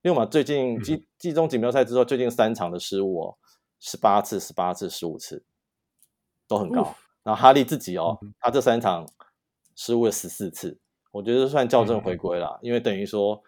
[0.02, 3.38] 六马最近季季中锦标赛之后，最近三场的失误哦，
[3.80, 5.44] 十八次、十八次、十五次。
[6.46, 6.94] 都很高，
[7.24, 9.08] 然后哈利自己哦，他这三场
[9.78, 10.78] 失误了十四次，
[11.10, 13.42] 我觉得算校正回归了，因为等于说，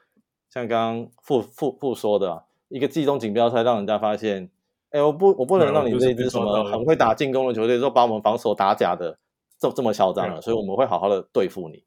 [0.50, 4.50] 像刚刚傅傅傅说的，一个季中锦标赛让人家发现，
[4.96, 9.20] 哎，我不我不能让你这一支什么很会打进攻的球队，说把我们防守打假的
[9.60, 11.84] 这这么嚣张了，所以我们会好好的对付你。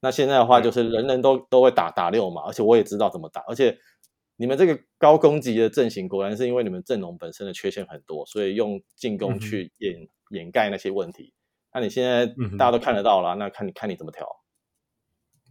[0.00, 3.78] 那现在的话就是人人都都会打打六嘛，而且我也知道怎么打，而且
[4.36, 10.08] 你们这个高攻击的阵型，果然是因为你们阵容本身的缺陷很多，所以用进攻去掩。
[10.32, 11.34] 掩盖那些问题，
[11.74, 12.24] 那你现在
[12.56, 14.26] 大家都看得到了，嗯、那看你看你怎么调。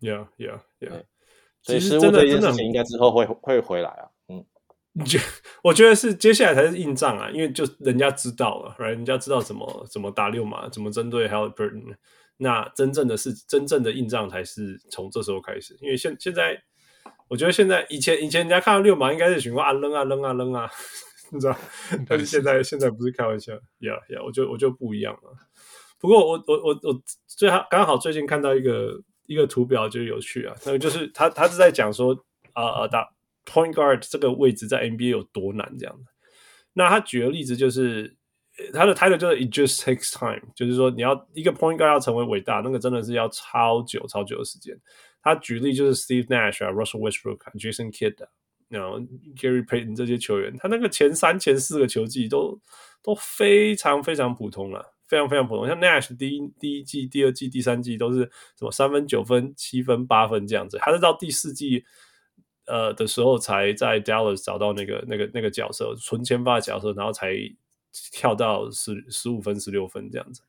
[0.02, 1.04] Yeah, yeah, yeah。
[1.62, 4.10] 所以失误这件事情应该之后会会回来啊。
[5.00, 5.20] 嗯，就
[5.64, 8.90] 我觉得是接下来才是硬仗啊，因为就人家知道了，right?
[8.90, 11.96] 人家知道怎么怎么打六码，怎么针对 Haliburton。
[12.38, 16.62] 那真正的是真正的硬仗才是从这时候开始，因为现现在
[17.28, 20.70] 我觉得现在以前以前人家看到六码应该是喜欢啊扔啊扔啊扔啊。
[21.34, 21.56] 你知道，
[22.10, 25.32] 但是现在现在不是开玩笑，呀呀，我就我就不一样了。
[25.98, 32.14] 不过我我我我最好刚好最近看到一个一个图表就有趣啊，那个就是他他是在讲说
[32.52, 33.08] 啊啊打
[33.46, 36.12] point guard 这个位置在 NBA 有多难这样的。
[36.74, 38.16] 那他举的例子就是
[38.74, 44.78] 他的 title 就是 It just takes time，就是说你要一个 point guard 要成为伟大，那个真的是要超久超久的时间。
[45.24, 48.30] 他举例就是 Steve Nash 啊，Russell Westbrook 啊，Jason Kidd 啊。
[48.70, 49.02] 然后
[49.36, 52.58] Gary Payton 这些球员，他那个前三、前四个球季都
[53.04, 55.68] 都非常非常普通了，非常非常普通。
[55.68, 58.20] 像 Nash 第一第一季、第二季、第三季都是
[58.58, 61.84] 什么三分、九分、七分、八分这样子，他是到第四季
[62.72, 67.36] 呃的时候才在 Dallas 找到那个那个那个角色，纯先发的角色，然后才
[68.14, 70.42] 跳到十十五分、十六分这样子。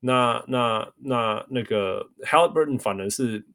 [0.00, 3.46] 那那那那个 Haliburton 反而是，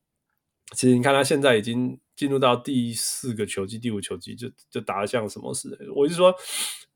[0.72, 2.00] 其实你看他现在已经。
[2.16, 5.78] 进入到第四个球季、第五球季，就就打得像什么似的。
[5.94, 6.34] 我是说，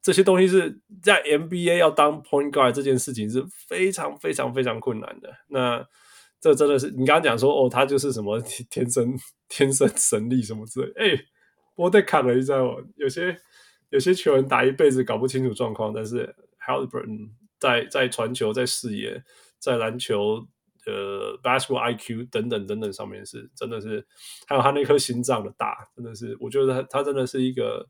[0.02, 5.30] 这些东西是在 NBA 要当 point guard 这件事情是非常非常非常困难的。
[5.50, 5.86] 那
[6.42, 8.40] 这真的是你刚刚讲说，哦，他就是什么
[8.70, 9.18] 天生
[9.48, 10.92] 天生神力什么之类。
[10.96, 11.22] 哎，
[11.76, 13.38] 我得看了一下哦，有些
[13.90, 16.36] 有些球员打一辈子搞不清楚状况，但是
[16.66, 17.30] Haliburton
[17.60, 19.24] 在在传球、在视野、
[19.60, 20.48] 在篮球。
[20.86, 24.04] 呃，basketball IQ 等等等等上面是真的是，
[24.48, 27.88] 还有他那颗心脏的大，真的是，我觉得他他真的是一个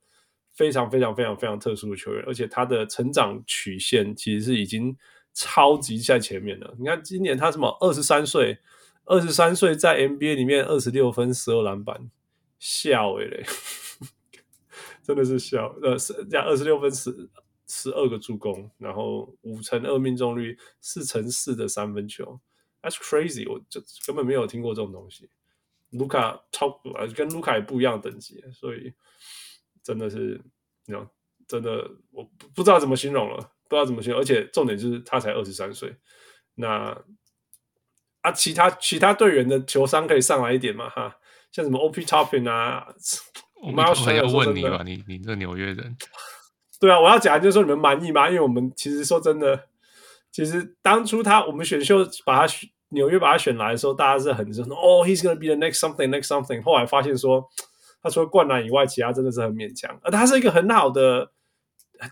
[0.53, 4.93] 非常非常非常非常特殊的球员，而且他的成长曲线其实是已经
[5.39, 6.75] 超级在前面的。
[6.77, 8.59] 你看今年他什么二十三岁，
[9.05, 12.11] 二十三岁在 NBA 里面二十六分十二篮板，
[12.59, 13.45] 笑诶嘞，
[15.01, 15.73] 真的是笑。
[15.81, 17.29] 呃，是这样二十六分十
[17.67, 22.41] 十二个助攻，然后五成二命中率，四成四的三分球
[22.81, 23.49] ，That's crazy！
[23.49, 25.29] 我就根本没有听过这种东西。
[25.91, 26.81] 卢卡超
[27.15, 28.93] 跟卢卡也不一样等级，所以
[29.81, 30.41] 真的是，
[30.85, 31.09] 你知道，
[31.47, 35.95] 真的我不不知道怎么形容了，不知道怎么形容，而且重点就是他才二十三岁，
[36.55, 37.01] 那
[38.21, 40.89] 啊，其他其他队员的球商可以上来一点嘛？
[40.89, 41.15] 哈，
[41.51, 42.85] 像什么 OP Topping 啊，
[43.61, 45.95] 我妈要问你吧，你你这纽约人，
[46.81, 48.27] 对啊，我要讲就是说你们满意吗？
[48.27, 49.67] 因为我们其实说真的，
[50.31, 52.69] 其实当初他我们选秀把他选。
[52.91, 56.59] 纽约把他选来的时候，大家是很说哦，he's gonna be the next something, next something。
[56.63, 57.47] 后来发现说，
[58.01, 59.95] 他除了灌篮以外，其他真的是很勉强。
[60.01, 61.31] 而他是一个很好的、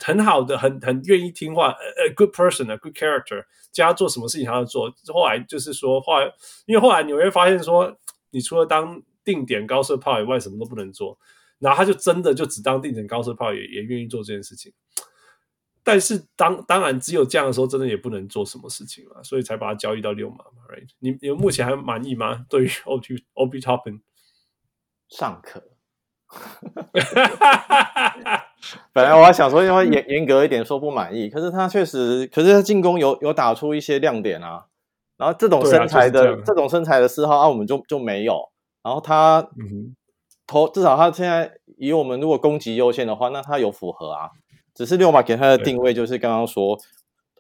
[0.03, 3.45] 很好的、很很愿意听话，a good person，a good character。
[3.71, 4.91] 叫他做什么事情，他要做。
[5.13, 6.25] 后来就是说，后来
[6.65, 7.95] 因为后来纽约发现说，
[8.31, 11.17] 你除了当定点高射炮以外，什么都不能做。
[11.59, 14.73] 然后他就真的就只当定点高射炮，也也愿意做这件事情。
[15.83, 20.87] 但是当当然只有这样的时候，真的也不能做什么事情了，所以才把他交易到六马嘛，right？
[20.99, 22.45] 你你们目前还满意吗？
[22.49, 24.01] 对于 O B O B Toppin
[25.07, 25.63] 尚可。
[28.93, 34.65] 本来我还想说，因为严严格一点说不满意，可是他确实，可是他进攻有有打出一些亮点啊。
[35.17, 38.49] 然后这种身材的、啊就是、这，这种身材的四号啊，我们就就没有。
[38.83, 39.47] 然后他
[40.45, 44.29] 投、嗯、至少他现在以我们如果攻击优先的话，那他有符合啊。
[44.75, 46.77] 只是六马给他的定位就是刚刚说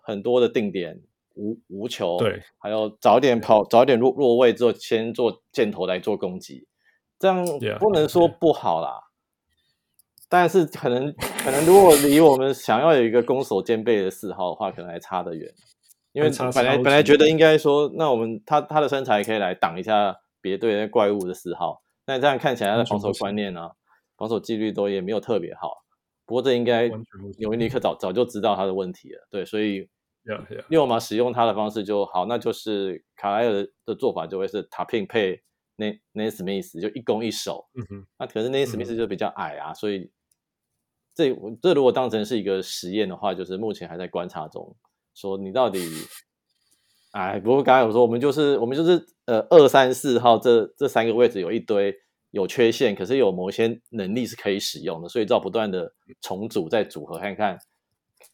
[0.01, 0.99] 很多的定点
[1.35, 6.65] 无无球，对，还有早点跑，早点落落位之后先做箭头来做攻击，
[7.19, 7.45] 这样
[7.79, 9.01] 不能说不好啦。
[10.29, 15.53] 但是可能可能如果离我们想要有一个攻守兼备的四号的话，可能还差得远。
[16.13, 23.71] 因为本来本来觉得应该说，那我们他他的身材可以来挡一下别队那怪物的四号，那这样看起来他的防守观念啊，
[24.17, 25.83] 防守纪律都也没有特别好。
[26.25, 26.89] 不过这应该
[27.37, 29.87] 纽约尼克早早就知道他的问题了，对，所以
[30.69, 35.41] 六马使用他的方式就好，那就是卡莱尔的做法就会是塔平配
[35.75, 37.69] 那那史密斯，就一攻一守。
[37.75, 40.11] 嗯哼，那可是那史密斯就比较矮啊，所以
[41.17, 44.75] 这这如果当成是一个实验的话，就是目前还在观察中，
[45.15, 45.79] 说你到底，
[47.11, 51.93] 哎，不过刚才有说我们就是我们就是呃二三四号这这三个位置有一堆。
[52.31, 55.91] 有缺陷，可是有某些能力是可以使用的，所以要不断的
[56.21, 57.57] 重组再组合，看看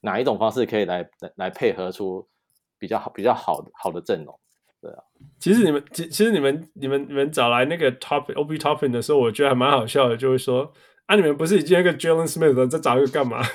[0.01, 2.27] 哪一种方式可以来来配合出
[2.80, 4.38] 比较好、比较好的好的阵容。
[4.81, 4.97] 对啊，
[5.39, 10.73] 其实你们其其实你们你们你们找来那个 Top OB Toppin 的时候，我觉得还蛮好笑的，就会说
[11.05, 13.41] 啊，你们不是已经有一个 Jalen Smith 了，再找一个干嘛？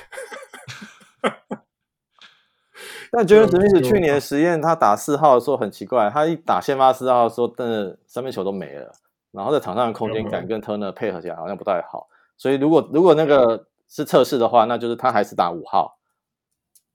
[3.11, 8.93] 但 Jalen Smith 去年的实验，他打四号的时候很奇怪，他一打先发四号的时候，真的三分球都没了。
[9.31, 12.07] 然后在场上的空间感跟 Turner 配合起来好像不太好，
[12.37, 15.99] 所以如果如果那个是测试的话，那就是他还是打五号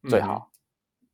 [0.08, 0.50] 最好。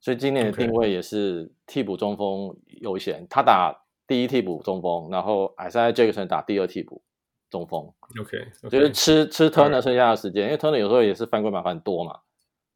[0.01, 7.03] 所以今年的定位也是替补中锋优先，他打第一替补中锋，然后 Isaiah Jackson 打第二替补
[7.51, 7.81] 中锋。
[8.21, 8.39] OK，
[8.71, 12.21] 就是吃吃 Turner 剩下的时间，因为 Turner 有时候也是犯规麻烦多嘛。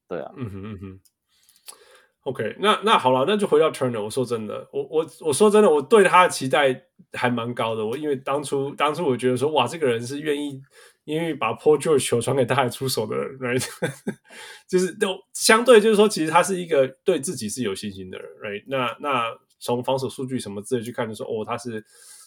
[0.09, 1.01] 对啊，嗯哼嗯哼。
[2.25, 4.03] OK，那那好了，那就回到 Turner。
[4.03, 7.85] 我说真的，我我我说真的，我对他的期待还蛮高的。
[7.85, 10.59] 我因为当初当初我觉得说，哇，这个人是愿意
[11.05, 13.63] 因为把 Paul George 球传给他来出手的人，right？
[14.67, 18.65] 就是都相对就是说，其实他是一个对自己是有信心的人，right？
[18.69, 19.25] 那那
[19.59, 21.85] 从防守数据什么之类去看，就说哦，他是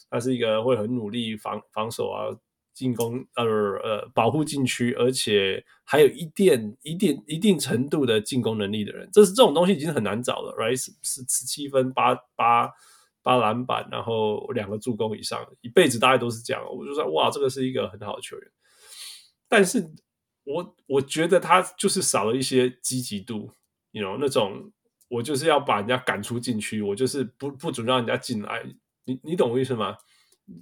[0.09, 2.35] 他是一个会很努力防防守啊。
[2.77, 10.75] 进攻呃呃保护禁区，而且还有一点一定一定程度的进攻能力的人，这是这种东西已经很难找了，right？
[10.79, 12.71] 是十七分八八
[13.23, 16.63] 八篮板，然后两个助攻以上，一辈子大概都是这样。
[16.71, 18.47] 我就说哇，这个是一个很好的球员，
[19.49, 19.89] 但是
[20.43, 23.49] 我我觉得他就是少了一些积极度
[23.89, 24.71] ，you know 那种
[25.07, 28.63] 我就是要把人家赶出禁区，我就是不不准让人家进来，
[29.07, 29.97] 你你懂我意思吗？
[30.45, 30.61] 你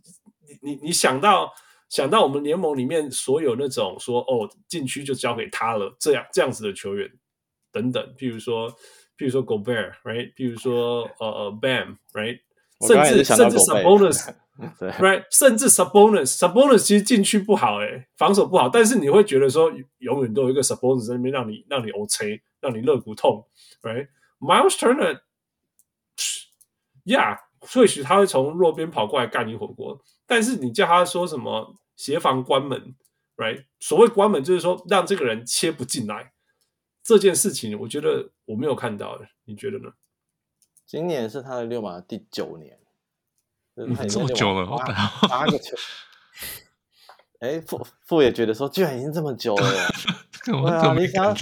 [0.61, 1.51] 你你想到。
[1.87, 7.07] 想到我们联盟里面所有那种说哦，禁区就交给他了，这样这样子的球员
[7.71, 8.71] 等等，譬如说
[9.15, 10.33] 譬如说 Gobert，right？
[10.33, 12.39] 譬如说呃呃 Bam，right？
[12.87, 15.25] 甚至甚至 Sabonis，right？
[15.29, 23.47] 甚至 Sabonis，Sabonis 其实禁区不好诶，防守不好，但是你会觉得说永远都有一个 Sabonis 在那边让你让你 OK，让你肋骨痛
[23.83, 24.75] ，right？Miles
[27.05, 27.37] Turner，yeah，
[27.67, 30.01] 或许他会从弱边跑过来干你火锅。
[30.25, 32.95] 但是你叫他说什么协防关门
[33.37, 33.65] ，right？
[33.79, 36.33] 所谓关门就是说让这个人切不进来
[37.03, 39.91] 这件事情，我觉得我没有看到，你觉得呢？
[40.85, 42.79] 今年是他的六马第九年，
[43.75, 45.75] 这么久了，八八个球。
[47.39, 49.69] 哎，傅傅也觉得说，居然已经这么久了。
[50.45, 51.35] 对啊，你想，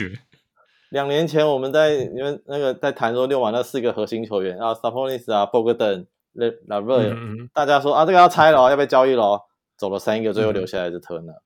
[0.93, 6.05] 两年前我们在你们那个在谈说六马那四个核心球员啊，Saponis 啊，Bogdan、
[6.35, 9.41] LeVert，大家说啊，这个要拆了，要被交易了，
[9.75, 11.39] 走了三个，最后留下来是 Turner，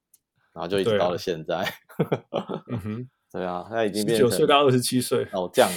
[0.52, 1.65] 然后就一直到了现在。
[2.69, 5.69] 嗯哼， 对啊，他已经变成九岁到二十七岁老将，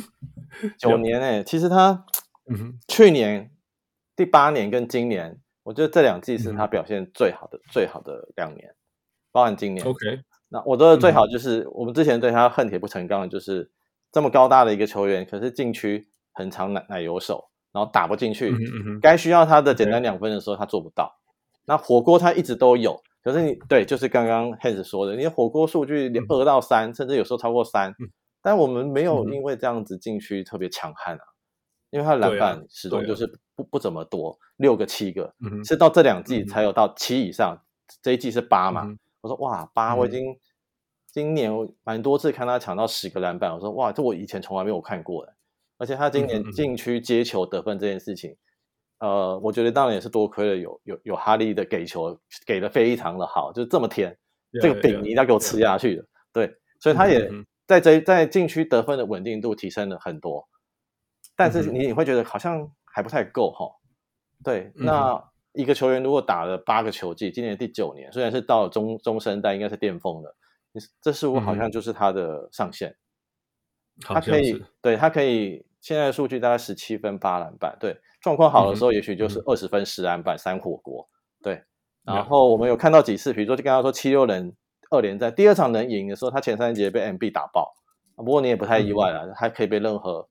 [0.78, 2.04] 九年哎，其实他
[2.88, 3.50] 去年
[4.14, 5.40] 第八年跟今年。
[5.62, 8.74] 我觉得这两季是他表现最好的、嗯、最好的两年，
[9.32, 9.86] 包含今年。
[9.86, 13.70] OK，那我觉得最好就是我们之前对他恨铁不成钢，就是
[14.10, 18.50] 这么高大的一个球员，可是禁区很长奶奶油手，然后打不进去。
[18.50, 21.18] 嗯嗯、该需要他的简单两分的时候，他做不到。
[21.66, 28.08] 那火锅他一直都有，可是你对，就是刚刚 Hans 说的，你火锅数据二到三、嗯，甚至有时候超过三、嗯，
[28.42, 31.20] 但我们没有因为这样子禁区特别强悍啊。
[31.90, 33.26] 因为他的篮板始终就是
[33.56, 35.32] 不不怎么多，六个七个，
[35.64, 37.58] 是到这两季才有到七以上，
[38.02, 38.94] 这一季是八嘛？
[39.20, 40.38] 我说哇八，我已经
[41.06, 41.50] 今年
[41.84, 45.34] 蛮多次看他抢到十个篮板，我说哇，这我以前从来没有看过的。
[45.78, 48.36] 而且他今年禁区接球得分这件事情，
[48.98, 54.18] 呃，我觉得当然也是多亏了有有有哈利的给球给的非常的好，就是这么甜，
[54.60, 57.30] 这个饼你一定要给我吃下去的，对，所以他也
[57.64, 60.48] 在这在禁区得分的稳定度提升了很多。
[61.36, 63.70] 但是你你会觉得好像还不太够哈，
[64.42, 70.36] 对，那一个球员如果打了八个球季，今年第九年，虽然是到了中中生代，应该是巅峰了，
[71.00, 72.96] 这似乎好像就是他的上限。
[74.00, 81.08] 他可以，对，他可以，现在的数据大概十七分八篮板，对，状况好的时候也许就是二十分十篮板三火锅，
[81.42, 81.62] 对。
[82.04, 84.54] 然后我们有看到几次，比如说就跟他说七六人
[84.90, 87.74] 二连战第二场能赢的时候，他前三节被 MB 打爆，
[88.16, 90.28] 不过你也不太意外了，他可以被任何。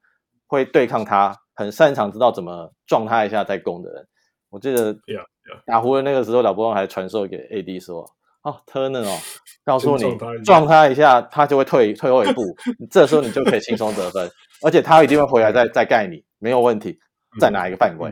[0.49, 4.07] 会对抗他，很擅长知道怎么撞他一下再攻的人。
[4.57, 4.97] 我记得
[5.67, 8.01] 打湖人那个时候，老波还传授给 AD 说
[8.41, 9.15] ：“哦，Turner 哦，
[9.63, 12.41] 告诉你撞他一下，他就会退退后一步，
[12.89, 14.27] 这时候你就可以轻松得分，
[14.63, 16.99] 而且他一定会回来再再盖你，没有问题。
[17.39, 18.11] 再拿一个犯规，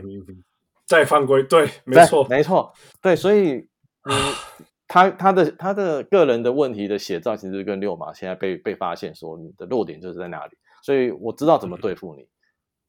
[0.85, 3.67] 再犯规，对，没错，没错，对，所以
[4.03, 4.13] 嗯，
[4.87, 12.27] 他他的他的个人的问题的写照，其实跟六马现在被被发现说你的弱点就是在哪里。”所以我知道怎么对付你，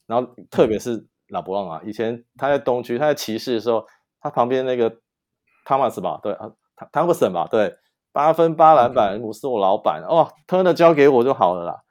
[0.07, 3.85] 然后特别是拉布朗啊，以前他在东区，他在骑士的时候，
[4.20, 5.01] 他旁边那个
[5.65, 7.74] 汤马斯吧，对啊，汤汤普森吧，对，
[8.12, 11.82] 八分八篮板，我是我老板，哦，Turner 交给我就好了啦，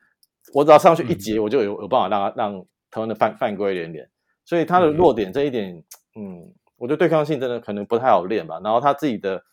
[0.53, 4.09] 我只要上去一截，我就有有办法让他让 Turner 犯犯规连连，
[4.45, 5.83] 所以他的弱点这一点，
[6.15, 9.43] 嗯，我觉得对抗性真的可能不太好练吧，然后他自己的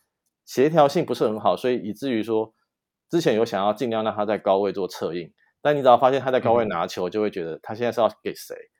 [0.44, 2.52] 协调性不是很好，所以以至于说
[3.10, 5.32] 之前有想要尽量让他在高位做策应。
[5.64, 8.71] 但你只要发现他在高位拿球，就会觉得他现在是要给谁，那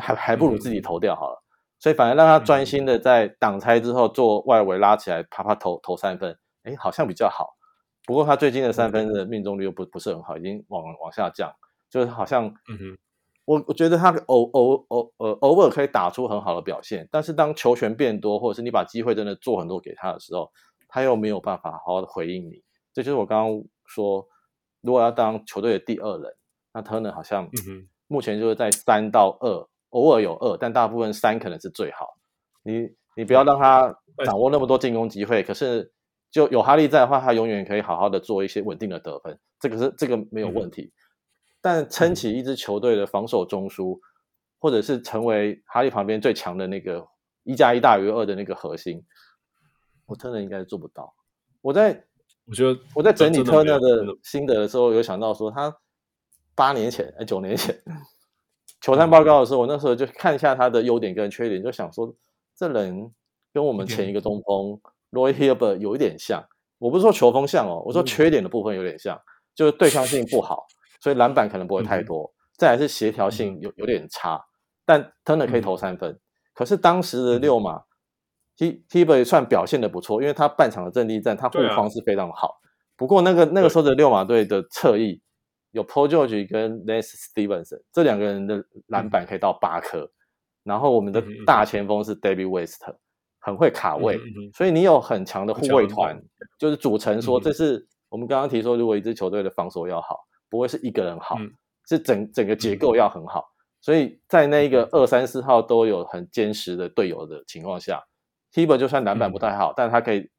[0.00, 1.42] 还还不如自己投掉好了。
[1.78, 7.56] 所以反而让他专心的在挡拆之后做外围拉起来，啪啪投投三分，哎，好像比较好。
[8.06, 11.52] 不过他最近的三分的命中率又不不是很好，已经往往下降，
[11.90, 12.98] 就是好像，嗯哼，
[13.44, 20.50] 我我觉得他偶偶偶呃偶尔可以打出很好的表现，但是当球权变多，或者是你把机会真的做很多给他的时候，
[20.88, 22.62] 他又没有办法好好的回应你。
[22.92, 24.26] 这就是我刚刚说。
[24.80, 26.36] 如果要当球队的第二人，
[26.74, 27.48] 那 Turner 好像
[28.06, 32.18] 目前就是在三到二，嗯，偶尔有二，但大部分三可能是最好。
[32.62, 35.90] 你你不要让他掌握那么多进攻机会，可是
[36.30, 40.82] 就有哈利在的话，他永远可以好好的做一些稳定的得分，这个是这个没有问题。
[40.82, 40.92] 嗯、
[41.60, 43.98] 但撑起一支球队的防守中枢，
[44.58, 47.06] 或者是成为哈利旁边最强的那个
[47.42, 49.02] 一加一大于二的那个核心，
[50.06, 51.14] 我 Turner 应该做不到。
[51.60, 52.04] 我在。
[52.46, 55.74] 我觉得我在整理 Turner 的心得的时候，有想到说，他
[56.54, 57.74] 八年前、哎九年前
[58.84, 62.14] 球探报告的时候，我那时候就看一下他的优点跟缺点，就想说，
[62.54, 63.10] 这人
[63.50, 64.78] 跟我们前一个中锋
[65.10, 66.44] Roy Hibbert 有一点像。
[66.76, 69.18] 我不是说球风像哦，我说缺点的部分有点像，
[69.54, 70.66] 就是对抗性不好，
[71.00, 72.30] 所以篮板可能不会太多。
[72.58, 74.44] 再来是协调性有有点差，
[74.84, 76.20] 但 Turner 可以投三分。
[76.52, 77.84] 可是当时的六马。
[78.56, 82.60] Hibbert 也算表现的不错，因为他半场的阵地战，他护框是非常好。
[82.96, 85.20] 不过那个那个时候的六马队的侧翼
[85.74, 90.08] 有 Paul George 跟 Lance Stephenson 这两个人的篮板可以到八颗，
[90.62, 92.80] 然后我们的大前锋是 David West，
[93.40, 94.16] 很会卡位，
[94.54, 96.16] 所以你有很强的护卫团，
[96.58, 101.36] 就是组成说，这是我们刚刚提说，如果一支球队的防守要好，不会是一个人好，
[101.88, 103.44] 是整整个结构要很好。
[103.80, 108.00] 所以在那一个二三四号都有很坚实的队友的情况下。
[108.52, 110.30] Hibbert 就算篮板不太好，嗯、但他可以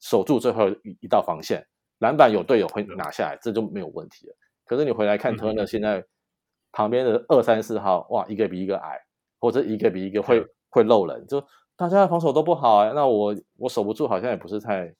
[0.00, 1.64] 守住最后一一道防线，
[2.00, 4.34] 篮板有队友会拿下来，这就没有问题了。
[4.70, 6.04] 可是你回来看 Turner 现在
[6.70, 9.00] 旁边的二三四号，哇，一个比一个矮，
[9.40, 11.44] 或者一个比一个会会漏人，就
[11.74, 12.92] 大家的防守都不好啊。
[12.94, 14.94] 那我我守不住，好像也不是太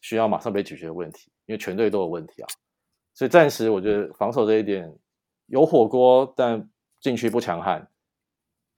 [0.00, 2.48] 需要马上被解决的问题，因为全队都有问题啊。
[3.12, 4.90] 所以暂时我觉得防守这一点
[5.48, 6.66] 有火锅，但
[6.98, 7.86] 禁区不强悍，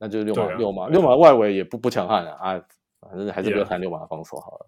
[0.00, 2.60] 那就是六马六马六马的外围也不不强悍啊啊，
[3.02, 4.66] 反正还是不要谈六马的防守好了。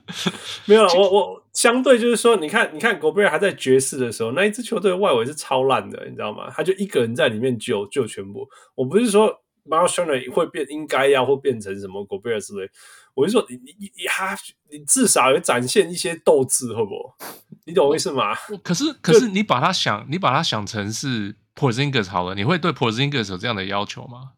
[0.66, 6.50] 没有了，我我相对就是说，你看，你看，狗贝尔还在爵士的时候，那一支球队的外围是超烂的，你知道吗？
[6.50, 8.48] 他就一个人在里面救救全部。
[8.74, 12.70] 我不是说 Myles Turner 会变，应该要会变成什么狗贝尔之类。
[13.14, 14.36] 我是说你，你你你哈，
[14.70, 17.16] 你至少要展现一些斗志，好不好？
[17.64, 18.34] 你懂我意思吗？
[18.62, 24.32] 可是可是你把他想，你把他想成是 Porzingis 好了，你会对 Porzingis 有这样的要求吗？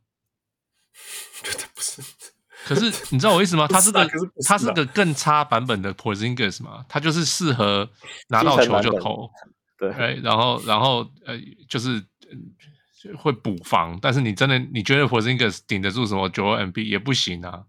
[1.42, 2.02] 绝 对不是。
[2.66, 3.66] 可是你知道我意思吗？
[3.70, 6.84] 他是个是是他是个更差版本的 Porzingis 嘛？
[6.88, 7.88] 他就是适合
[8.28, 9.30] 拿到球就投，
[9.78, 11.38] 对，然后然后呃，
[11.68, 12.04] 就是
[13.16, 13.96] 会补防。
[14.02, 17.66] 但是你真的你觉得 Porzingis 顶得住什么九二 MB 也不行啊？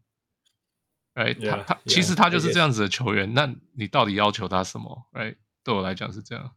[1.14, 3.30] 哎，yeah, 他他 yeah, 其实他就是这样子的球员。
[3.30, 3.34] Yeah.
[3.34, 5.08] 那你到底要求他什么？
[5.14, 6.52] 哎，对我来讲是这样。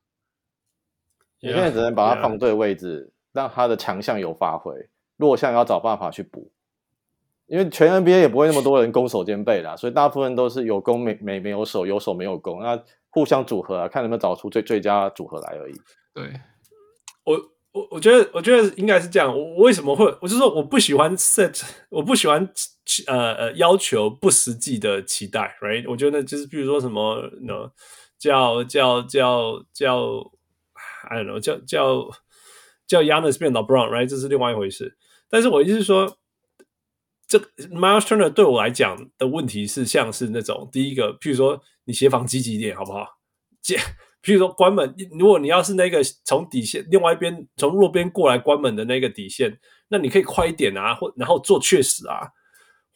[1.40, 3.14] 你现在只能把他放对位置，yeah.
[3.32, 4.72] 让他的强项有发挥，
[5.18, 6.50] 弱项要找办法去补。
[7.50, 15.74] 因为全 NBA 也不会那么多人攻守兼备啦，所以大部分都是有攻没没没有守，有守没有攻，那互相组合啊，看能不能找出最最佳组合来而已。
[16.14, 16.32] 对，
[17.24, 17.36] 我
[17.72, 19.36] 我我觉得我觉得应该是这样。
[19.36, 20.06] 我为什么会？
[20.20, 22.48] 我就说我不喜欢 set，我不喜欢
[23.08, 25.90] 呃呃要求不实际的期待，right？
[25.90, 27.72] 我觉得就是比如说什么呢，
[28.16, 29.98] 叫叫叫叫
[31.08, 32.08] ，I don't know，叫叫
[32.86, 34.08] 叫 Giannis 变 LeBron，right？
[34.08, 34.96] 这是另外一回事。
[35.28, 36.16] 但是我意思是说。
[37.30, 37.38] 这
[37.68, 43.06] Miles Turner 对我来讲的问题是，像是那种第一个，譬如说你协防积极一点，好不好？
[43.62, 43.76] 接，
[44.20, 49.56] 譬如说关门，如果你要是那个从底线另外一边从弱边过来关门的那个底线，
[49.90, 52.18] 那你可以快一点啊，或然后做确实啊，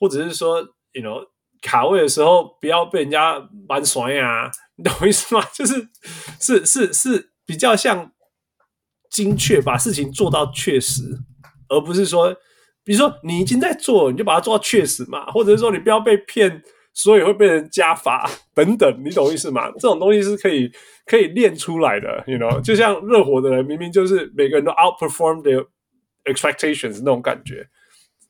[0.01, 0.61] 或者是说
[0.95, 1.25] ，you know，
[1.63, 5.47] 卡位的时候不要被人家蛮甩啊，你懂我意思吗？
[5.55, 5.89] 就是
[6.41, 8.11] 是是是比较像
[9.09, 11.21] 精确，把事情做到确实，
[11.69, 12.37] 而不是说。
[12.85, 16.63] 比如说你已经在做，你就把它做到确实嘛， 或者是说你不要被骗，
[16.93, 19.71] 所以会被人加罚 等等，你懂意思吗？
[19.73, 20.71] 这种东西是可以
[21.07, 25.67] 可以练出来的，you know，就像热火的人明明就是每个人都 outperform their
[26.25, 27.67] expectations 那种感觉，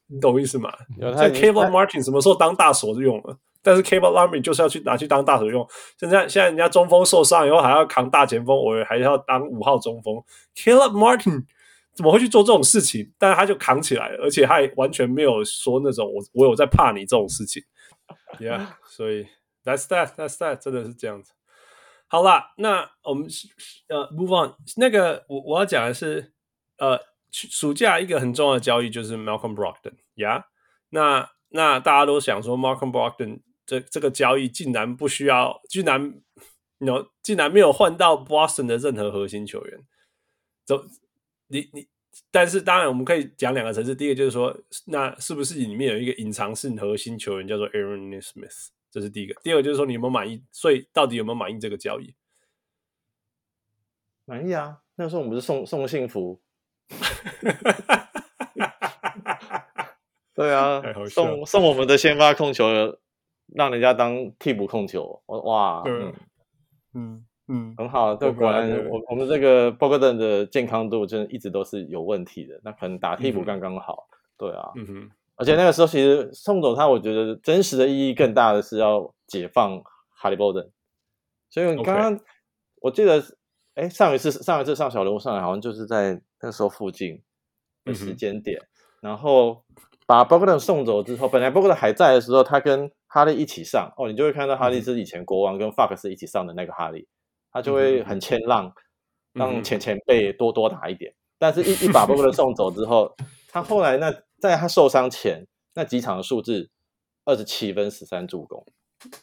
[0.06, 0.72] 你懂意思吗？
[1.00, 5.66] 像 Caleb Martin 什么时候当大手就用了，但是 Caleb Martin 就是要去拿去当大手用。
[5.98, 10.14] 现在现在人家中锋受伤以后还要扛大前锋，我还要当五号中锋
[10.54, 11.42] ，Caleb Martin。
[11.94, 13.12] 怎么会去做这种事情？
[13.18, 17.62] 但是他就扛起来了，而且他也完全没有说那种我我有在怕你这种事情。
[18.40, 19.28] Yeah，所以
[19.62, 21.32] that's that that's that 真的是这样子。
[22.08, 23.28] 好啦，那我们
[23.88, 24.54] 呃 move on。
[24.76, 26.32] 那个我我要讲的是
[26.78, 26.98] 呃
[27.30, 29.94] 暑假一个很重要的交易就是 Malcolm Brogdon。
[30.16, 30.44] Yeah，
[30.90, 36.20] 那那大家都想说 Malcolm Brogdon 这这个交易竟然不需要，竟然
[36.78, 39.78] 有竟然没有换到 Boston 的任何核心球员，
[40.64, 40.84] 走。
[41.48, 41.86] 你你，
[42.30, 43.94] 但是当然我们可以讲两个层次。
[43.94, 44.56] 第一个就是说，
[44.86, 48.68] 那是不是里面有一个隐藏性核心球员叫做 Aaron Nesmith？
[48.90, 49.34] 这是第一个。
[49.42, 50.42] 第二个就是说，你有没有满意？
[50.52, 52.14] 所以到底有没有满意这个交易？
[54.24, 54.80] 满意啊！
[54.96, 56.40] 那时候我们是送送幸福？
[60.34, 62.66] 对啊，送送我们的先发控球，
[63.48, 65.22] 让人家当替补控球。
[65.26, 66.14] 哇，嗯嗯。
[66.94, 79.82] 嗯嗯，很好，对，果然我我们这个 Bogdan 的健康度真的一直都是有问题的，那可能打替补刚刚好，嗯、对啊，嗯哼，而且那个时候其实送走他，我觉得真实的意义更大的是要解放
[80.18, 80.70] Haliburton，
[81.50, 82.18] 所以你刚刚、
[82.80, 83.22] 我记得，
[83.74, 87.20] 哎，上一次上一次上小人物上来好像就是在那个时候附近
[87.84, 88.68] 的时间点，嗯、
[89.02, 89.62] 然后
[90.06, 97.06] 把 Bogdan 送走之后，本来 Bogdan 还在的时候，他跟哈利一起上，哦，你就会看到哈利是以前国王跟 Fox 一起上的那个哈利。
[97.54, 98.70] 他就会很谦让，
[99.32, 101.10] 让前前辈多多打一点。
[101.12, 103.14] 嗯、但是一，一一把波波的送走之后，
[103.48, 106.68] 他后来那在他受伤前那几场的数字，
[107.24, 108.66] 二十七分十三助攻，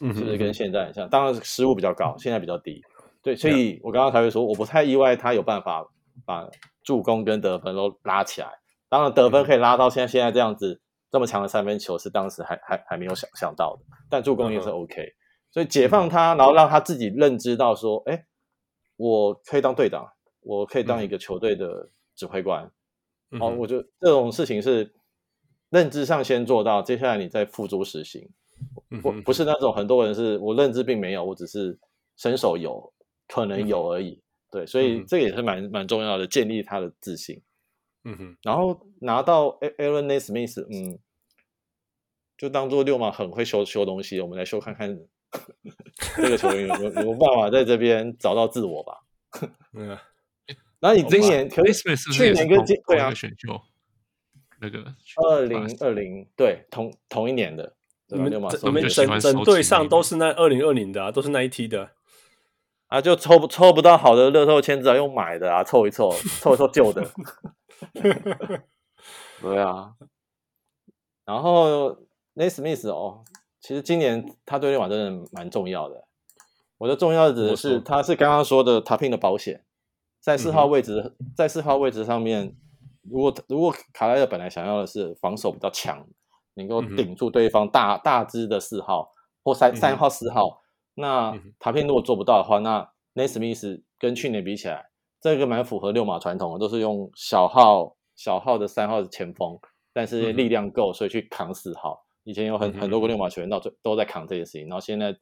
[0.00, 1.08] 是不是跟现在很像？
[1.08, 2.82] 当然失误比较高，现在比较低。
[3.22, 5.86] 对，所以我刚刚才会说，我不太意外他有办法
[6.24, 6.48] 把
[6.82, 8.48] 助攻跟得分都拉起来。
[8.88, 10.80] 当然得分可以拉到现在现在这样子
[11.10, 13.84] 这么强的三分球，是当时还还还没有想想到的。
[14.10, 15.12] 但助攻也是 OK。
[15.52, 18.26] 所以解放他，然后让他自己认知到说，哎，
[18.96, 20.10] 我可以当队长，
[20.40, 22.70] 我可以当一个球队的指挥官。
[23.30, 24.94] 嗯、哦，我觉得这种事情是
[25.70, 28.28] 认知上先做到，接下来你再付诸实行。
[29.02, 31.78] 不不是那种很多人是我认知并没有，我只是
[32.16, 32.92] 伸手有
[33.28, 34.22] 可能有而已。
[34.50, 37.42] 对，所以这个也是蛮蛮重要的，建立他的自信。
[38.04, 40.98] 嗯哼，然后拿到 Aaron Nesmith，嗯，
[42.36, 44.98] 就当做六马很会修修东西，我们来修看看
[46.16, 48.98] 这个球员有有办法在这边找到自我吧。
[49.74, 49.96] 嗯，
[50.80, 53.60] 那你今年可以去年跟今对啊选秀
[54.60, 57.74] 那个二零二零对同同一年的，
[58.08, 61.90] 你们你们整整队上都是那二零二零的啊，都是那一梯的。
[62.86, 67.08] 啊，就抽不抽不到好的乐透签字啊，用买的啊，凑一凑，凑一凑旧的。
[69.40, 69.94] 对啊，
[71.24, 71.96] 然后
[72.34, 73.24] Nesmith 哦，
[73.62, 76.04] 其实今年他对六马真的蛮重要的。
[76.78, 79.62] 我的重要指的是，他是刚刚说的 Toppin 的保险，
[80.18, 82.56] 在四号位置，嗯、在四号位置上面，
[83.08, 86.04] 如果如果卡莱尔本来想要的是防守比较强，
[86.54, 89.12] 能够顶住对方大大支的四号
[89.44, 90.60] 或三三号四号。
[90.94, 94.90] 那塔平如果做不到的话，那 n a s m i t h 跟去年比起来，
[95.20, 99.56] 这个蛮符合六马传统的，都是用小号小号的三号的前锋，
[99.92, 102.04] 但是力量够，所以去扛四号。
[102.24, 105.16] 以前有很很多个溜马球员到最都在扛这件事情，然后现在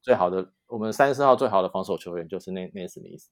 [0.00, 3.26] 最好的我们三四号最好的防守球员就是 Nesmith，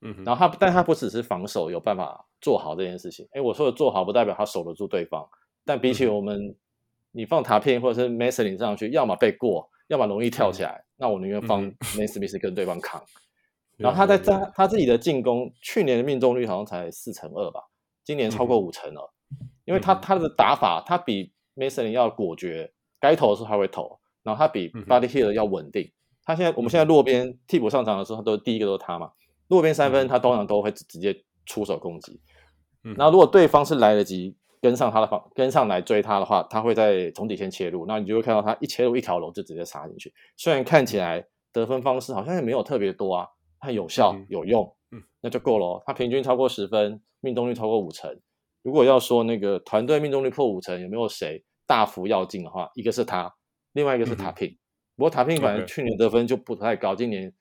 [0.00, 5.28] 嗯，然后他但他不只是防守有办法做好这件事情，哎，我说的做好不代表他守得住对方，
[5.64, 6.54] 但比起我们，
[7.12, 9.70] 你放塔片或者是 Mesling 上去，要么被过。
[9.88, 12.98] 要么容易跳起来，嗯、那我宁愿放 Nesmith 跟对方扛。
[13.76, 17.60] 嗯、然后他在他他自己的进攻，去年的命中率好像才四成二吧，
[18.02, 19.12] 今年超过五成了。
[19.30, 23.98] 嗯、因为他他的打法，他比 Mason 要果决，该投的时候他会投。
[24.22, 25.92] 然后他比 Buddy Hield 要稳定。
[26.24, 29.10] 他现在我们现在落边替补上场的时候，他都第一个都是他嘛。
[29.48, 31.14] 落边三分他通常都会直接
[31.46, 32.20] 出手攻击。
[32.82, 34.36] 然后如果对方是来得及。
[34.64, 40.10] 跟上他的方，跟上来追他的话，他会在从底线切入，那你就会看到他一切入一条龙就直接杀进去。
[40.38, 41.22] 虽然看起来
[41.52, 43.28] 得分方式好像也没有特别多啊，
[43.60, 45.82] 他有效有用，嗯，那就够了。
[45.84, 48.10] 他平均超过十分，命中率超过五成。
[48.64, 53.32] 如果要说那个团队命中率破五成，有没有谁大幅要进的话，一个是他，
[53.74, 54.48] 另外一个是塔平。
[54.48, 54.58] 嗯、
[54.96, 57.32] 不过塔平反正去年得分就不太高，今年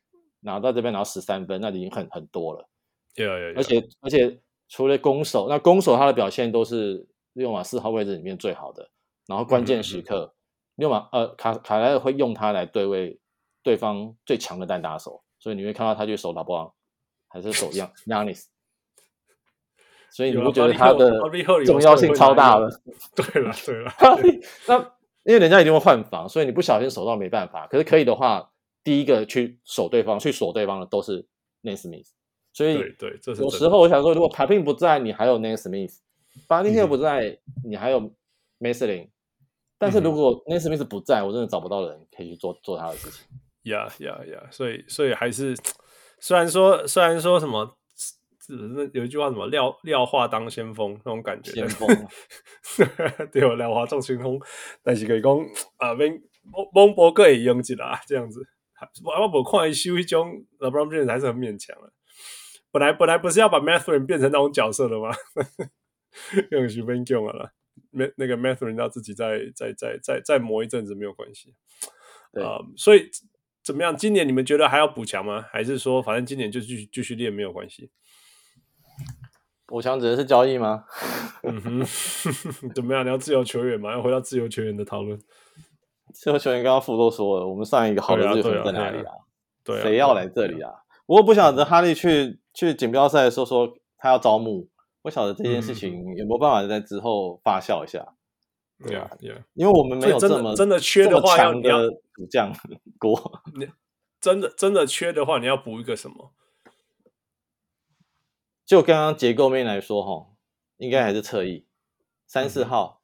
[0.42, 2.70] 拿到这边拿到十三分，那已经很很多了。
[3.16, 7.08] 对啊，对，而且而且除了攻守，那攻守他的表现都是。
[7.36, 8.92] 六马四号位置里面最好的，
[9.26, 10.36] 然后关键时刻，
[10.76, 13.20] 六马、嗯、呃卡卡莱尔会用他来对位
[13.64, 16.72] 对方最强的单打手，所以你会看到他去守老布朗，
[17.28, 18.44] 还是守 样 Giannis，
[20.14, 21.20] 所以你不觉得他的
[21.66, 22.70] 重要性超大 了？
[23.16, 23.92] 对了对了，
[24.68, 24.78] 那
[25.24, 27.66] 因为人家一定会换防，所以你不小心守到没办法。
[27.66, 28.52] 可是可以的话，
[28.84, 31.26] 第一个去守对方、去锁对方的都是
[31.64, 32.10] Nesmith，
[32.54, 35.96] 所以对对，这是有时候我想说，如果 Toppin 不在，你还有 Nesmith。
[36.48, 38.12] Buddy Hield 不在，嗯、你还有
[38.60, 39.10] Mesling，
[39.78, 43.26] 但是如果 Nesmith 不在，我真的找不到人可以去做做他的事情。
[43.72, 44.44] 呀呀呀！
[44.52, 45.56] 所以所以还是，
[46.20, 47.78] 虽然说虽然说什么，
[48.46, 51.88] 是有一句话什么廖廖化当先锋那种感觉，先锋
[53.32, 54.40] 对，廖化做先锋，
[54.84, 55.32] 但是可以讲
[55.78, 56.22] 啊，蒙
[56.74, 58.46] 蒙博哥也用起来这样子，
[59.06, 61.94] 我我不看伊修一中 LeBron James 还是很勉强的。
[62.70, 65.12] 本来本来不是要把 Mathurin 变成那种角色的吗？
[66.52, 67.54] 用十分钟了，
[67.92, 71.54] 那那个 Mathurin 要自己再再再再再磨一阵子没有关系。
[72.34, 73.10] 啊、呃，所以
[73.64, 73.96] 怎么样？
[73.96, 75.46] 今年你们觉得还要补强吗？
[75.52, 77.90] 还是说反正今年就继续继续练没有关系？
[79.66, 80.86] 补强指的是交易吗？
[81.44, 81.84] 嗯哼，
[82.76, 83.04] 怎么样？
[83.06, 83.92] 你要自由球员吗？
[83.92, 85.20] 要回到自由球员的讨论。
[86.14, 89.12] 自由球员刚刚傅都说了，我们上一个好的自由球员在哪里啊？
[89.64, 90.72] 对啊，谁要来这里啊？
[91.06, 94.70] 我不晓得哈利去去锦标赛的时候说他要招募。
[95.02, 98.08] 不晓得这件事情有没有办法在之后发酵一下？
[98.88, 101.80] 对啊，对啊，因为我们没有这么真的缺的话，要要
[102.16, 102.54] 补将
[102.98, 103.42] 国。
[103.60, 103.68] 你
[104.22, 106.32] 真的真的缺的话，你要补一个什么？
[108.66, 110.28] 就刚刚结构面来说，哈，
[110.78, 111.66] 应该还是侧翼
[112.26, 113.02] 三四号。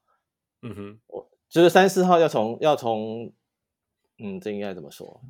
[0.61, 3.31] 嗯哼，我就是三四号要从要从，
[4.23, 5.22] 嗯，这应该怎么说？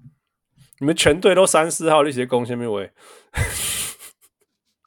[0.79, 2.91] 你们全队都三四号，那些攻下面位？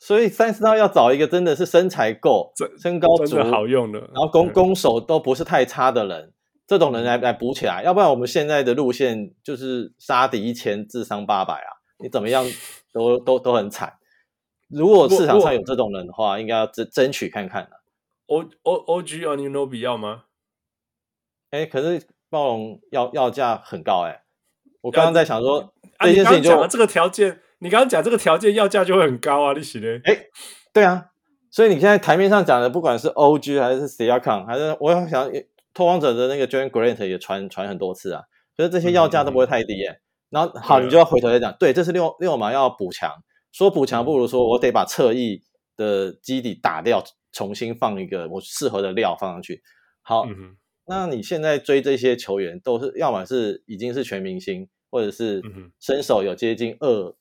[0.01, 6.33] 所以三四号要找一个真的是身材够、身高足、好用的，然后攻攻守都不是太差的人，
[6.67, 7.83] 这种人来来补起来。
[7.85, 11.71] 要不然我们现在的路线就是杀敌一千，自伤八百啊！
[12.03, 12.45] 你怎么样
[12.93, 13.93] 都都都很惨。
[14.73, 17.83] 如果市场上有这种人的话，应该要争争取看看了。
[18.27, 20.25] O O O G Anunoby 要吗？
[21.51, 24.23] 哎，可是暴龙要要价很高哎。
[24.81, 27.41] 我刚刚在想说这件事情，就这个条件。
[27.59, 30.01] 你刚刚讲这个条件要价就会很高啊，你写的？
[30.05, 30.27] 哎，
[30.73, 31.11] 对啊，
[31.49, 35.31] 所以你现在台面上讲的，不管是 OG 还是 Siakam，还是我要想
[35.73, 38.23] 拓荒者的那个 Jerami Grant 也传传很多次啊，
[38.57, 40.01] 可是这些要价都不会太低耶。
[40.31, 43.23] 然后好，你就要回头再讲，对，这是六六马要补强，
[43.53, 45.43] 说补强不如说我得把侧翼
[45.77, 49.63] 的基底打掉，重新放一个我适合的料放上去。
[50.01, 50.27] 好，
[50.87, 55.43] 那你现在追这些球员，都是要么是已经是全明星，或者是
[55.79, 57.15] 身手有接近二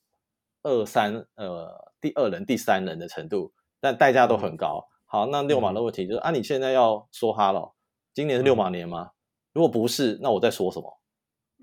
[0.64, 4.88] 二三呃第二人、第三人的程度，但代价都很高。
[5.06, 7.76] 好，那六马的问题就是啊，你现在要说哈啰，
[8.14, 9.12] 今年是六马年吗？
[9.54, 10.98] 如果不是，那我在说什么？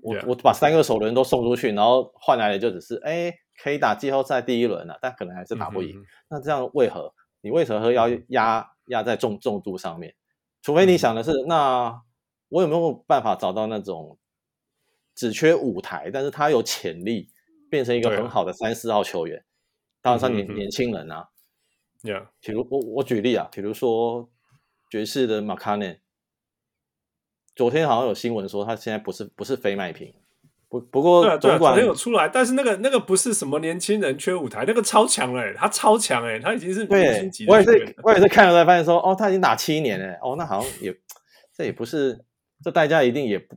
[0.01, 6.03] 我我把三个首轮都送出去，然后换来的就只是哎，可以打季后赛第一轮了，但可能还是打不赢。
[6.29, 7.13] 那这样为何？
[7.41, 10.15] 你为何要压压在重重度上面？
[10.61, 12.01] 除非你想的是，那
[12.49, 14.17] 我有没有办法找到那种
[15.15, 17.29] 只缺舞台，但是他有潜力
[17.69, 19.45] 变成一个很好的三四号球员？
[20.01, 21.29] 当然，像年年轻人啊
[22.03, 24.29] ，Yeah，比如我我举例啊，比如说
[24.89, 25.99] 爵士的 Markkanen。
[27.55, 30.13] 昨天好像有新闻说他现在不是不是非卖品，
[30.69, 37.51] 不不过对啊对啊，昨天有出来，但是那个那个不是什么年轻人缺舞台，那个超强嘞，他超强哎，他已经是明星级的。
[37.51, 40.95] 我也是我也是看了才发现说，哦，他已经打七年了，哦，那好像也
[41.55, 42.23] 这也不是
[42.63, 43.55] 这代价一定也不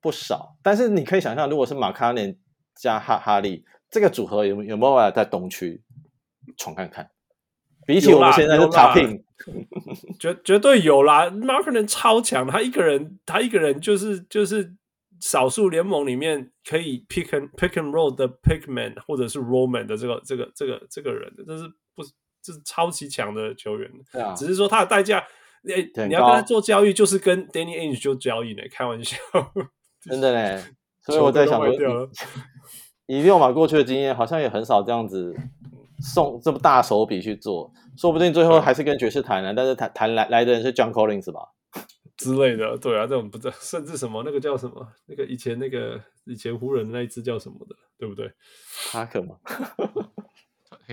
[0.00, 2.36] 不少，但是你可以想象，如果是马卡连
[2.74, 5.82] 加哈哈利这个组合有有没有办法在东区
[6.56, 7.10] 闯看看？
[7.86, 9.24] 比起我们现在的塔聘，
[10.20, 14.72] 绝绝对有啦！Markkanen 超强，他一个人，他一个人就是就是
[15.20, 22.02] 少数联盟里面可以 pick and pick and roll 的 pickman 或者是 rollman 的这个这个这个这个人，这是不
[22.42, 23.90] 这是超级强的球员。
[24.12, 25.18] 对啊，只是说他的代价，
[25.68, 29.16] 哎，你要跟他做交易，就是跟 Danny Ainge 做交易呢，开玩笑，
[30.00, 30.62] 真的嘞。
[31.02, 32.08] 所以我在想说，
[33.06, 35.34] 以 六马过去的经验，好像也很少这样子。
[36.02, 41.48] 送这么大手笔去做，说不定最后还是跟爵士谈了，但是谈谈来来的人是 John Collins 吧
[42.20, 48.30] 之类的，对啊，这种不知道，甚至什么那个叫什么，那个以前那个以前湖人那一支叫什么的，对不对？
[48.92, 49.36] 哈克吗？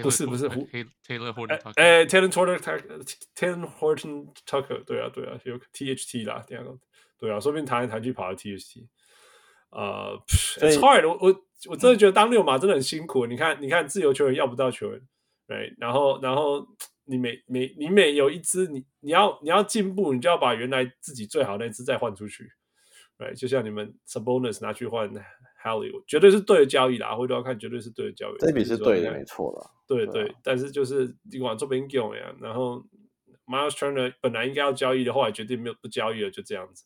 [0.01, 0.67] 不是不是湖
[1.05, 6.79] Taylor Horton，哎，Taylor Horton，Taylor Horton Tucker，对啊对啊，有 THT 啦，这样
[7.19, 8.87] 对啊，说不定谈来谈去跑到 THT。
[9.69, 11.17] 呃、uh,，It's hard 我。
[11.19, 11.41] 我我
[11.71, 13.25] 我真的觉得当六马真的很辛苦。
[13.25, 15.01] 你看，你看自由球员要不到球员，
[15.47, 16.65] 对，然后然后
[17.07, 22.51] 你每每你每有一支，你你要你要进步，你就要把原来自己最好那支再换出去，
[23.17, 25.09] 对，就像你们 Sabonis 拿去换
[25.63, 27.15] Hallie，绝对是对的交易啦。
[27.15, 28.37] 回头要看，绝对是对的交易。
[28.39, 29.71] 这笔是对的，没错了。
[29.87, 32.35] 对对，对，但是就是你往这边用呀。
[32.41, 32.85] 然后
[33.45, 36.83] Miles Turner 本来应该要交易的，后来决定没有不交易了，就这样子。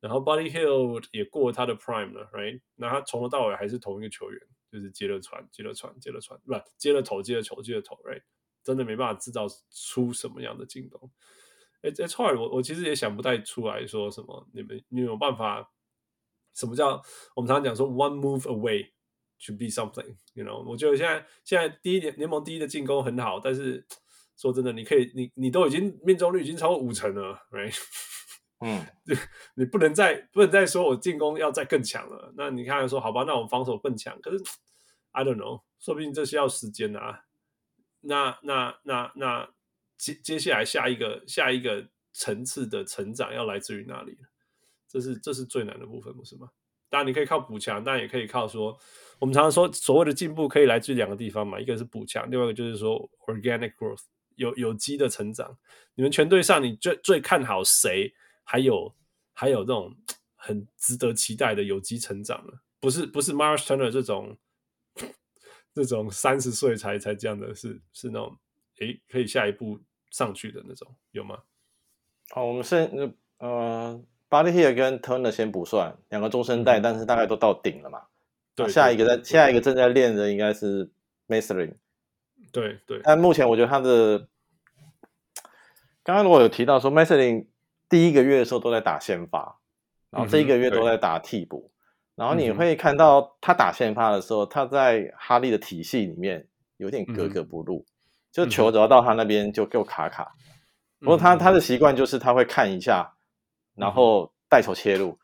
[0.00, 2.60] 然后 Buddy Hield 也过了他的 Prime 了，right？
[2.76, 4.40] 那他从头到尾还是同一个球员，
[4.70, 8.22] 就是接了传，接了传，接了传，不接了投，接了球，接了投，right？
[8.66, 11.08] 真的没办法制造出什么样的进攻。
[11.82, 15.70] 哎，It's hard，我我其实也想不太出来说什么，你们你有办法？
[16.52, 17.02] 什么叫
[17.34, 18.86] 我们常常讲说 one move away
[19.46, 20.64] to be something？You know？
[20.66, 23.86] 我觉得现在现在第一联联盟第一的进攻很好，但是
[24.38, 27.78] 说真的，你可以你你都已经命中率已经超过五成了，right？
[28.60, 28.86] 嗯，
[29.54, 32.32] 你不能再不能再说我进攻要再更强了。
[32.38, 34.18] 那你看说好吧，那我们防守更强。
[34.22, 34.42] 可是
[35.12, 37.25] I don't know，说不定这需要时间啊。
[38.00, 39.50] 那那那那
[39.96, 44.16] 接接下来下一个下一个层次的成长要来自于哪里？
[44.88, 46.48] 这是这是最难的部分，不是吗？
[46.88, 48.78] 当然你可以靠补强，但也可以靠说，
[49.18, 54.02] 我们常常说所谓的进步可以来自于两个地方嘛，一个是补强，另外一个就是说 organic growth
[54.36, 55.58] 有有机的成长。
[55.94, 58.14] 你们全队上你最最看好谁？
[58.44, 58.94] 还有
[59.32, 59.94] 还有这种
[60.36, 64.38] 很值得期待的有机成长呢，不是不是 Myles Turner 这种
[65.84, 68.36] 这种三十岁才才这样的，是是那种
[68.78, 69.78] 诶可以下一步
[70.10, 71.38] 上去的那种有吗？
[72.30, 72.90] 好，我们先
[73.38, 78.02] 呃，Buddy Hield 跟 Turner 先不算两个中生代，嗯，但是大概都到顶了嘛。
[78.54, 80.90] 对，下一个在下一个正在练的应该是
[81.28, 81.74] Mathurin。
[82.50, 84.18] 对对，但目前我觉得他的
[86.02, 87.46] 刚刚如果有提到说 Mathurin
[87.88, 89.58] 第一个月的时候都在打先发，
[90.08, 91.75] 然后这一个月都在打替补，嗯，
[92.16, 96.48] 然后你会看到他打先发的时候，他在哈利的体系里面
[96.78, 97.86] 有点格格不入，嗯，
[98.32, 100.32] 就球只要到他那边就够卡卡。
[100.98, 103.14] 不过他他的习惯就是他会看一下，
[103.74, 105.18] 然后带球切入，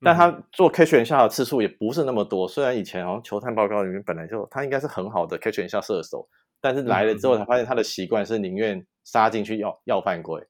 [0.00, 2.48] 但他做 catch and shot 的次数也不是那么多。
[2.48, 6.26] 虽然以前好像球探报告里面本来就他应该是很好的 catch and shot 射手，
[6.60, 10.42] 但是来了之后才发现他的习惯是宁愿杀进去要要犯规，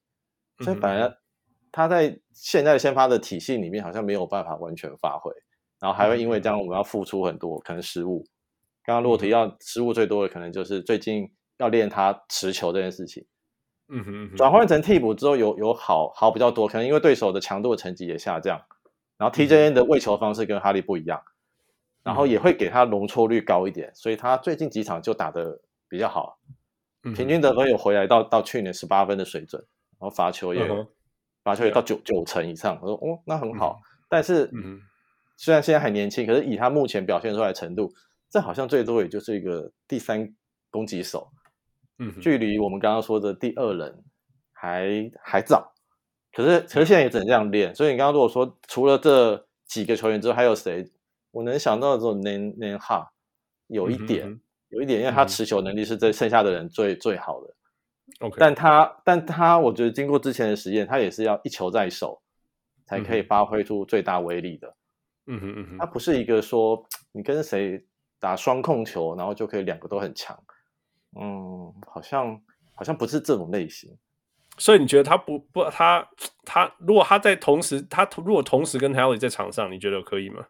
[0.59, 1.17] 所以反而。
[1.75, 5.33] 他在现在先发的体系里面好像没有办法完全发挥，
[5.83, 8.25] 然后还会因为这样我们要付出很多可能失误。
[8.85, 13.25] 刚刚如果提到失误最多的，可能就是最近要练他持球这件事情。
[13.89, 18.57] 嗯哼，转换成替补之后有有好好比较多，可能因为对手的强度的成绩也下降，
[19.17, 21.33] 然后 TJN 的喂球方式跟哈利不一样，嗯、
[22.03, 26.39] 然后也会给他容错率高一点，所以他最近几场就打得比较好，
[27.03, 29.61] 嗯、平均得分有回来到到去年十八分的水准，
[29.99, 30.87] 然后罚球也、嗯、
[31.43, 34.79] 罚球也到九九成以上，我说哦那很好，嗯、但是、嗯、
[35.35, 37.91] 虽然现在还年轻，可是以他目前表现出来的程度，
[38.29, 40.33] 这好像最多也就是一个第三
[40.69, 41.29] 攻击手。
[41.99, 44.03] 嗯，距离我们刚刚说的第二人
[44.51, 45.73] 还还早，
[46.31, 47.73] 可是可是现在也只能这样练。
[47.75, 50.91] 所以你刚刚如果说除了这几个球员之外，还有谁？
[51.31, 53.07] 我能想到的这种 Nan Nembhard
[53.67, 57.55] 有一点、嗯，有一点，因为他持球能力是这剩下的人最、嗯、最好的。
[58.19, 62.21] OK，但他但他我觉得经过之前的实验，他也是要一球在手
[62.85, 64.67] 才可以发挥出最大威力的。
[64.67, 64.73] 嗯
[65.39, 67.85] 哼嗯哼，他不是一个说你跟谁
[68.19, 70.37] 打双控球，然后就可以两个都很强。
[71.19, 72.41] 嗯，好像
[72.75, 73.95] 好像不是这种类型，
[74.57, 76.07] 所以你觉得他不不他
[76.43, 80.45] 他如果他在同时他如果同时跟 Haley 在场上，你觉得可以吗？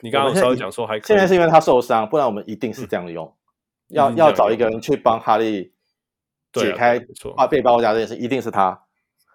[0.00, 5.72] 你刚刚稍微讲说还可以，现在是因为他受伤，不然我们一定是这样用，嗯、要要找一个人去帮哈利
[6.52, 7.04] 解开
[7.36, 8.80] 啊被包夹这件事，一定是他。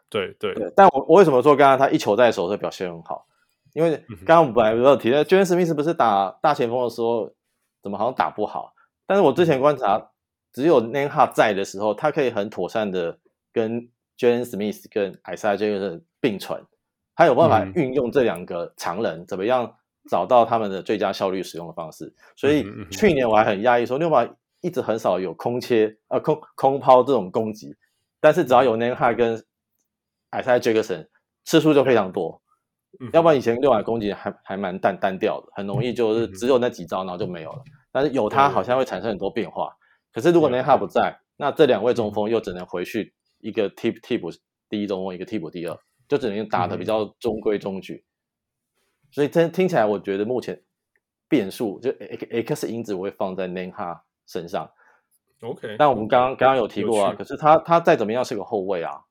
[0.09, 3.27] 对对，对，但我我为什么说刚刚他一球在手，的表现很好？
[3.73, 7.33] 因为刚刚我们本来没有提到，Jalen Smith 不是打大前锋的时候
[7.81, 8.73] 怎么好像打不好？
[9.05, 9.97] 但是我之前观察。
[9.97, 10.07] 嗯
[10.53, 13.17] 只有 Nembhard 在的时候，他可以很妥善的
[13.51, 13.89] 跟
[14.19, 16.63] Jalen Smith 跟 Isaiah Jackson 并存，
[17.15, 19.75] 他有办法运用这两个常人、嗯，怎么样
[20.11, 22.13] 找到他们的最佳效率使用的方式。
[22.35, 24.29] 所以去年我还很讶异说，六马
[24.61, 27.75] 一直很少有空切呃空空抛这种攻击，
[28.19, 29.43] 但是只要有 Nembhard 跟
[30.29, 31.07] Isaiah Jackson
[31.45, 32.42] 次数就非常多。
[32.99, 37.63] 嗯、要不然以前六百攻击还还蛮单单调的，很容易就是只有那几招，然后就没有了。
[37.91, 39.75] 但是有他好像会产生很多变化。
[40.11, 44.29] 可是如果 Nembhard 不在，那这两位中锋又只能回去一个替替补
[44.69, 45.75] 第一中锋，一个替补第二，
[46.07, 48.05] 就只能打得比较中规中矩。
[49.11, 50.61] 所以真听起来，我觉得目前
[51.27, 54.69] 变数就 X X 因子我会放在 Nembhard 身上。
[55.41, 59.01] OK，但我们刚刚刚刚有提过啊，可是他他再怎么样是个后卫啊。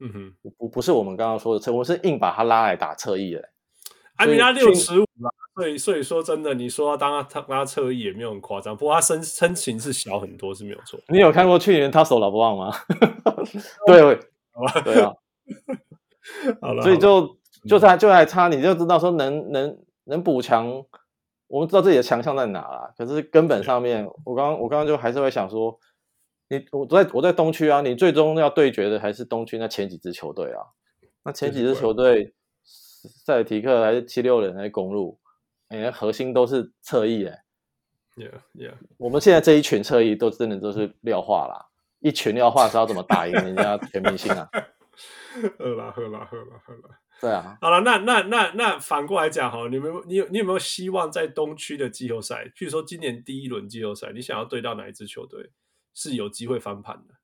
[0.00, 3.48] 嗯哼，不不是我们刚刚说的侧，我是硬把他拉来打侧翼的。
[4.16, 10.98] 艾米拉六十五啦，所以所以说真的，你说要当他他侧翼也没有很夸张，不过他身身形是小很多是没有错。
[11.08, 12.72] 你有看过去年他守老不忘吗？
[13.86, 14.18] 对，
[14.84, 15.12] 对啊，
[16.62, 17.36] 好了，所以就
[17.68, 20.66] 就在就还差，你就知道说能能能补强，
[21.48, 22.90] 我们知道自己的强项在哪啦。
[22.96, 25.78] 可是根本上面，我刚刚我刚刚就还是会想说，
[26.48, 30.62] 你我在我在东区啊，你最终要对决的还是东区那前几支球队啊，
[31.24, 32.34] 那前几支球队。
[33.08, 35.20] 塞尔提克还是七六人还是公路，
[35.68, 37.44] 哎，核心都是侧翼哎。
[38.16, 38.74] Yeah, yeah。
[38.96, 41.66] 我们现在这一群侧翼都真的都是廖化啦，
[42.00, 44.48] 一群廖化是要怎么打赢人家全明星啊？
[45.56, 46.98] 喝啦喝啦喝啦喝啦。
[47.20, 47.56] 对啊。
[47.60, 55.52] 好了，那那那那反过来讲哈，你们你有你有没有希望在东区的季后赛，譬如说今年第一轮季后赛，你想要对到哪一支球队
[55.96, 57.14] 是有机会翻盘的？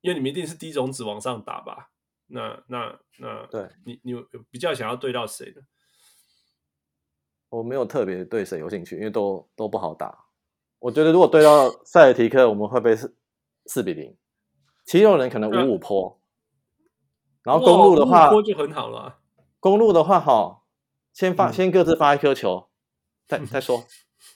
[0.00, 1.90] 因为你们一定是低种子往上打吧？
[2.28, 4.14] 那那那，对你你
[4.50, 5.62] 比较想要对到谁呢？
[7.48, 10.26] 我没有特别对谁有兴趣，因为都都不好打。
[10.78, 13.16] 我觉得如果对到塞尔提克，我们会被四
[13.66, 14.16] 四比零。
[14.86, 16.20] 七六人可能五五坡，
[17.42, 19.18] 然后公路的话就很好了。
[19.58, 20.66] 公路的话，好，
[21.12, 22.68] 先发、嗯、先各自发一颗球，
[23.26, 23.84] 再再说。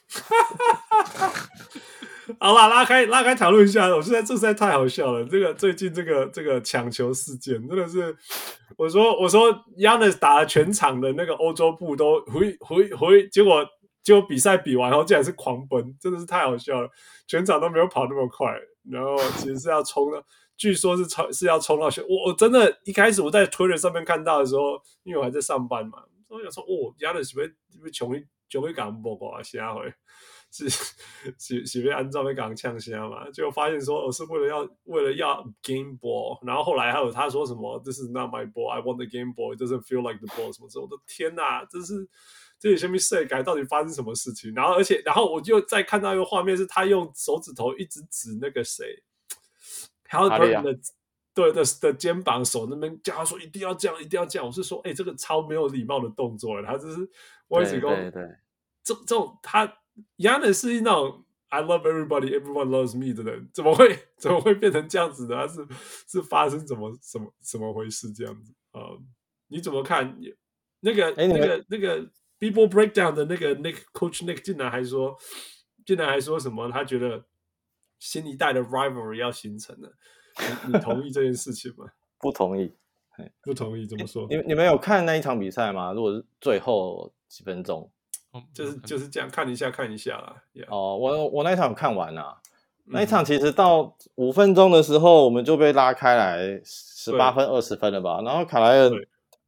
[2.39, 5.25] 好啦，拉开拉开讨论一下，我现在这实在太好笑了。
[5.25, 8.15] 这个最近这个这个抢球事件真的是，
[8.77, 13.65] 我说我说，Giannis 打了全场的那个欧洲步都回回回，结果
[14.03, 16.89] 结果比赛比完后竟然是狂奔，真的是太好笑了。
[17.27, 18.53] 全场都没有跑那么快，
[18.89, 20.23] 然后其实是要冲的，
[20.55, 27.47] 据说是冲是要冲到我我真的一开始我在 Twitter 上面看到的时候，因为我还在上班嘛，我想说哦，Giannis 会
[27.81, 29.93] 会穷一穷一港波波啊，下回。
[30.51, 30.67] 是
[31.37, 33.29] 是是被按照被港呛下嘛？
[33.29, 42.09] 结果发现说，我是为了要为了要 game ball，然后后来还有他说什么，This is not my ball，I want the game ball，it doesn't feel like the ball，什么之后，我的天哪，这是
[42.57, 43.43] 这里下面谁改？
[43.43, 44.51] 到底发生什么事情？
[44.55, 49.03] 然后而且然后我就再看到一个画面，是他用手指头一直指那个谁
[50.09, 50.79] ，Haliburton 的
[51.35, 54.47] 对的的肩膀手那边叫他说一定要这样，一定要这样。
[54.47, 57.07] 我是说，哎、欸，这个超没有礼貌的动作，他就是
[57.47, 58.23] 我一直说，对对，
[58.83, 59.71] 这这种他。
[60.17, 65.35] Giannis 是那种 I love everybody, everyone loves me 的人，怎么会 怎么会变成这样子的？
[65.35, 65.67] 他是
[66.07, 69.01] 是发生怎么怎么怎么回事这样子啊？Uh,
[69.47, 70.19] 你怎么看？
[70.81, 72.01] 那个、欸、那个那个
[72.39, 75.17] People Breakdown 的那个 Nick Coach Nick 竟然还说，
[75.85, 76.71] 竟然还说什么？
[76.71, 77.25] 他觉得
[77.97, 79.91] 新一代的 rivalry 要形成了。
[80.67, 81.85] 你同意这件事情吗？
[82.21, 82.71] 不同意，
[83.41, 83.85] 不同意。
[83.85, 84.27] 怎么说？
[84.29, 85.91] 你你们有看那一场比赛吗？
[85.91, 87.91] 如果是最后几分钟，
[88.53, 90.35] 就是就是这样看一下看一下啦。
[90.53, 90.65] Yeah.
[90.69, 92.37] 哦，我我那一场看完了，
[92.85, 98.21] 嗯，那一场其实到五分钟的时候，我们就被拉开来十八分二十分了吧？
[98.23, 98.91] 然后卡莱尔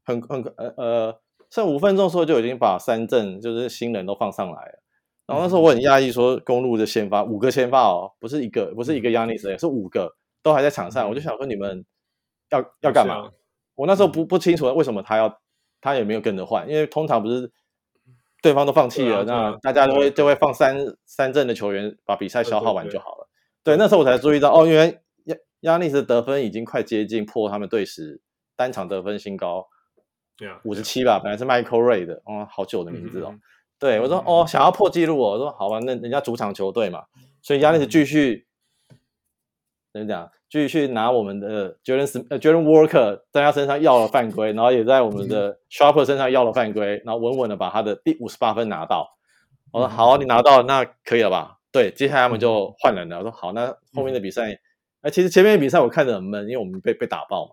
[0.04, 4.82] 很很呃呃，剩五分钟的时候就已经把三阵就是新人都放上来了。
[5.28, 11.08] 然后那时候我很讶异，说公路的先发五个先发哦，不是一个，不是一个亚尼斯，是五个都还在场上。
[11.08, 11.86] 我就想说你们
[12.50, 13.30] 要要干嘛？
[13.76, 15.40] 我那时候不不清楚为什么他要
[15.80, 17.50] 他也没有跟着换，因为通常不是
[18.42, 23.30] 对方都放弃了，那大家都会就会放三三阵的球员把比赛消耗完就好了。
[23.64, 28.20] 对，那时候我才注意到哦，因为亚亚尼斯得分已经快接近破他们队史
[28.56, 29.68] 单场得分新高，
[30.36, 33.36] 对啊，五十七吧，本来是 Michael Ray 的，哦，好久的名字哦。
[33.78, 35.34] 对我说哦，想要破纪录哦。
[35.34, 37.04] 我说好吧，那人家主场球队嘛，
[37.44, 38.48] 所以亚尼斯继续
[39.94, 40.30] 怎么讲？
[40.50, 49.18] 继续去拿我们的 Jordan 呃 Jordan Walker 在他身上要了犯规，然后也在我们的 Sharper 身上要了犯规，然后稳稳的把他的第五十八分拿到。
[49.72, 51.58] 我说好，你拿到了，那可以了吧？
[51.72, 53.20] 对，接下来他们就换人了。
[53.20, 54.60] 我说好，那后面的比赛，
[55.02, 57.52] 哎，其实前面的比赛我看着很闷，因为我们被被打爆嘛。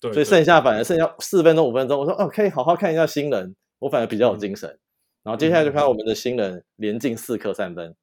[0.00, 4.78] 对，所以剩下反而剩下四分钟五分钟，我说哦，可以好好看一下新人，我反而比较有精神。
[5.22, 7.94] 然后接下来就看我们的新人连进四颗三分，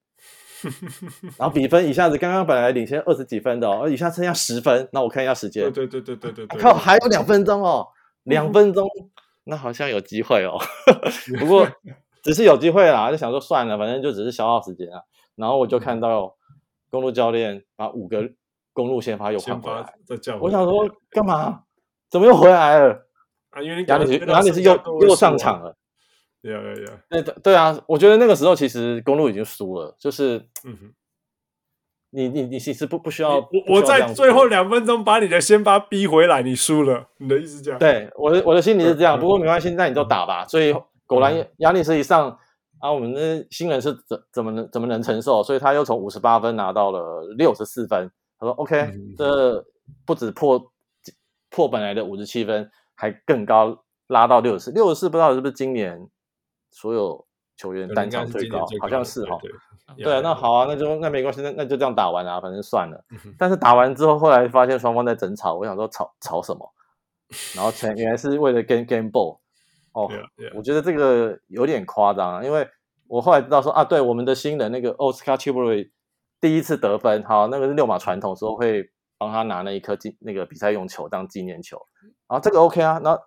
[1.38, 4.88] 然后比分一下子刚刚本来领先二十几分的哦，一下剩下十分。
[4.92, 7.86] 那我看一下时间，对对对对对对，靠，还有两分钟哦，
[8.24, 8.88] 两分钟，
[9.44, 10.58] 那好像有机会哦。
[11.38, 11.66] 不过
[12.22, 15.00] 只是有机会啦，就想说算了，反正就只是消耗时间啊。
[15.34, 16.34] 然后我就看到
[16.90, 18.30] 公路教练把五个
[18.72, 19.94] 公路先发又换回来，
[20.40, 21.62] 我想说干嘛？
[22.08, 23.06] 怎么又回来了？
[23.50, 25.76] 啊，因为亚尼斯亚尼斯又又上场了。
[26.46, 30.94] 对呀对呀，对对啊，我觉得那个时候其实公路已经输了，就是，嗯哼，
[32.10, 37.78] 你你你其实不不需要，我我在最后两分钟把你的先发逼回来，你输了，你的意思这样？
[37.80, 40.46] 对，我的我的心里是这样，不过没关系，那你就打吧。
[40.46, 40.72] 所以
[41.04, 42.38] 果然亚尼斯一上
[42.78, 45.42] 啊，我们的新人是怎怎么能怎么能承受？
[45.42, 48.08] 所以他又从五十八分拿到了六十四分。
[48.38, 49.64] 他说：“OK，这
[50.04, 50.72] 不止破
[51.50, 54.70] 破本来的五十七分，还更高，拉到六十四。
[54.70, 56.08] 六十四不知道是不是今年。”
[56.76, 57.26] 所有
[57.56, 59.38] 球员单场最高，好像是哈。
[59.96, 63.02] 对啊，那好啊，那就那没关系，那那就这样打完啊，反正算了。
[63.38, 66.70] 但是打完之后，后来发现双方在争吵，我想说吵吵什么？
[67.56, 69.38] 然后前原来是为了 game game ball。
[69.92, 70.10] 哦，
[70.54, 72.68] 我觉得这个有点夸张啊，因为
[73.08, 75.90] 我后来知道说啊，对，我们的新人那个 Oscar Tiburi
[76.42, 81.80] 第一次得分，好，那个是六马传统，说会帮他拿那一颗纪那个比赛用球当纪念球。
[82.28, 83.18] 然后这个 OK 啊，那。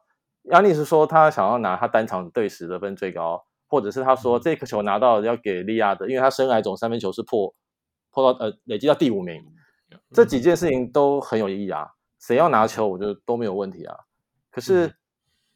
[0.50, 7.54] 亚尼斯说他想要拿他单场队史得分最高，或者是他说这颗球拿到要给利亚的，因为他生涯总三分球是破
[8.10, 9.44] 破到呃累积到第五名，
[10.12, 11.92] 这几件事情都很有意义啊。
[12.20, 13.96] 谁要拿球，我觉得都没有问题啊。
[14.50, 14.96] 可是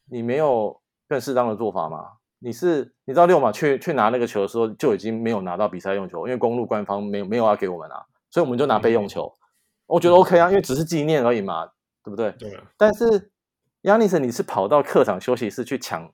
[0.10, 0.80] 你没有
[1.10, 2.12] 更适当的做法吗？
[2.38, 9.34] 你是你知道六马去去拿那个球的时候就已经没有拿到比赛用球，因为公路官方没有没有要给我们啊，所以我们就拿备用球。
[9.88, 11.66] 我觉得 OK 啊，因为只是纪念而已嘛，
[12.04, 12.32] 对不对？
[12.34, 12.60] 对。
[12.78, 13.32] 但是。
[13.84, 16.12] 亚尼斯，你是跑到客场休息室去抢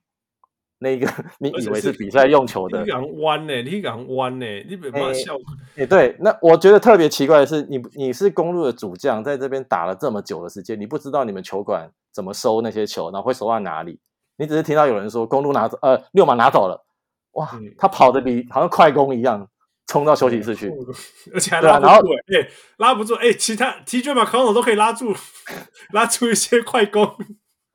[0.79, 2.81] 那个你以为是比赛用球的？
[2.81, 3.61] 你敢弯呢？
[3.63, 4.45] 你敢弯呢？
[4.67, 5.35] 你别怕笑。
[5.75, 13.99] 也对，那我觉得特别奇怪的是，你你是公路的主将，在这边打了这么久的时间，你不知道你们球馆怎么收那些球，然后会收到哪里？
[14.37, 16.85] 你只是听到有人说公路拿走，呃，六马拿走了，
[17.33, 19.47] 哇，嗯、他跑得比好像快攻一样，
[19.85, 20.71] 冲到休息室去，
[21.33, 25.13] 而且还拉不住，哎、欸，拉不住，哎、欸，其他 TJ McConnell 都可以拉住，
[25.91, 27.15] 拉出一些快攻。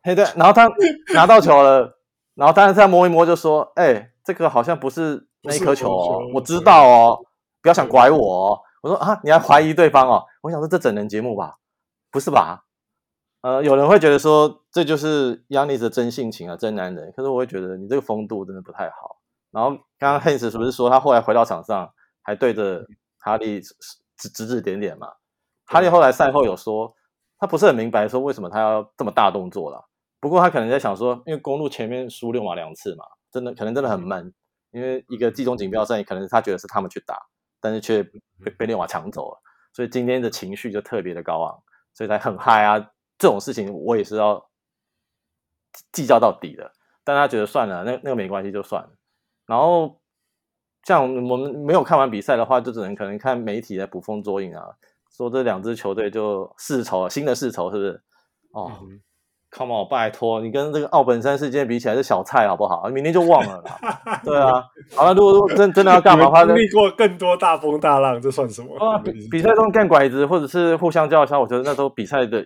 [0.05, 0.69] 嘿，对，然后他
[1.15, 1.99] 拿到球了，
[2.35, 7.19] 然后当然他摸一摸就说：“哎、欸，这个好像不是那一颗球哦，我知道哦，
[7.63, 11.57] 不要想拐我哦。”我说：“啊，你还怀疑对方哦？”我想说这整人节目吧，
[12.11, 12.65] 不是吧？
[13.41, 17.11] 呃，有人会觉得说这就是亚尼斯的真性情啊，真男人。
[17.17, 19.17] 可是我会觉得你这个风度真的不太好。
[19.51, 21.91] 然后刚刚 Hans 是不是说他后来回到场上
[22.21, 22.85] 还对着
[23.21, 23.75] 哈利指
[24.19, 25.09] 指指点点嘛？
[25.65, 26.93] 哈利后来赛后有说
[27.39, 29.83] 他不是很明白说为什么他要这么大动作了。
[30.25, 34.33] 不过他可能在想说，因为公路前面输六马两次嘛，真的可能真的很闷。
[34.71, 37.21] 因为一个季中锦标赛，可能他觉得是他们去打，
[37.61, 38.03] 但是却
[38.43, 39.39] 被被六马抢走了，
[39.75, 42.79] 所以今天的情绪就特别的高昂，所以才很嗨啊。
[43.19, 44.51] 这种事情我也是要
[45.93, 46.73] 计较到底的。
[47.05, 48.91] 但他觉得算了，那那个没关系就算了。
[49.45, 50.01] 然后
[50.85, 54.65] 像我们没有看完比赛的话，就只能可能看媒体在捕风捉影啊，
[55.15, 58.03] 说这两支球队就世仇，新的世仇是不是？
[58.53, 58.73] 哦。
[59.57, 62.89] Come on，拜托，你跟这个奥本山事件比起来是小菜好不好？
[62.91, 64.21] 明天就忘了啦。
[64.25, 64.65] 对啊，
[64.97, 68.77] 好了，如果真真的要干嘛的话，经历过更多大风大浪，这算什么？
[68.79, 72.45] 啊，比比赛中干拐子或者是互相叫嚣，我觉得那都比赛的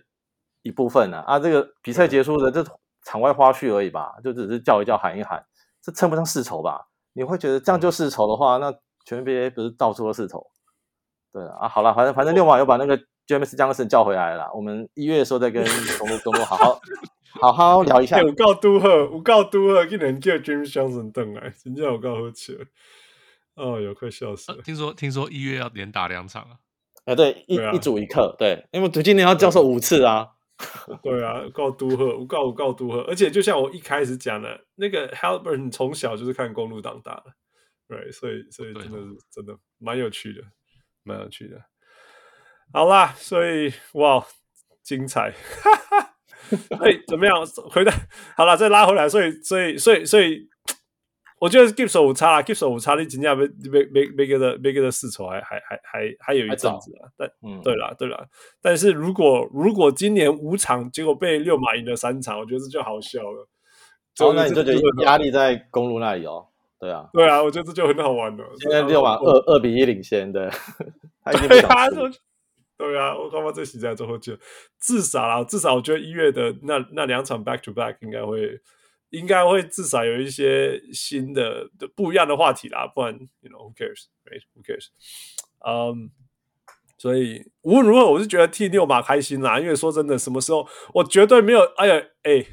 [0.61, 1.25] 一部分啊。
[1.27, 2.63] 啊，这个比赛结束的这
[3.03, 5.43] 场外花絮而已吧，就只是叫一叫喊一喊，
[5.83, 6.89] 这称不上世仇吧？
[7.15, 8.71] 你会觉得这样就世仇的话，那
[9.07, 10.47] 全 NBA 不是到处都世仇？
[11.33, 13.01] 对啊，好了，反正反正六马又把那个。
[13.29, 15.63] James 将士叫回来了，我们一月的时候再跟
[15.99, 16.81] 公路公路好好
[17.53, 18.21] 好好聊一下。
[18.23, 22.65] 我告都贺，我告都贺，竟然叫 James 将士登来，真叫我告喝起了。
[23.55, 24.63] 哦，有快笑死了。
[24.63, 26.57] 听说听说一月要连打两场啊？
[27.05, 30.31] 哎，对，一一组一课，对，因为今年要教授五次啊。
[31.05, 37.33] 对啊，告都贺，我告我告都贺，而且就像我一开始讲的，那个 Haliburton 从小就是看公路党大的，
[37.87, 40.43] 对，所以所以真的是真的蛮有趣的，
[41.05, 41.63] 蛮有趣的。
[42.73, 44.25] 好啦，所以哇，
[44.83, 45.33] 精彩！
[46.81, 47.35] 哎，怎么样？
[47.71, 47.93] 回来
[48.37, 49.09] 好了，再拉回来。
[49.09, 50.49] 所以，所以，所以，所以，
[51.41, 57.09] 我觉得 Gibbs 手五差啦，Gibbs 手五差，你真正没没没没给的没给的世仇还还还还还有一阵子啊。
[57.19, 58.27] 但嗯，对了，对了。
[58.63, 63.47] 但是如果如果今年五场，结果被六马赢了三场，我觉得这就好笑了。
[64.21, 66.47] 哦，那你就觉得压力在公路那里哦。
[66.81, 68.45] 对啊，对啊，我觉得这就很好玩了。
[68.61, 70.51] 现在六马二二比一领先的，
[71.23, 71.49] 他已经
[72.79, 74.39] 对啊，我刚刚这实在之后就
[74.79, 78.61] 至少啦，至少我觉得一月的那那两场 back to back 应该会
[79.11, 84.91] 应该会至少有一些新的不一样的话题啦，不然 you know who cares，right？who cares？
[85.67, 86.09] 嗯、
[86.97, 90.65] 所以无论如何，我是觉得替六马开心啦，因为说真的，什么时候
[90.95, 92.47] 我绝对没有哎呀哎，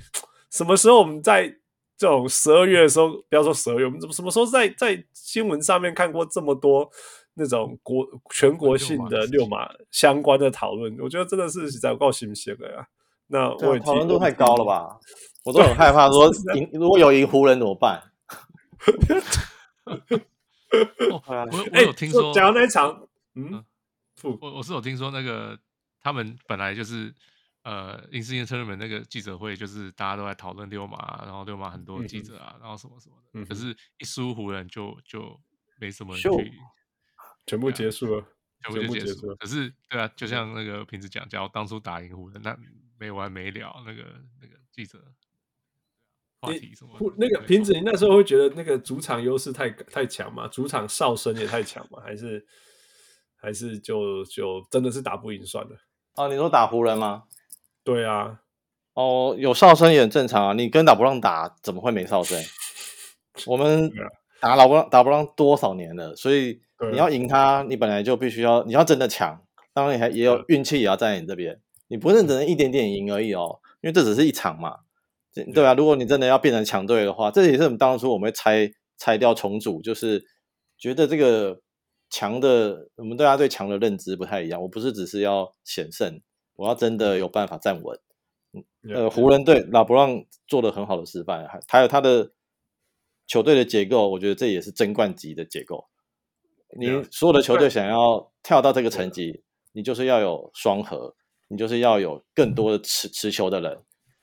[0.49, 1.47] 什么时候我们在
[1.95, 6.91] 这种十二月的时候，不要说十二月，我们怎么什么时候在在新闻上面看过这么多？
[7.35, 12.87] 那种国全国性的六马相关的讨论，我觉得真的是实在够新鲜的呀。
[13.27, 14.99] 那我讨论度太高了吧？
[15.45, 18.01] 我都很害怕说赢，如果有赢湖人怎么办？
[21.11, 21.23] 我
[21.73, 23.63] 我有听说讲到那一场，嗯，
[24.23, 25.57] 我我是有听说那个
[26.01, 27.13] 他们本来就是
[27.63, 35.39] 呃，英式英车人们那个记者会，就是大家都在讨论六马，然后六马很多记者啊，然后什么什么的，可是一输湖人就就
[35.79, 36.53] 没什么人去。
[37.47, 39.35] 全部结束了，啊、全部就结束了。
[39.35, 42.57] 可是，对啊，就像那个瓶子讲，假如当初打赢湖人，那
[42.97, 43.83] 没完没了。
[43.85, 44.03] 那个
[44.41, 44.97] 那个记者
[46.41, 46.97] 话题什么？
[47.17, 50.47] 那个瓶子，你那时候会觉得那个主场优势太太强吗？
[50.47, 51.99] 主场哨声也太强吗？
[52.03, 52.45] 还是
[53.35, 55.77] 还是就就真的是打不赢算了？
[56.15, 57.25] 哦，你说打湖人吗？
[57.83, 58.41] 对啊。
[58.93, 60.53] 哦，有哨声也很正常啊。
[60.53, 62.41] 你跟打不让打，怎么会没哨声？
[63.45, 63.91] 我们
[64.39, 66.64] 打老不让打不让多少年了，所以。
[66.91, 69.41] 你要赢他，你本来就必须要，你要真的强，
[69.73, 71.59] 当然你还也有运气，也要在你这边。
[71.87, 74.79] 你不是只能一点点赢而已哦，因为这只是一场嘛，
[75.53, 80.25] 对啊，如果你真的要变成强队的话，这也是我们当初我们会拆拆掉重组，就是
[80.77, 81.61] 觉得这个
[82.09, 84.61] 强的，我们大家对强的认知不太一样。
[84.61, 86.19] 我不是只是要险胜，
[86.55, 87.99] 我要真的有办法站稳。
[88.89, 92.31] 呃，湖人队拉布朗做的很好的示范，还还有他的
[93.27, 95.85] 球队的结构，我觉得这也是争冠级的结构。
[96.77, 99.41] 你所有的球队想要跳到这个层级，
[99.71, 101.15] 你就是要有双核，
[101.47, 103.71] 你就是要有更多的持持球的人，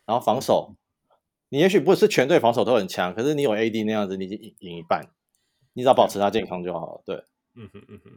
[0.04, 0.76] 然后防守，
[1.48, 5.02] 你也许不是全队防守都很强，可是你有 AD 那样子，你赢赢一半，
[5.72, 7.02] 你只要保持他健康就好了。
[7.06, 7.16] 对，
[7.54, 8.10] 嗯哼嗯哼，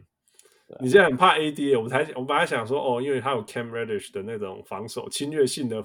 [0.80, 5.84] 你现在很怕 AD，我才我本来想说哦，因为他有 Cam Reddish 的那种防守侵略性的，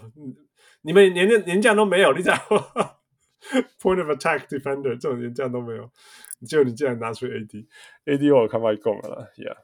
[0.81, 2.95] 你们连连这样都没有，你知道吗
[3.81, 5.91] Point of Attack Defender 这种连这样都没有。
[6.47, 9.55] 就你竟然拿出 AD，AD 我看外供了，Yeah，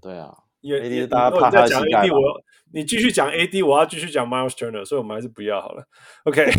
[0.00, 2.14] 对啊，因为 AD 大家怕他膝盖嘛。
[2.14, 2.42] 我
[2.72, 5.86] 你继续讲 AD，我要继续讲 Miles Turner，所以我们还是不要好了。
[6.24, 6.46] OK，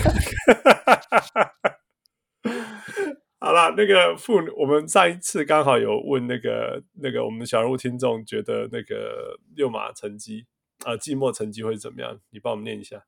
[3.39, 10.45] 好了，那个父，我们上一次刚好有问那个那个我们小人物听众觉得那个六马成绩
[10.83, 12.19] 啊、呃，季末成绩会怎么样？
[12.29, 13.03] 你帮我们念一下。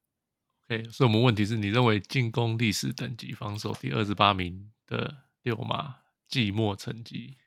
[0.70, 5.96] OK，所以我们问题是你认为进攻历史等级防守第二十八名的六马。
[6.30, 7.38] 季末成绩，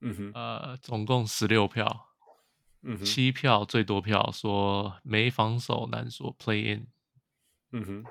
[0.00, 2.08] 嗯哼，呃，总共十六票，
[2.80, 6.86] 嗯哼，七票最多票说没防守难说 play in，
[7.72, 8.04] 嗯哼，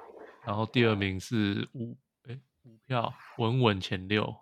[0.45, 1.97] 然后第二名是五，
[2.27, 4.37] 哎，五票稳稳前六，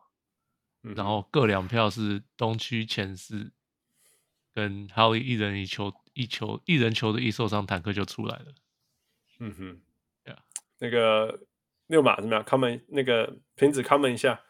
[0.84, 3.54] 嗯，然后各两票是东区前四，
[4.54, 8.54] 跟还有一人一球一球一人球的一受伤坦克就出来了，
[9.40, 9.82] 嗯哼.
[10.82, 11.42] 那个
[11.86, 14.42] 六马怎么样？comment 那个瓶子 comment 一下。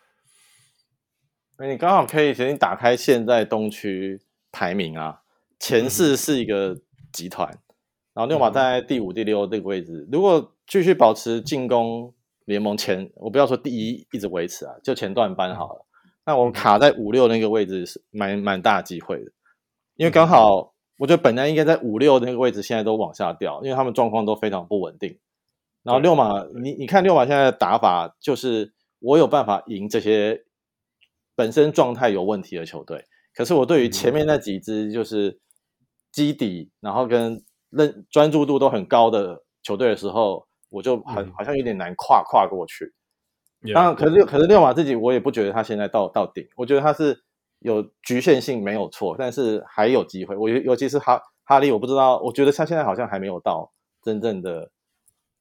[1.60, 5.22] 你刚好可以先打开现在东区排名啊，
[5.60, 6.80] 前四是一个
[7.12, 7.48] 集团，
[8.14, 15.86] 然后六马在第五、第六这个位置，如果继续保持进攻联盟前，我不要说第一一直维持啊，就前段班好了。
[16.26, 19.32] 那我们卡在五六那个位置是蛮蛮大机会的，
[19.98, 25.20] 因为刚好我觉得本来应该在五六那个位置，现在都往下掉，因为他们状况都非常不稳定。
[25.84, 30.44] 然后六马，你你看六马现在的打法，就是我有办法赢这些
[31.36, 35.40] 本身状态有问题的球队，可是我对于前面那几支就是
[36.12, 42.94] 基底，然后跟认专注度都很高的球队的时候，我就很好像有点难跨跨过去。
[43.74, 47.24] 当然，可是可是六马自己，我也不觉得他现在到到顶，我觉得他是
[47.58, 50.36] 有局限性没有错，但是还有机会。
[50.38, 53.72] 我尤其是哈哈利，我不知道，我觉得他现在好像还没有到
[54.03, 54.70] 真正的。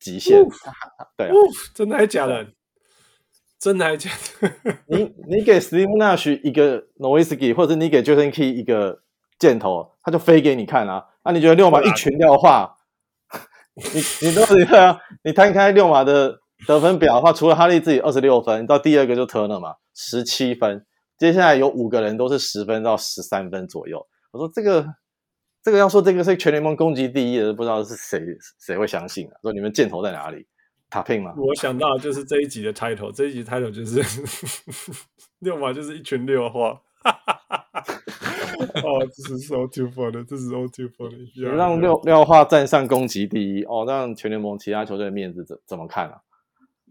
[0.01, 0.43] 极限，
[1.16, 1.32] 对啊，
[1.74, 2.47] 真的还假的？
[3.59, 4.10] 真的还假
[4.40, 4.51] 的？
[4.86, 9.02] 你你给 Steve Nash 一个 Nowitzki，或者你给 Jason Key 一个
[9.39, 11.05] 箭头，他就飞给你看啊！
[11.22, 12.74] 那、啊、你觉得六马一群掉的话，
[13.77, 14.98] 你你到底啊？
[15.22, 20.86] 你摊开六马的得分表的话，除了哈利自己二十六分，到第二个就 Turner 嘛，十七分，
[21.18, 24.06] 接下来有五个人都是十分到十三分左右。
[24.32, 24.86] 我说这个。
[25.62, 28.20] 这个要说这个是全联盟攻击第一的，不知道是谁
[28.59, 29.32] 谁会相信啊？
[29.43, 30.47] 说你们箭头在哪里？
[30.89, 31.32] 塔佩吗？
[31.37, 34.03] 我想到就是这一集的 title，这一集 title 就是
[35.39, 36.81] 六马就是一群六话。
[38.82, 41.31] 哦，这是 so too funny，这是 so too funny。
[41.35, 46.20] 你让六六化站上攻击第一哦，让全联盟其他球队的面子怎怎么看啊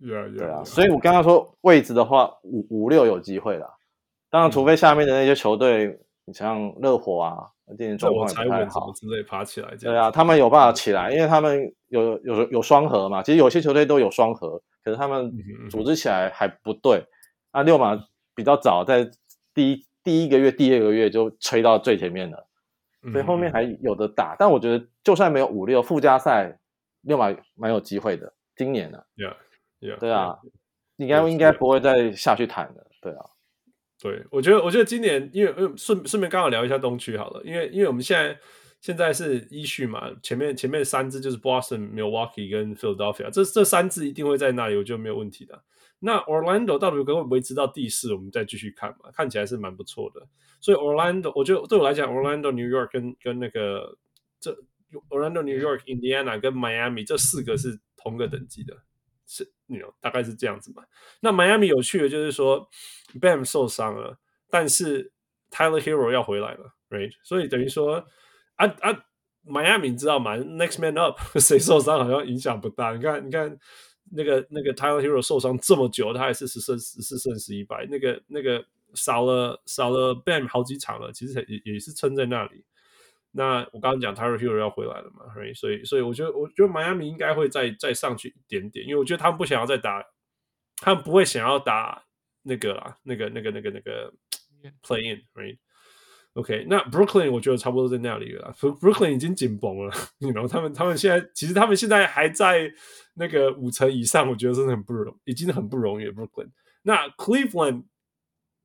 [0.02, 3.68] ？Yeah, yeah, 对啊，所以我刚刚说位置的话，五五六有机会啦。
[4.30, 7.50] 当然，除非下面的那些球队，嗯、你像热火啊。
[7.78, 13.22] 今年状况也不太好，之类爬起来，对啊，他们有办法起来，因为他们有有有双核嘛。
[13.22, 15.32] 其实有些球队都有双核，可是他们
[15.70, 17.06] 组织起来还不对。
[17.54, 17.96] 那、六马
[18.34, 19.08] 比较早，在
[19.54, 22.48] 第一第一个月、第二个月就吹到最前面了，
[23.12, 24.34] 所以后面还有的打。
[24.34, 26.58] 嗯、但我觉得，就算没有五六附加赛，
[27.02, 28.34] 六马蛮有机会的。
[28.56, 29.36] 今年呢，Yeah,
[29.80, 30.40] yeah, 对啊，
[30.96, 33.26] 应该应该不会再下去谈了，对啊。
[34.02, 38.40] 对，我觉得，我觉得今年，因为，顺顺便刚好聊一下东区好了，因为，因为我们现在
[38.80, 45.62] 现在是依序嘛，前面前面三支就是 Boston、Milwaukee 跟 Philadelphia，这这三支一定会在那里，我觉得没有问题的。
[46.00, 48.14] 那 Orlando 到底会不会维持到第四？
[48.14, 50.26] 我们再继续看嘛，看起来是蛮不错的。
[50.62, 53.98] 所以 Orlando，我觉得对我来讲，Orlando、New York 跟跟那个
[54.40, 54.58] 这
[55.10, 58.78] Orlando、New York、Indiana 跟 Miami 这四个是同个等级的。
[59.32, 60.84] 是，你 you know, 大概是这样子嘛。
[61.22, 62.68] 那迈阿密有趣的就是说
[63.22, 64.18] ，Bam 受伤了，
[64.50, 65.12] 但是
[65.52, 67.12] Tyler Hero 要回来了，right？
[67.22, 68.04] 所以等于说，
[68.56, 69.06] 啊啊，
[69.44, 72.96] 迈阿密你知道吗？Next man up， 谁受伤好像影响不大。
[72.96, 73.56] 你看，你看
[74.12, 78.66] 那个那个 Tyler Hero 受伤这么久，他还是十胜十四胜十一败，那个那个
[78.96, 82.66] 少了少了 Bam 好几场了，其实也也是撑在那里。
[83.32, 85.54] 那我刚刚讲 Tyler Hero 要回来了嘛，right?
[85.54, 90.04] 所以所以我觉得我觉得迈阿密应该会再再上去一点点，因为我觉得他们不想要再打，
[90.78, 92.04] 他们不会想要打
[92.42, 94.12] 那个啦，那个那个那个那个
[94.82, 102.72] play in，right？OK，、那 Brooklyn 我觉得差不多在那里了，Brooklyn 已经紧绷了，你 you know 他们他们现在其实他们现在还在
[103.14, 106.14] 那个五成以上，我觉得真的很不容，已经很不容易了。
[106.14, 106.50] Brooklyn，
[106.82, 107.84] 那 Cleveland。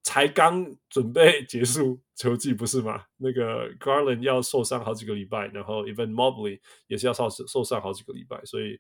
[0.04, 3.02] 才刚准备 结束球季，不是吗？
[3.16, 8.78] 那个 Garland 要受伤好几个礼拜，然后 Even Mobley 也是要受受伤好几个礼拜，所以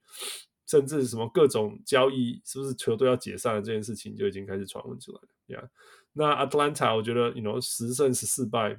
[0.66, 5.28] 甚至什么各种交易，是不是球队要解散了这件事情就已经开始传闻出来了。
[5.46, 5.68] Yeah.
[6.12, 8.78] 那 Atlanta 我觉得，you know，十胜十四败，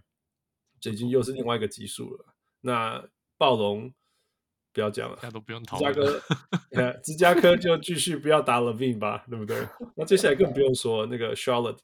[0.79, 2.25] 这已经又是另外一个级数了。
[2.61, 3.03] 那
[3.37, 3.93] 暴龙
[4.71, 5.93] 不要讲了，都不用讨论。
[5.93, 6.01] 芝加
[6.73, 9.67] 哥，芝加哥就继续不要打 Levine 吧，对不对？
[9.95, 11.79] 那接下来更不用说那个 Charlotte。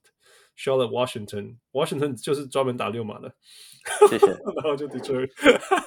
[0.57, 3.33] Charlotte Washington，Washington 就是专门打六码的，
[4.09, 4.27] 谢谢。
[4.55, 5.29] 然后就 Detroit，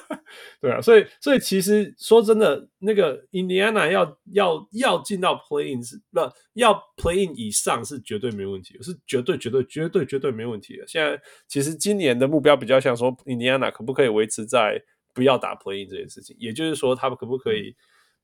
[0.59, 6.19] 对啊，所以所以其实说真的，那个 Indiana 要要要进到 Play In 是不
[6.53, 10.85] 要 Play In 以上是绝对没问题，是绝对绝对绝对绝对没问题的。
[10.87, 14.81] 现在其实今年的目标比较像说 Indiana 可不可以维持在
[15.13, 17.75] 不要打 Play In 这件事情，也就是说他们可不可以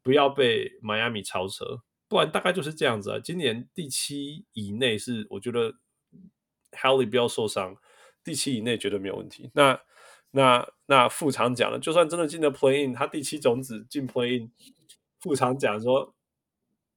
[0.04, 3.20] 不要被迈阿密超车，不然大概就是这样子啊。
[3.24, 5.74] 今年第七以内是我觉得。
[6.72, 7.76] Haley 不要受伤，
[8.24, 9.52] 第七以内绝对没有问题。
[9.54, 9.80] 那
[10.32, 14.52] 那那副场讲了，就算真的进了 Play In，他第七种子进 Play In，
[15.20, 16.14] 副场讲说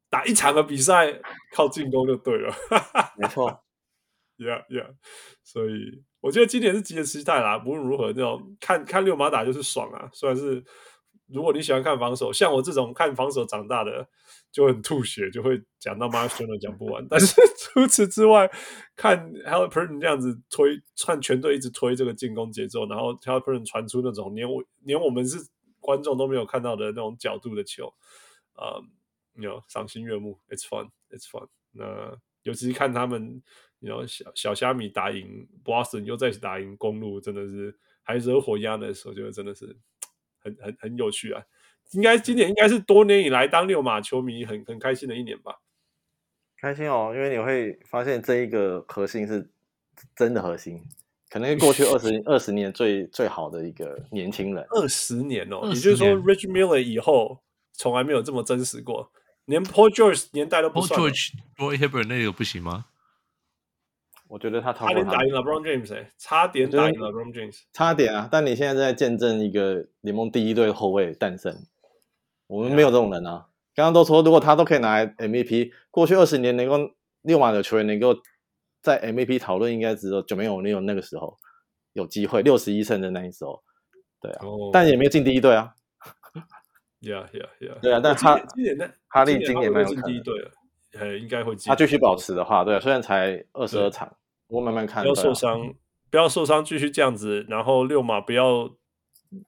[0.09, 1.21] 打一场的比赛
[1.53, 2.55] 靠进攻就对了。
[3.17, 3.65] 没错，
[4.39, 4.95] Yeah Yeah。
[5.43, 7.63] 所以我觉得今年是极的期待啦。
[7.67, 10.09] 无论如何，那种看看六马打就是爽啊。
[10.13, 10.65] 虽然是
[11.27, 14.09] 如果你喜欢看防守，像我这种看防守长大的。
[14.55, 17.05] 就很吐血，就会讲到 Myles Turner 讲不完。
[17.11, 18.49] 但是 除此之外，
[18.95, 25.39] 看 Haliburton 这样子推，看全队一直推这个进攻节奏，然后 Haliburton 传出那种连我连我们是
[25.81, 27.93] 观众都没有看到的那种角度的球，
[28.53, 31.49] 啊、um,，有赏心悦目，it's fun，it's fun。
[31.73, 33.43] 那尤其是看他们
[33.81, 39.77] ，you know 小小虾米打赢 Boston，又再次打赢公路，真的是还惹火鸭的时候，就真的是
[40.39, 41.43] 很很很有趣啊。
[41.93, 45.61] 应该今年应该是多年以来当六马球迷很很开心的一年吧？
[46.61, 49.51] 开心哦，因为你会发现这一个核心是
[50.17, 50.83] 真的核心，
[51.29, 54.65] 可能是过去二十 二十年最最好的一个年轻人。
[54.71, 57.41] 二十年哦，也就是说，Rich Miller 以后
[57.73, 59.13] 从来没有这么真实过，
[59.45, 60.99] 连 Paul George 年代都不算。
[60.99, 62.87] Paul George，Roy Hibbert 那个不行吗？
[64.27, 68.27] 我觉得他差点打赢了 LeBron James，哎，差点打赢了 LeBron James，差点啊！
[68.33, 71.67] 但你现在在见证一个联盟第一队后卫诞生。
[72.47, 73.47] 我们没有这种人啊！
[73.75, 76.79] 刚刚都说，如果他都可以拿来 MVP，过去二十年能够
[77.23, 78.15] 六马的球员能够
[78.83, 81.37] 在 MVP 讨论，应该只有就没有没有那个时候
[81.93, 83.63] 有机会六十一胜的那一时候，
[84.21, 84.71] 对啊，oh.
[84.73, 85.75] 但也没有进第一队啊。
[87.05, 87.79] Yeah, yeah, yeah.
[87.83, 90.51] 对啊，但哈利今年没有进第一队了，
[90.99, 91.69] 呃，应该会进。
[91.69, 94.11] 他继续保持的话，对啊，虽然才二十二场，
[94.47, 95.03] 我慢慢看。
[95.03, 95.69] 不要受伤，啊、
[96.11, 98.75] 不要受伤，继续这样子，然后六马不要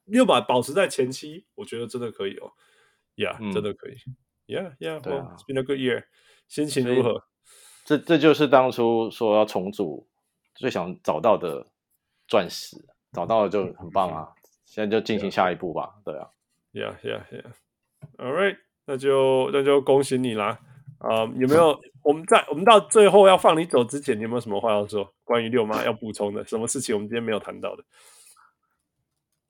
[0.05, 2.51] 六马保持在前期，我觉得真的可以哦。
[3.17, 3.95] Yeah，、嗯、真的可以。
[4.55, 6.05] 啊，It's been a good year。
[6.47, 7.23] 心情如何？
[7.83, 10.07] 这这就是当初说要重组
[10.55, 11.67] 最想找到的
[12.27, 12.77] 钻石，
[13.11, 14.33] 找到了就很棒啊！
[14.35, 14.35] 嗯、
[14.65, 15.95] 现在就进行下一步吧。
[15.97, 16.03] Yeah.
[16.05, 16.31] 对啊
[16.73, 17.53] ，Yeah，Yeah，Yeah。
[18.17, 20.59] All right，那就那就恭喜你啦。
[20.99, 25.13] 啊、um，有没有 我们在我们到最后要放你走之前，你有没有什么话要说？
[25.23, 27.83] 关于六妈要补充的，什么事情我们今天没有谈到的？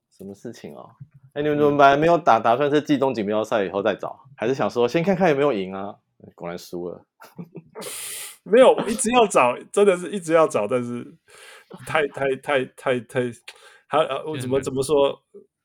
[0.09, 0.95] 什么事情哦？
[1.37, 5.93] 哎，你们怎么本来没有打打算是季中锦标赛以后再找，还是想说先看看有没有赢啊？
[6.33, 7.05] 果然输了，
[8.41, 11.05] 没有，一直要找，真的是一直要找，但是
[11.85, 13.31] 太太太太太，
[13.85, 15.15] 还呃，我怎么怎么说？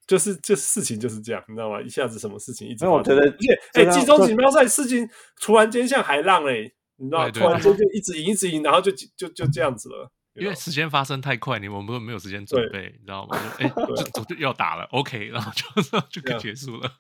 [0.07, 1.81] 就是就事情就是这样，你知道吗？
[1.81, 3.35] 一下子什么事情一直，我觉得，
[3.73, 5.09] 哎，季中锦标赛事情
[5.41, 10.11] 突然间像海浪哎，你知道，突然间就一直赢一直赢，然后就就就这样子了。
[10.35, 13.37] 因为时间发生太快，你们没有没有时间准备，你知道吗？
[13.61, 13.69] 哎，
[14.15, 16.91] 就就要打了，OK，然后就 就可以结束了。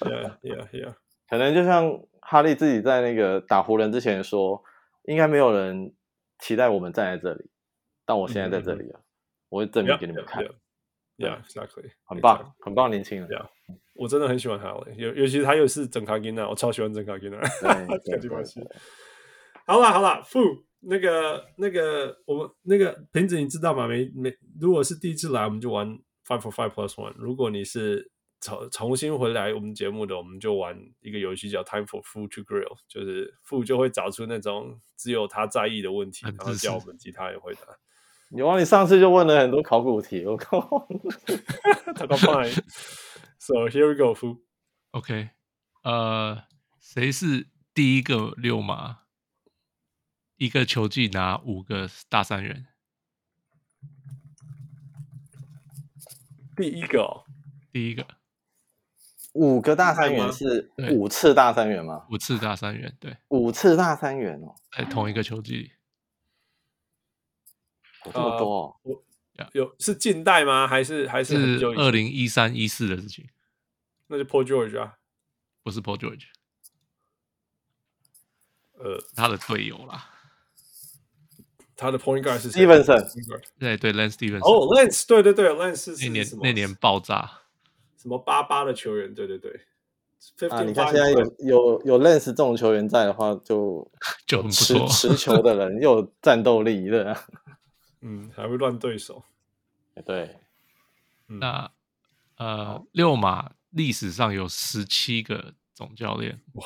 [0.00, 0.94] Yeah, yeah, yeah.
[1.28, 4.62] 可能就像哈利自己在那个打湖人之前说，
[5.04, 5.94] 应该没有人
[6.38, 7.50] 期待我们站在这里，
[8.04, 9.00] 但我现在在这里了，
[9.48, 10.44] 我会证明给你们看。
[11.16, 11.92] Yeah, exactly.
[12.04, 13.26] 很棒，很棒，年轻人。
[13.26, 13.46] Yeah，
[13.94, 17.38] 我真的很喜欢哈利，尤尤其是他又是整卡金娜，我超喜欢整卡金娜。
[19.66, 20.65] 好了好了，负。
[20.88, 23.88] 那个那个，我们那个瓶子你知道吗？
[23.88, 25.88] 没没，如果是第一次来，我们就玩
[26.24, 27.12] five for five plus one。
[27.16, 28.10] 如果你是
[28.40, 37.60] 重重新回来我们节目的，我们就玩一个游戏叫 time for food to grill，就是富就会找出那种只有他在意的问题，然后叫我们其他人回答。
[38.28, 40.60] 你忘你上次就问了很多考古题，我靠，
[41.96, 42.52] 他搞 fine。
[43.38, 44.38] So here we go, Fu.
[44.92, 45.30] OK，
[45.82, 46.42] 呃，
[46.80, 49.05] 谁是第一个六马？
[50.36, 52.66] 一个球季拿五个大三元，
[56.54, 57.24] 第一个、哦，
[57.72, 58.06] 第一个，
[59.32, 62.06] 五个大三元是五次大三元吗？
[62.10, 65.72] 五次大三元，对，五次大三元哦，在同一个球季，
[68.04, 69.02] 有这么多、哦
[69.36, 70.68] 呃，有是近代吗？
[70.68, 73.26] 还是还是二零一三一四的事情？
[74.08, 74.98] 那就 Paul George 啊，
[75.62, 76.26] 不是 Paul George，
[78.74, 80.12] 呃，他的队友啦。
[81.76, 83.04] 他的 point guard 是 Stephenson，
[83.58, 84.38] 对对，Lance Stephenson。
[84.38, 87.30] 哦，Lance，对对对，Lance 是那年那年爆炸，
[88.00, 89.60] 什么八八的球员，对对对。
[90.48, 93.88] 啊，你看现在有有有 Lance 这种球员在的话，就
[94.26, 97.16] 就很不错，持球的人又有战斗力的，
[98.00, 99.22] 嗯，还会乱对手。
[100.04, 100.40] 对，
[101.26, 101.70] 那
[102.38, 106.64] 呃，六马历史上有十七个总教练，哇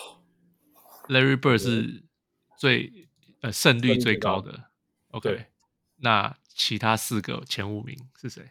[1.08, 2.04] ，Larry Bird 是
[2.56, 3.08] 最
[3.42, 4.69] 呃胜率最高的。
[5.10, 5.46] OK，
[5.96, 8.44] 那其他四个前五名是谁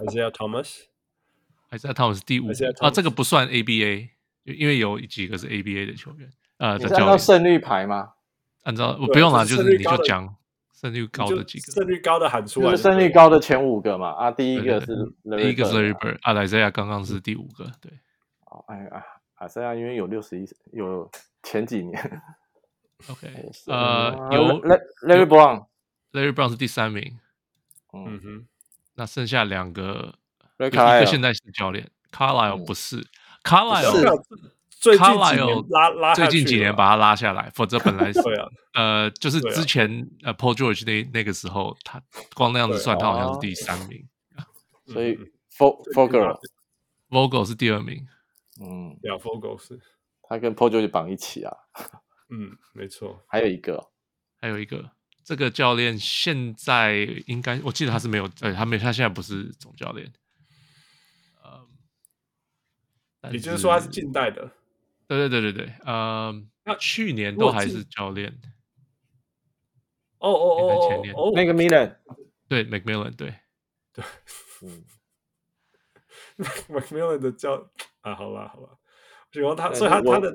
[0.00, 2.48] ？Isiah Thomas，Isiah Thomas 第五
[2.80, 4.08] 啊，这个不算 ABA，
[4.44, 6.30] 因为有几个是 ABA 的球员。
[6.56, 8.12] 呃，是按照胜率排吗？
[8.62, 10.34] 按照我不用了，就是你就讲
[10.72, 14.10] 胜率高的几个，胜率高的喊出来，胜率高的前五个嘛。
[14.12, 14.86] 啊，第一个是
[15.36, 17.92] 第一个是 Larry Bird，啊，Isiah 刚刚是第五个，对。
[18.46, 19.04] 哦，哎呀
[19.40, 21.10] ，Isiah 因为有六十一，有
[21.42, 22.22] 前几年。
[23.08, 23.28] OK，
[23.66, 24.60] 呃，有
[25.02, 27.18] Larry Brown，Larry Brown 是第三名。
[27.92, 28.46] 嗯哼，
[28.94, 30.14] 那剩下两个，
[30.58, 33.06] 一个现在是教练，Carlisle 不是
[33.42, 34.22] ，Carlisle
[34.70, 38.20] 最近几年拉拉最近几年把他拉下来，否则本来 是
[38.74, 42.02] 呃，就是之前呃 Paul George 那那个时候，他
[42.34, 44.06] 光那样子算，他好像是第三名。
[44.86, 45.16] 所以
[45.56, 46.38] Foger
[47.08, 48.06] Vogel 是第二名。
[48.60, 49.80] 嗯，对啊，Vogel 是，
[50.22, 51.56] 他跟 Paul George 绑一起啊。
[52.30, 53.24] 嗯，没错。
[53.28, 53.90] 还有一个，
[54.40, 54.90] 还有一个，
[55.22, 56.96] 这个教练现在
[57.26, 60.12] 应该，我记得他是没有，呃，他没，他现在不是总教练。
[63.32, 64.50] 也就是说他是近代的，
[65.08, 66.30] 对对对对对，呃，
[66.64, 68.38] 那去年都还是教练。
[70.18, 71.96] 哦哦哦前年哦，McMillan，
[72.48, 73.34] 对，McMillan，对。
[73.94, 74.04] 对，
[74.60, 74.84] 嗯
[76.68, 77.70] ，McMillan 的教
[78.02, 78.76] 啊，好吧好吧，
[79.32, 80.30] 喜欢他，所以他他的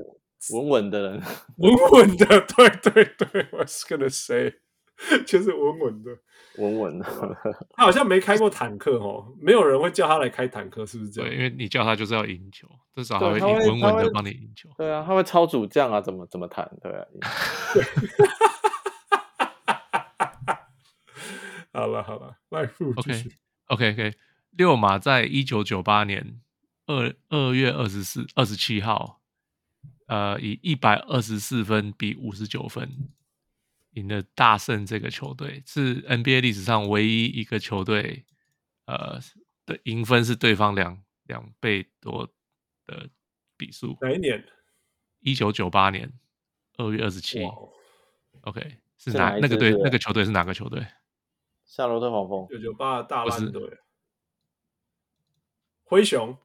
[0.54, 1.22] 稳稳的人，
[1.58, 4.54] 稳稳的，对对对，我是 gonna say，
[5.26, 6.12] 就是稳稳的。
[6.58, 7.06] 稳稳的，
[7.72, 11.30] 他好像没开过坦克哦，没有人会叫他来开坦克，是不是这样？
[11.30, 14.68] 对，因为你叫他就是要赢球，至少他会稳稳的帮你赢球。
[14.78, 16.70] 对啊，他会超主将啊，怎么怎么谈？
[16.82, 17.06] 对啊。
[21.72, 23.24] 好了好了，来复 OK
[23.68, 24.14] OK OK，
[24.52, 26.42] 六马在一九九八年
[26.88, 29.19] 二二月二十四二十七号，
[30.10, 33.10] 呃，以一百二十四分比五十九分。
[33.94, 38.24] 赢了大胜，这个球队是 NBA 历史上唯一一个球队，
[38.86, 39.20] 呃，
[39.66, 42.32] 的赢分是对方两两倍多
[42.86, 43.10] 的
[43.58, 43.98] 比数。
[44.00, 44.46] 哪一年？
[45.22, 46.14] 一九九八年
[46.78, 47.44] 二月二十七。
[48.42, 49.72] OK，是哪那个队？
[49.84, 50.86] 那个球队是哪个球队？
[51.66, 52.48] 夏洛特黄蜂。
[52.48, 53.80] 九九八大烂队。
[55.84, 56.38] 灰熊？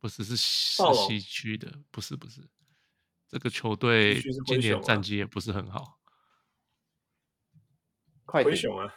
[0.00, 2.40] 不是，是是西区的，不是不是。
[3.32, 5.98] 这个球队今年战绩也不是很好。
[8.26, 8.94] 灰熊啊，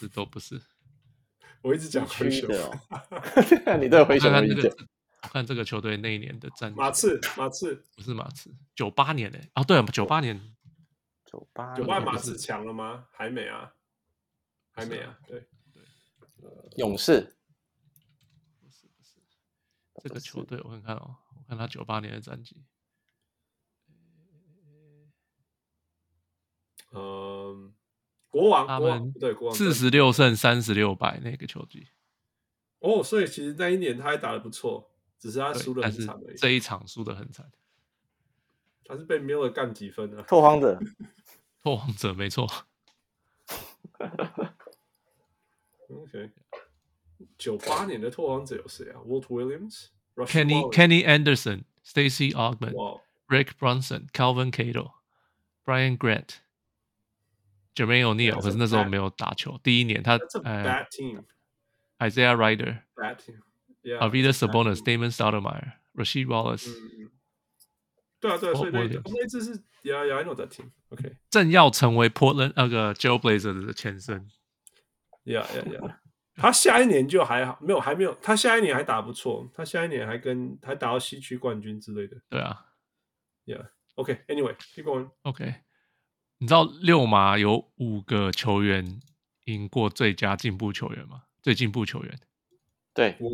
[0.00, 0.60] 这 都不是。
[1.62, 2.76] 我一直讲灰熊的哦。
[3.80, 4.68] 你对灰熊的意见？
[5.22, 6.76] 看这个球队那一年的战绩。
[6.76, 9.48] 马刺，马刺不是马刺，九八年诶。
[9.52, 10.52] 啊，对啊，九八年，
[11.24, 13.06] 九八九八马刺强了吗？
[13.12, 13.72] 还没啊，
[14.72, 15.16] 还没啊。
[15.28, 17.36] 对对，勇士。
[18.60, 19.20] 不是不是，
[20.02, 22.64] 这个球队我看看哦，我看他九八年的战绩。
[26.94, 27.72] 嗯。
[28.30, 31.86] 国王，他们对国王四十六胜三十六败那个球季，
[32.80, 34.90] 哦，所以其实那一年他还打得不错，
[35.20, 36.36] 只是他输得很惨而已。
[36.36, 37.48] 这一场输得很惨，
[38.84, 40.22] 他是被 Miller 干几分啊？
[40.26, 40.80] 拓荒者，
[41.62, 42.50] 拓荒者没错。
[45.88, 46.32] OK，
[47.38, 49.90] 九八年的拓荒者有谁啊？Walt Williams、
[50.26, 54.94] Kenny Kenny Anderson、Stacey Augmon、Rick Brunson、Calvin Cato、
[55.64, 56.40] Brian Grant。
[57.74, 59.58] Jermaine O'Neal，可是那时候没有打球。
[59.62, 60.86] 第一年他呃
[61.98, 66.72] ，Isaiah Rider，Arvydas Sabonis，Damon Stoudemire，Rasheed Wallace。
[68.20, 70.70] 对啊，对啊，所以那那支是 Yeah Yeah I know that team。
[70.88, 74.26] OK，正要成为 Portland 那个 Trail Blazers 的前身。
[75.24, 75.96] Yeah Yeah Yeah，
[76.36, 82.16] 他下一年就还好，没有还没有，他下一年还打不错，他下一年还跟还打到西区冠军之类的。
[82.30, 82.64] 对啊
[83.44, 85.10] ，Yeah，OK，Anyway，keep going。
[86.38, 89.00] 你知道六马有五个球员
[89.44, 91.22] 赢过最佳进步球员吗？
[91.42, 92.18] 最进步球员，
[92.94, 93.28] 对，哇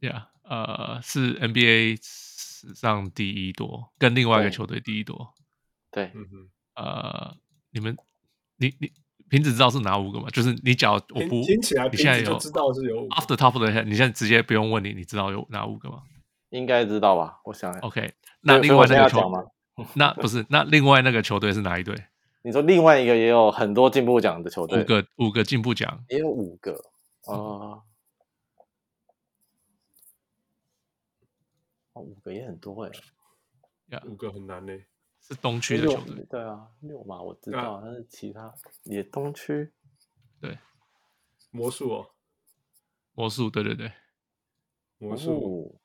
[0.00, 5.32] ，Yeah，呃，是 NBA 史上第一多，跟另外一个球队第一多。
[5.90, 7.36] 对，嗯哼，呃，
[7.70, 7.96] 你们，
[8.58, 8.92] 你你
[9.30, 10.28] 瓶子知道是哪五个吗？
[10.30, 16.02] 就是你讲，我不听起来，你现在有知道是有 off the top of the head，你现在直接不用问你，你知道有哪五个吗？
[16.50, 17.40] 应该知道吧？
[17.46, 19.42] 我想，OK，那另外那个球吗？
[19.96, 21.96] 那不是，那另外那个球队是哪一队？
[22.44, 26.72] 你说另外一个也有很多进步奖的球队，五个五个进步奖，也有五个
[27.26, 27.78] 啊，
[31.92, 32.90] 哦，五个也很多哎，
[33.90, 34.72] 呀，五个很难呢，
[35.20, 39.72] 是东区的球队，对啊，六嘛我知道，但是其他也东区，
[40.40, 40.58] 对，
[41.52, 42.10] 魔术哦，
[43.14, 43.92] 魔术，对对对，
[44.98, 45.78] 魔术，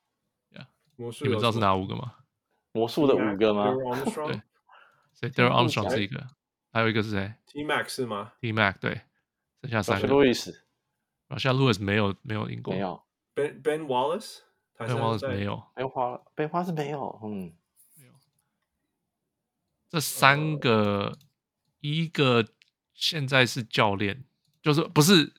[0.50, 2.16] 呀，魔术，你们知道是哪五个吗？
[2.72, 3.72] 魔术的五个吗？
[4.26, 4.42] 对，
[5.14, 6.26] 所以 Darrell Armstrong 是一个。
[6.78, 9.00] 还有一个是谁？T Mac 是吗？T Mac 对，
[9.62, 10.06] 剩下三个。
[10.06, 12.72] Rashard Lewis 没有没有赢过。
[12.72, 13.02] 没有。
[13.34, 15.60] Ben Ben Wallace，Ben Wallace 没有。
[15.74, 17.52] Ben 花 Ben 花是没有，嗯，
[17.96, 18.12] 没有。
[19.88, 21.18] 这三个，
[21.80, 22.46] 一个
[22.94, 24.24] 现在是教练，
[24.62, 25.34] 就是不是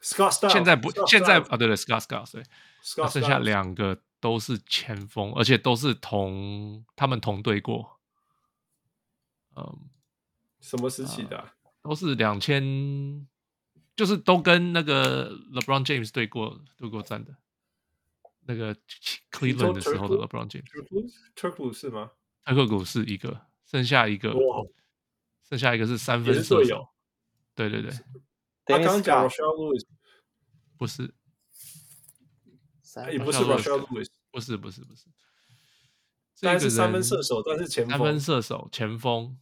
[0.00, 2.42] Scott，现在不现在啊，对对，Scott Scott 对。
[2.80, 8.00] 剩下两个都是前锋，而且都是同他们同队过。
[9.54, 9.90] 嗯。
[10.68, 11.90] 什么时期的、啊呃？
[11.90, 13.26] 都是两千，
[13.96, 17.34] 就是都跟那个 LeBron James 对过对过战的，
[18.46, 18.74] 那个
[19.30, 20.64] Cleveland 的时候的 LeBron James。
[21.34, 22.10] 特克鲁是吗？
[22.44, 24.34] 特克鲁是一个，剩下一个，
[25.48, 26.88] 剩下一个是三分射手。
[27.54, 27.90] 对对对。
[28.66, 29.86] 他刚讲 Rashard Lewis
[30.76, 31.14] 不是。
[33.12, 35.06] 也不是 Rashard Lewis，不是不是不是，
[36.40, 39.38] 但是三分射手，但是前锋，三分射手前锋，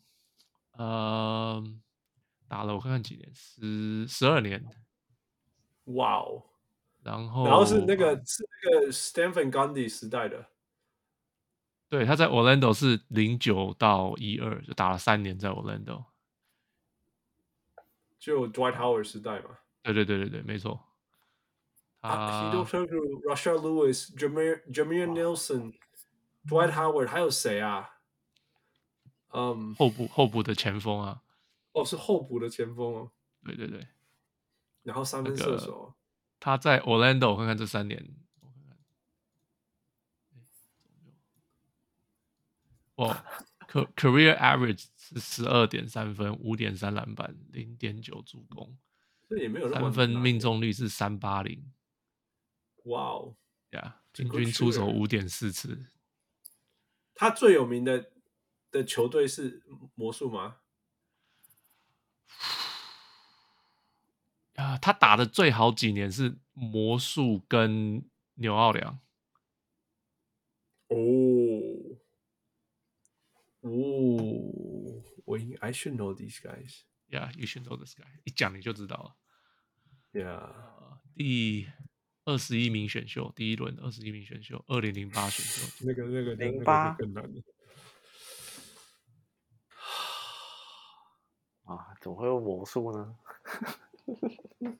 [0.76, 1.62] 呃，
[2.48, 4.64] 打了我看看几年，十十二年，
[5.84, 6.42] 哇哦，
[7.02, 8.92] 然后然后是那个是那个
[9.32, 10.46] Van Gandhi 时代的，
[11.88, 16.05] 对，他在 Orlando 是零九到一二，就打了三年在 Orlando，
[18.18, 20.80] 就 Dwight Howard 时代嘛，对对对对对，没错。
[22.00, 25.72] 啊，Hedo Turkoglu、Rashard Lewis、Jameer Jameer Nelson、
[26.46, 27.95] Dwight Howard，还有谁啊？
[29.39, 31.23] 嗯，后补后补的前锋啊。
[31.73, 33.12] 哦，是后补的前锋哦。
[33.44, 33.86] 对对对。
[34.82, 35.94] 然后三分射手。
[36.40, 38.16] 他在 Orlando，我看看这三年。
[42.94, 43.15] 哦
[43.68, 48.78] ，Career Average 是十二点三分，五点三篮板，零点九助攻。
[49.28, 51.70] 这也没有三分命中率是三八零。
[52.84, 53.36] 哇哦，
[53.73, 55.84] 呀，平均出手五点四次。
[57.15, 58.12] 他最有名的
[58.76, 59.62] 的球队是
[59.94, 60.58] 魔术吗？
[64.55, 69.00] 啊，他打的最好几年是魔术跟纽奥良。
[70.88, 70.96] 哦，
[73.60, 76.82] 哦，我应 I should know these guys.
[77.08, 78.06] Yeah, you should know this guy.
[78.24, 79.16] 一讲你就知道了。
[80.12, 81.68] Yeah，第。
[82.28, 87.40] 二十一名选秀，第一轮二十一名选秀，二零零八选秀，那个那个零八更难的。
[91.62, 93.16] 啊，怎么会有魔术呢？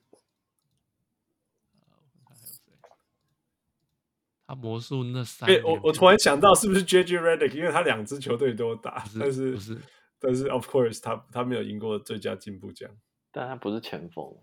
[4.47, 7.53] 他魔术那三，哎，我我突然想到，是不是 JJ Redick？
[7.53, 9.81] 因为他两支球队都打，是但是不是？
[10.19, 12.89] 但是 Of course，他他没有赢过最佳进步奖，
[13.29, 14.33] 但他不是前锋，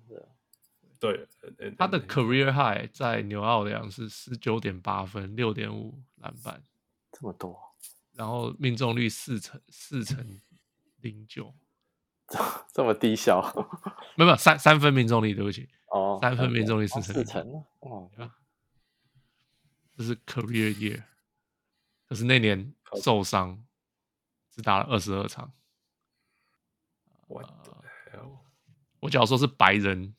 [1.01, 1.27] 对，
[1.79, 6.63] 他的 career high 在纽奥良是十九点八分，六点五篮板，
[7.11, 7.59] 这么多，
[8.13, 10.39] 然后命中率四成四成
[11.01, 11.55] 零九，
[12.73, 13.41] 这么低效？
[14.17, 18.11] 没有没有三三分命中率，对不起，哦，三分命中率四成四成，哦，
[19.97, 21.03] 这是 career year，
[22.09, 23.65] 可是那年受伤，
[24.51, 25.53] 只打了二十二场。
[27.29, 27.43] 我
[29.01, 30.15] 我假如说是白人。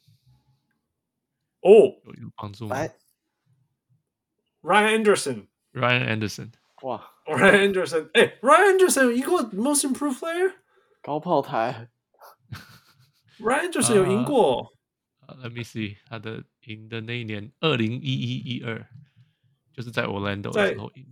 [1.62, 1.72] 哦，
[2.06, 2.76] 有有帮助吗
[4.62, 6.52] ？Ryan Anderson，Ryan Anderson，
[6.84, 10.54] 哇，Ryan Anderson，哎，Ryan Anderson 有赢过 Most Improved Player，
[11.02, 11.90] 高炮台
[13.40, 14.74] ，Ryan Anderson 有赢过。
[15.28, 18.88] Uh, Let me see，他的赢的那一年，二零一一一二，
[19.74, 21.06] 就是在 Orlando 的时候赢。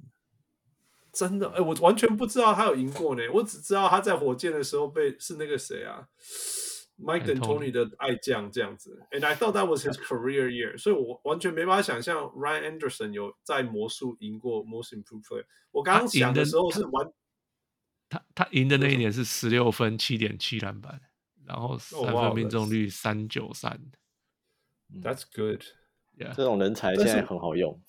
[1.11, 6.07] 真的，哎，我完全不知道他有赢过呢，我只知道他在火箭的时候被是那个谁啊
[6.99, 15.45] ？Mike D'Antoni 的爱将这样子，and I thought that was his career year，所以我完全没办法想象 Ryan Anderson 有在魔术赢过 Most Improved Player。
[15.71, 17.11] 我刚刚想的时候是完，
[18.09, 20.99] 他他赢的那一年是十六分七点七篮板，
[21.45, 23.79] 然后三分命中率三九三。
[25.01, 25.63] That's good，
[26.35, 27.81] 这种人才现在很好用，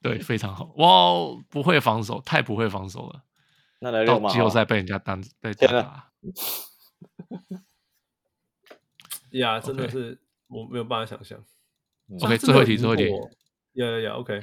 [0.00, 0.72] 对，非常好。
[0.76, 3.24] 哇，不会防守，太不会防守了。
[3.80, 6.10] 那来到季后赛被人家当被打。
[9.32, 11.38] 呀，真的是我没有办法想象。
[12.22, 13.10] OK，最后一题，最后一题。
[13.74, 14.40] 呀呀呀，OK，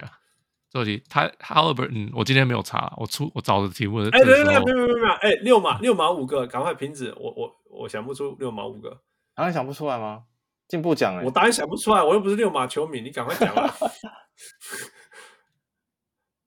[0.70, 1.04] 最后一题。
[1.10, 4.04] 他 Howeber，嗯，我今天没有查，我出我找的题目。
[4.04, 7.12] 哎，对对对，没有没有没有，哎，六码六码五个，赶快停止。
[7.18, 9.04] 我我我想不出六毛五个，
[9.34, 10.26] 当然想不出来吗？
[10.68, 13.74] 进步奖哎，我当然想不出来，我又不是六马球迷，你赶快讲啊。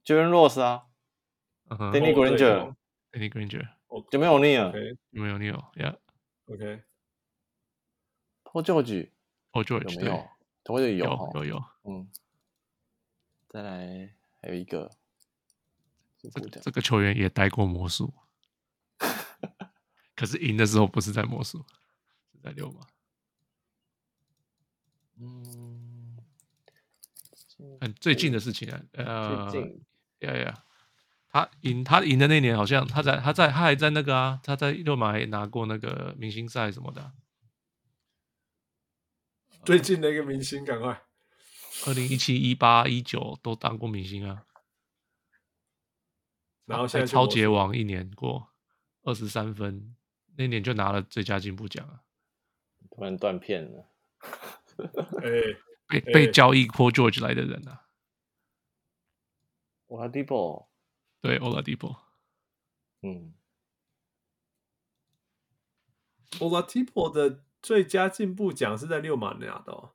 [0.05, 0.87] Jalen Rose 啊
[1.69, 3.69] ，Danny Granger，Danny Granger，
[4.11, 4.97] 有没有 Neil？
[5.11, 6.83] 有没有 Neil？Yeah，OK。
[8.45, 10.27] Paul George，Paul George 有没有？
[10.65, 11.65] 有有有有。
[11.85, 12.09] 嗯，
[13.49, 14.91] 再来还有一个，
[16.21, 16.29] 这
[16.61, 18.15] 这个球员也待过魔术，
[20.17, 21.65] 可是赢的时候不是在魔术，
[22.33, 22.81] 是在六马。
[25.19, 26.17] 嗯，
[27.81, 29.85] 很最近的事情啊，呃，最近，
[30.21, 30.65] 呀呀，
[31.29, 37.13] 他赢他赢的那年好像他在他在他还在那个啊，他在六马还拿过那个明星赛什么的。
[39.65, 41.03] 最近的一个明星，赶快！
[41.87, 44.45] 二零一七、一八、一九都当过明星啊。
[46.67, 48.53] 然后现在超杰王一年过
[49.03, 49.96] 二十三分，
[50.37, 52.03] 那年就拿了最佳进步奖啊。
[52.91, 53.91] 突然断片了。
[55.23, 55.57] 哎、欸，
[55.89, 57.87] 被被交易 Paul George 来的人啊。
[59.89, 60.67] Oladipo。
[61.21, 61.97] 对，Oladipo。
[63.03, 63.35] 嗯。
[66.39, 67.43] Oladipo 的。
[67.63, 69.93] 最佳进步奖是在六马拿的，哦，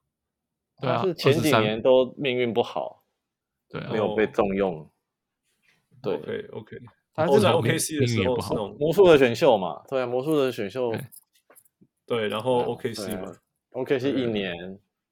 [0.81, 3.05] 对啊，是前几年都命运不好，
[3.69, 4.91] 对，没有被重用。
[6.01, 6.77] 对，OK OK。
[7.13, 9.81] 他是在 OKC 的时候是那种魔术的选秀嘛？
[9.89, 10.93] 对，魔术的选秀。
[12.05, 13.31] 对，然后 OKC 嘛
[13.71, 14.53] ，OKC 一年，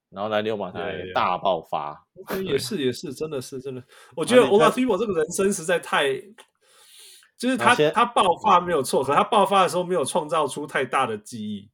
[0.10, 2.06] 然后来六马台大爆发。
[2.44, 3.84] 也是也是，真的是真的。
[4.16, 6.14] 我觉得 Oladipo 这个人生实在太，
[7.38, 11.70] 就是他他爆发没有错，可他爆发的时候没有创造出太大的记忆。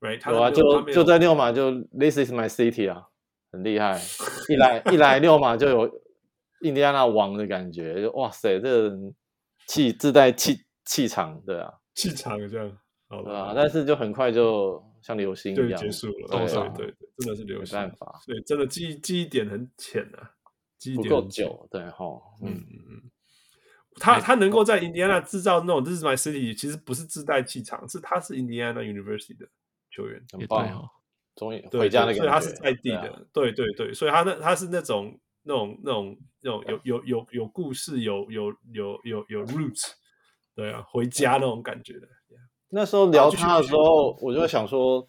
[0.00, 0.28] Right？
[0.32, 3.08] 有啊，就就在六马就 This is my city 啊，
[3.52, 4.00] 很厉害。
[4.48, 6.00] 一来一来六马就有
[6.62, 9.14] 印第安纳王的感觉，就哇塞，这个人
[9.70, 12.76] 气自带气气场，对啊，气场这样。
[13.08, 20.32] 好吧，但是就很快就像流星一样结束了，对对对，真的是流星，没办法，对真的记忆记忆点很浅啊，
[20.76, 22.04] 记忆点不够久，对哈，
[22.42, 23.10] 嗯嗯嗯，
[24.00, 29.48] 他他能够在印第安纳制造那种 This is my city，其实不是自带气场，是他是印第安纳 University 的
[29.90, 30.88] 球员，很棒，
[31.36, 39.92] 终于回家了，所以他是在地的，对对对，所以他那他是那种那种那种那种有有有有故事，有有有有有 roots，
[40.54, 42.00] 对啊，回家那种感觉的。
[42.72, 45.08] 那时候聊他的时候，我就想说，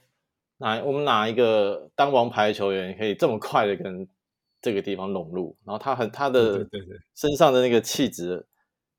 [0.58, 4.08] 哪我们哪一个当王牌球员可以这么快的跟
[4.60, 5.56] 这个地方融入？
[5.64, 6.68] 然后他很他的
[7.14, 8.48] 身上的那个气质，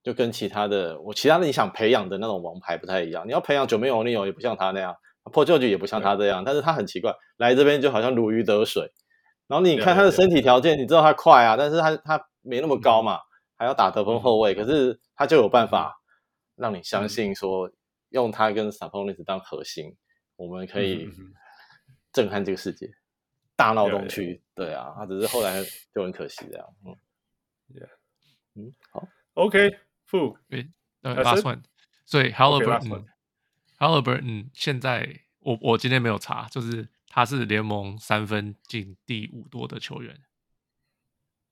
[0.05, 3.27] 就跟其他的我其他的你想培养的那种王牌不太一样。
[3.27, 4.95] 你要培养九妹欧尼尔也不像他那样
[5.25, 8.93] ，Paul George 也不像他这样，但是他很奇怪，来这边就好像如鱼得水。
[9.47, 13.21] 然后你看他的身体条件，你知道他快啊，但是他他没那么高嘛，
[13.57, 16.01] 还要打得分后卫，可是他就有办法
[16.57, 17.71] 让你相信说。
[18.13, 19.97] 用他跟 Saponis 当核心，
[20.37, 21.09] 我们可以
[22.13, 22.93] 震撼这个世界，嗯、
[23.57, 24.43] 大闹东区。
[24.55, 25.65] 对啊，他只是后来
[25.95, 26.67] 就很可惜这样。
[26.85, 26.95] 嗯
[27.73, 27.89] ，Yeah.
[28.55, 30.69] 嗯，好，OK，Fu，对
[31.01, 31.63] ，last one，
[32.05, 40.19] 所以 Haliburton，Haliburton 现在我我今天没有查，就是他是联盟三分进第五多的球员。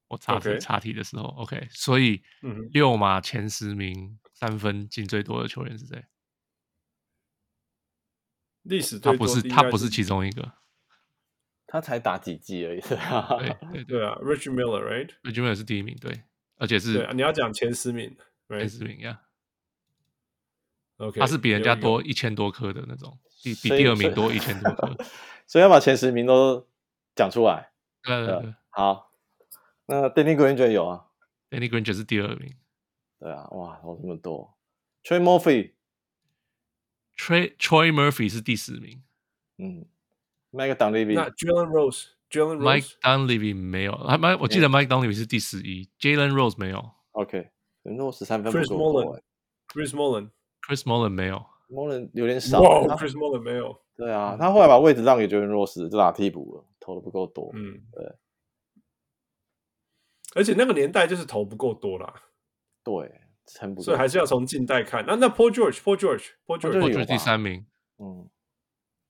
[0.08, 2.22] 我查题查题的时候，OK，所以
[2.72, 6.02] 六马前十名三分进最多的球员是谁？
[8.62, 10.50] 历史他不是他不是其中一个，
[11.66, 12.80] 他才打几季而已。
[13.38, 16.22] 对对对啊，Rich Miller，right？Reggie Miller 是第一名，对，
[16.56, 18.16] 而且是你要讲前十名，
[18.48, 19.20] 前十名呀。
[21.00, 24.96] OK，他是比人家多一千多颗的那种，比比第二名多一千多颗，
[25.46, 26.66] 所以要把前十名都
[27.16, 27.70] 讲出来。
[28.02, 29.12] 对，好，
[29.86, 31.06] 那 Danny Granger 有啊
[31.50, 32.54] ，Danny Granger 是第二名。
[33.18, 34.56] 对啊，哇，有这么多
[35.04, 35.72] ，Trey Murphy。
[37.18, 39.02] Troy Troy Murphy 是第四名，
[39.58, 39.84] 嗯
[40.52, 49.90] ，Mike Dunleavy，那 Jalen Rose，Jalen Rose，Mike Dunleavy 没有，还蛮，我记得 Mike Dunleavy 是第十一，Jalen Rose 没有，OK，Rose 三分 Chris Mullin，Chris
[50.66, 52.60] Mullin，Chris Mullin 没有，Mullin 有点少
[52.96, 58.14] ，Chris Mullin 没有，对啊，他后来把位置让给 Jalen Rose，就打替补了，投的不够多，嗯，对，
[60.34, 62.14] 而且那个年代就是投不够多啦，
[62.82, 63.20] 对。
[63.80, 65.04] 所以还是要从近代看。
[65.04, 67.66] 那那 Paul George，Paul George，Paul George 第三名。
[67.98, 68.30] 嗯，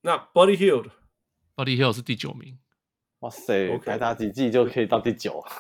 [0.01, 2.59] 那 Buddy Hield，Buddy Hield 是第九名。
[3.19, 5.53] 哇塞，才打几季就可以到第九啊？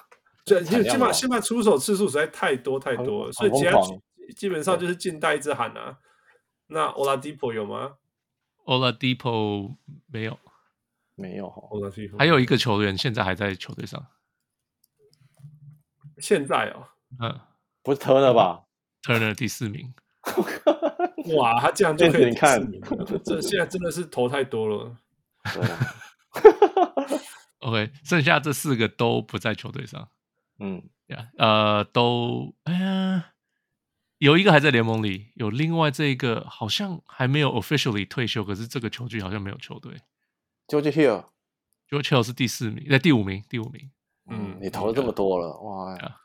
[0.47, 3.73] 这基本上现在出手次数实在太多太多了，所以其他
[4.33, 5.99] 基本上就是近代一直喊啊。
[6.69, 7.97] 那 Oladipo 有吗
[8.65, 9.77] ？Oladipo
[10.07, 10.39] 没有，
[11.17, 11.49] 没有。
[11.49, 14.07] Oladipo 还有一个球员现在还在球队上。
[16.19, 16.87] 现在哦，
[17.19, 17.41] 嗯，
[17.83, 18.65] 不是 Turner 吧
[19.03, 19.95] ？Turner 第四名，
[21.37, 22.61] 哇，他这样就可以看，
[23.25, 24.97] 这现在真的是投太多了。
[25.55, 25.79] 对啊
[27.61, 30.11] ，OK，剩下这四个都不在球队上。
[30.59, 33.33] 嗯，呀，呃，都，哎呀，
[34.21, 40.03] 有一个还在联盟里，有另外这一个好像还没有 officially 退休，可是这个球季好像没有球队。
[40.69, 43.91] George Hill，George Hill 是第四名，在第五名，第五名。
[44.27, 46.21] 嗯，你投了这么多了，哇呀！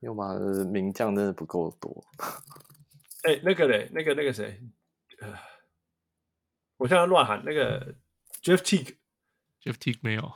[0.00, 2.02] 溜马的名将真的不够多。
[3.24, 4.58] 哎、欸，那个嘞，那个那个谁，
[5.20, 5.34] 呃，
[6.78, 7.94] 我现在乱喊那个
[8.42, 10.32] Jeff Teague，Jeff Teague 没有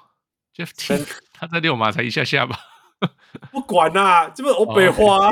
[0.55, 2.59] ，Jeff Teague 他在六马才一下下吧。
[3.53, 5.31] 不管啦、啊，这不是欧北花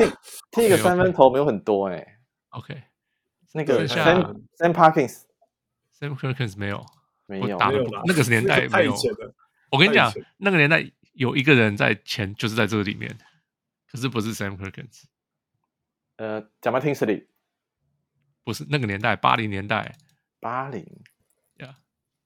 [0.53, 2.19] ，Teague 三分投没有很多哎、欸。
[2.51, 2.83] OK，
[3.53, 6.85] 那个 Sam Sam Perkins，Sam Perkins 没有，
[7.27, 7.59] 没有，
[8.07, 8.95] 那个年代 没有。
[9.71, 13.19] 我跟你讲，那个年代有一个人在前，就是在这个里面。
[13.91, 15.05] 可是不是 Sam Perkins，
[16.17, 17.27] 呃，Jamal Tinsley，
[18.45, 19.97] 不是那个年代，八零年代，
[20.41, 20.85] 八零，
[21.57, 21.79] 呀，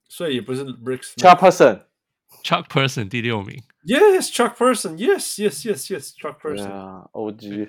[0.09, 7.69] 所以也不是 Rick Chuck Person，Chuck Person 第六名，Yes，Chuck Person，Yes，Yes，Yes，Yes，Chuck Person，OG，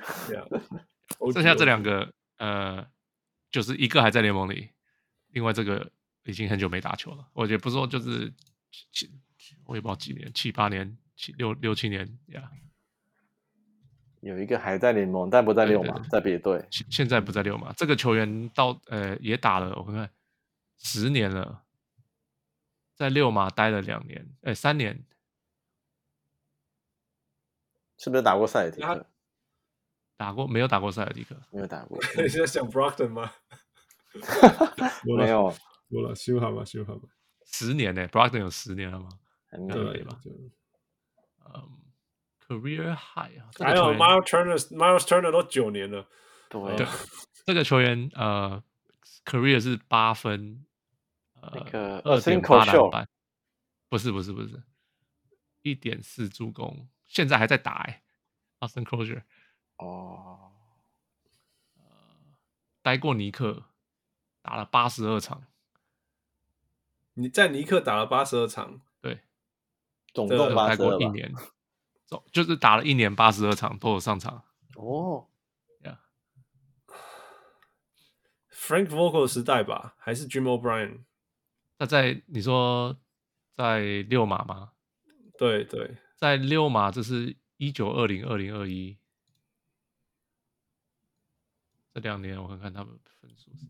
[1.33, 2.85] 剩下这两个，呃，
[3.51, 4.69] 就是一个还在联盟里，
[5.29, 5.91] 另外这个
[6.23, 8.33] 已经很久没打球了，我觉得不是说就是
[8.91, 9.09] 七，
[9.65, 12.49] 我也不知道几年，七八年，七六六七年，呀。
[14.21, 16.65] 有一个还在联盟，但不在六马，在别队。
[16.71, 17.73] 现现在不在六马。
[17.73, 20.09] 这个球员到呃也打了，我看看
[20.77, 21.63] 十年了，
[22.95, 25.03] 在六马待了两年，哎三年，
[28.03, 29.05] 是不是打过塞尔提克？
[30.17, 31.33] 打过没有打过塞尔提克？
[31.51, 31.97] 没有打过。
[32.21, 33.31] 你是在想 Brockton 吗？
[35.17, 35.55] 没有，
[35.87, 37.07] 有了，修好吧，修好吧。
[37.45, 39.07] 十年呢，Brockton 有十年了吗？
[39.49, 40.19] 还没有对吧？
[40.25, 41.79] 嗯。
[42.45, 46.05] Career high 啊，还有 Miles Turner，Miles Turner 都九年了。
[46.49, 46.85] 对，
[47.45, 48.61] 这个球员呃
[49.23, 50.65] ，Career 是八分，
[51.41, 53.07] 呃，二点八篮板，
[53.87, 54.61] 不是不是不是，
[55.61, 58.01] 一点四助攻，现在还在打哎
[58.59, 59.21] ，Austin Crosby
[59.77, 60.51] 哦，
[62.81, 63.65] 待过尼克，
[64.41, 65.43] 打了八十二场，
[67.13, 69.19] 你在尼克打了八十二场，对，
[70.11, 71.31] 总共待过一年。
[72.07, 74.43] 总就是打了一年八十二场都有上场
[74.75, 75.27] 哦，
[75.83, 75.99] 呀、
[76.87, 81.03] yeah.，Frank Vogel 时代吧，还是 Jim O'Brien？
[81.77, 82.97] 那在你说
[83.55, 84.71] 在六马吗？
[85.37, 88.97] 对对，在溜马，这是一九二零二零二一
[91.93, 93.65] 这两年，我看看他们分数是。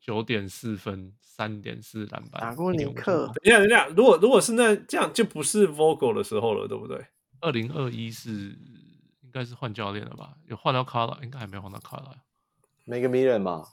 [0.00, 2.40] 九点四分，三点四篮板。
[2.40, 3.28] 打过纽克。
[3.28, 7.06] 等一下，等一下，如果如果是那这样，就不是 Vogel 的时候了，对不对？
[7.38, 8.58] 二零二一是
[9.20, 10.36] 应该是换教练了吧？
[10.46, 12.20] 有换到卡拉，应该还没换到卡拉。
[12.86, 13.68] McMillan 吧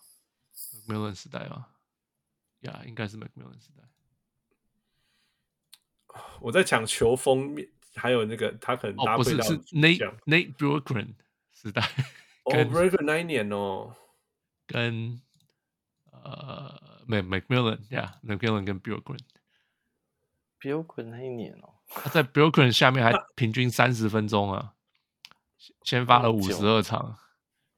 [0.85, 1.69] ？McMillan 时代吧？
[2.59, 3.83] 呀，应该是 McMillan 时代。
[6.39, 7.55] 我在抢球风，
[7.95, 11.15] 还有那个他可能搭配到、哦、不是是 Nate Nate Bjorkgren
[11.51, 11.81] 时代。
[12.43, 13.95] 哦 Bjorkgren 那一年哦，
[14.67, 15.19] 跟。
[16.21, 24.73] 呃，没 McMillan 呀，McMillan 跟 Bjorkgren，Bjorkgren 那一年哦，他在 Bjorkgren 下面还平均三十分钟啊，
[25.83, 27.17] 先发了五十二场，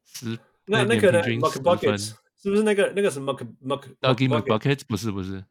[0.06, 5.46] 十那那个呢 Buckets 是不是那个那个什么 Mug Mug Buckets 不是不是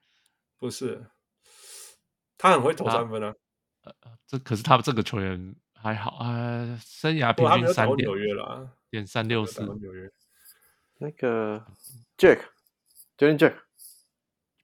[0.58, 1.06] 不是，
[2.40, 3.34] 他很会投三分啊。
[3.82, 3.92] 呃，
[4.26, 8.08] 这可是他这个球员还好啊，生涯平均三点
[8.90, 9.62] 点三六四，
[10.98, 11.64] 那个
[12.16, 12.40] Jack。
[13.18, 13.52] Jaren Jack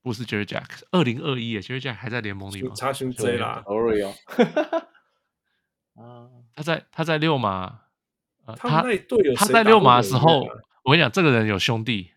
[0.00, 2.72] 不是 Jaren Jack，二零二一耶，Jaren Jack 还在联盟里吗？
[2.74, 4.14] 差兄弟啦，Oreo。
[6.55, 7.82] 他在他在六马，
[8.46, 10.40] 呃，他那队友他在六马的时候，
[10.84, 12.12] 我跟你讲，这个人有兄弟。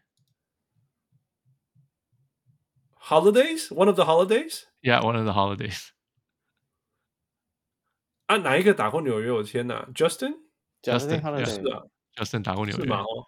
[3.09, 5.88] Holidays，one of the holidays，yeah，one of the holidays。
[8.27, 9.31] 啊，哪一个打过纽约？
[9.31, 11.81] 我天哪，Justin，Justin，是啊
[12.15, 12.99] ，Justin 打过纽约，是吗？
[12.99, 13.25] 哦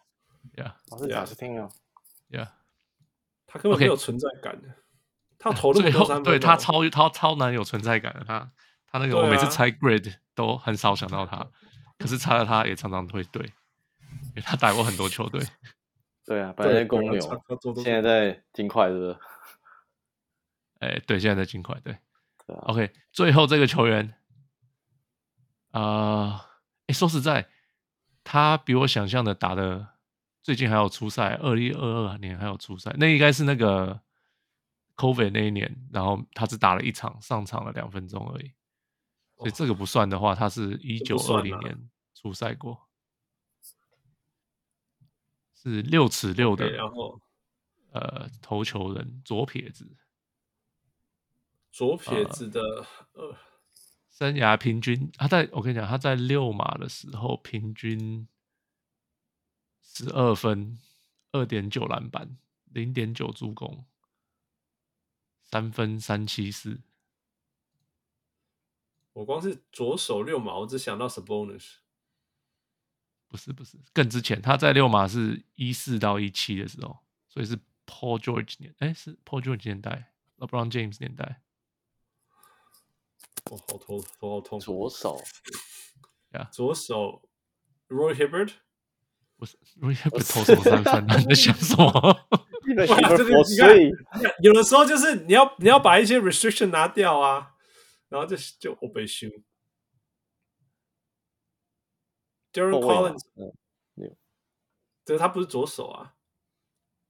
[0.56, 1.68] ，yeah，我是 Justin 哦
[2.30, 2.48] ，yeah。
[3.48, 4.68] 他根本没有存在感的，
[5.40, 8.24] 他投那么多三分，对他超超超难有存在感的。
[8.24, 8.52] 他
[8.86, 11.50] 他那个我每次猜 grade 都很少想到他，
[11.98, 15.42] 可是猜了他也常常会对，因为他打过很多球队。
[16.24, 17.20] 对啊，本来在公牛，
[17.84, 19.18] 现在在金块是不是？
[20.82, 21.80] 哎，对，现在在金块。
[21.80, 21.98] 对
[22.46, 24.14] ，OK，最后这个球员
[25.72, 26.46] 啊，
[26.86, 27.50] 哎，说实在，
[28.24, 29.88] 他比我想象的打的。
[30.44, 34.02] 最近还有出赛，二零二二年还有出赛，那应该是那个
[34.96, 38.52] COVID 那一年，然后他只打了一场，上场了两分钟而已，
[39.38, 42.88] 所以这个不算的话，他是一九二零年出赛过，
[45.54, 47.22] 是六尺六的，然后
[47.92, 49.96] 呃投球人，左撇子，
[51.72, 52.62] 左撇子的
[53.14, 53.36] 呃，
[54.10, 58.28] 生涯平均，他在我跟你讲，他在六马的时候平均。
[59.84, 60.80] 十二分，
[61.34, 63.84] 二点九篮板，零点九助攻，
[65.42, 66.80] 三分三七四。
[69.12, 71.74] 我光是左手六马，我只想到 Sabonis。
[73.28, 81.42] 不是不是，更之前他在六马是一四到一七的时候，所以是 Paul George 年，哎，是 Paul George 年代，LeBron James 年代。
[83.50, 84.60] 我好痛，头好痛。
[84.60, 85.22] 左手，
[86.34, 87.30] 呀，左手
[87.88, 88.54] ，Roy Hibbert。
[89.38, 91.90] 不是，我也不投什么三分， 你在想什么？
[91.92, 93.76] 哇，这个你看，
[94.44, 97.56] 有的时候就是你要你要把一些 restriction 拿掉啊，
[98.08, 99.28] 然后就就我被凶。
[102.54, 103.20] Darren Collins，
[103.96, 104.16] 嗯，
[105.04, 106.14] 这个他不是左手啊，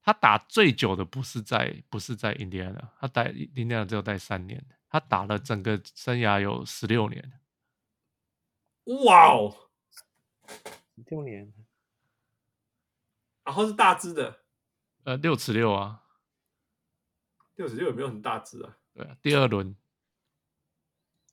[0.01, 7.39] 他打最久的不是在不是在 Indiana，，他待 Indiana 只有待三年，他打了整个生涯有十六年。
[9.05, 9.69] 哇哦，
[10.45, 11.53] 十六年。
[13.45, 14.41] 然后是大只的，
[15.05, 16.03] 呃，六尺六啊，
[17.55, 18.77] 六尺六有没有很大只啊？
[18.93, 19.75] 对啊，第二轮，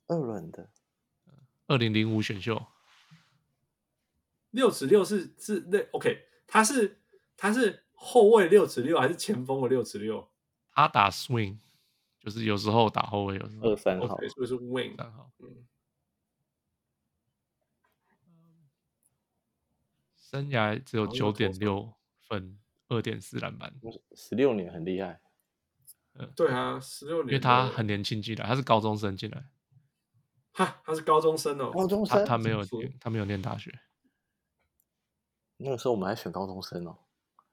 [0.07, 0.69] 二轮的，
[1.67, 2.65] 二零零五选秀。
[4.51, 7.01] 六尺六是是那 OK，他是
[7.35, 10.31] 他是后卫六尺六还是前锋的六尺六？
[10.71, 11.59] 他打 swing，
[12.19, 15.31] 就是有时候打后卫，有时候二三号，所以是 wing 三号。
[15.39, 15.65] 嗯，
[20.15, 21.93] 生涯只有九点六
[22.27, 23.73] 分，二点四篮板，
[24.15, 25.21] 十六年很厉害。
[26.15, 29.45] 嗯，对啊，十六年，因为他很年轻进来，他是高中生进来。
[30.51, 32.61] 哈，他是高中生哦，高中生，他没有
[32.99, 33.73] 他没有念大学。
[35.55, 36.97] 那个时候我们还选高中生哦，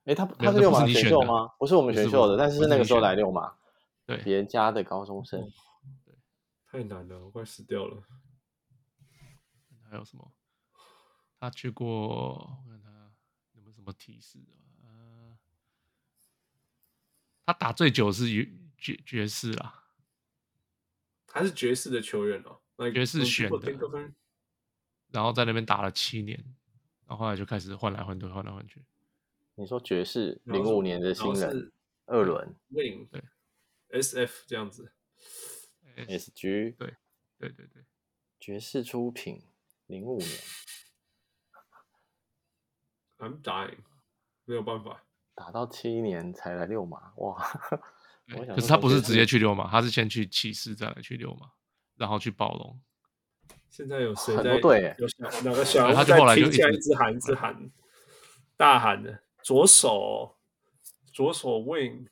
[0.04, 1.48] 哎，他他是六马选秀吗？
[1.58, 3.54] 不是我们选秀的，但是是那个时候来六马，
[4.06, 5.40] 对，别人家的高中生，
[6.04, 6.14] 对，
[6.66, 8.02] 太难了，我快死掉了。
[9.90, 10.32] 还有什么？
[11.38, 13.12] 他去过，我看他
[13.52, 14.38] 有没有什么提示
[14.82, 15.36] 啊？
[17.44, 18.26] 他打最久是
[18.78, 19.84] 爵爵士啦，
[21.26, 23.72] 他是爵士的球员哦，爵士选的，
[25.08, 26.42] 然后在那边打了七年。
[27.06, 28.84] 然后后来就开始换来换去，换来换去。
[29.54, 31.72] 你说爵士零五年的新人，
[32.06, 33.06] 二轮对
[33.90, 34.92] ，SF 这样子
[35.96, 36.96] ，SG 对
[37.38, 37.84] 对对对，
[38.40, 39.42] 爵士出品
[39.86, 40.30] 零五年
[43.18, 43.78] ，I'm dying，
[44.44, 47.36] 没有办法，打到七年才来六马，哇！
[48.28, 51.52] 可是他不是直接去六马，他是先去骑士再来去六马，
[51.94, 52.80] 然后去暴龙。
[53.70, 54.58] 现在有谁在？
[54.60, 55.06] 对，有
[55.44, 57.70] 哪个小孩在听起来一直喊，一直喊，
[58.56, 60.36] 大喊的左手，
[61.12, 62.08] 左手 wing。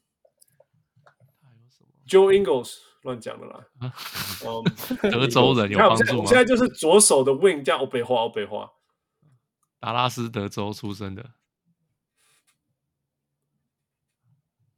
[2.07, 3.67] ？Joe Ingles 乱讲的啦。
[3.81, 3.91] 嗯，
[5.11, 6.27] 德州人有帮助吗？
[6.27, 8.71] 现在就是左手的 wing 叫欧北花，欧北花。
[9.81, 11.33] 达拉斯德州出生的。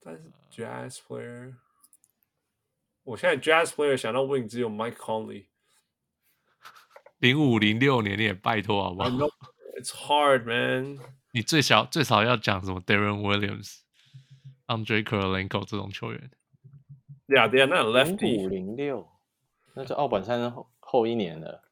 [0.02, 1.54] 但是 Jazz player，
[3.04, 5.46] 我现在 Jazz player 想到 wing 只有 Mike Conley。
[7.18, 10.98] 零五零六年，你也拜托好不好？It's hard, man。
[11.32, 13.80] 你最少最少要讲什么？Darren Williams、
[14.66, 16.30] Andre Kirilenko 这种球员。
[17.28, 18.36] Yeah, they are not lefty。
[18.36, 19.08] 零五零六，
[19.74, 21.62] 那是奥本山后后一年了。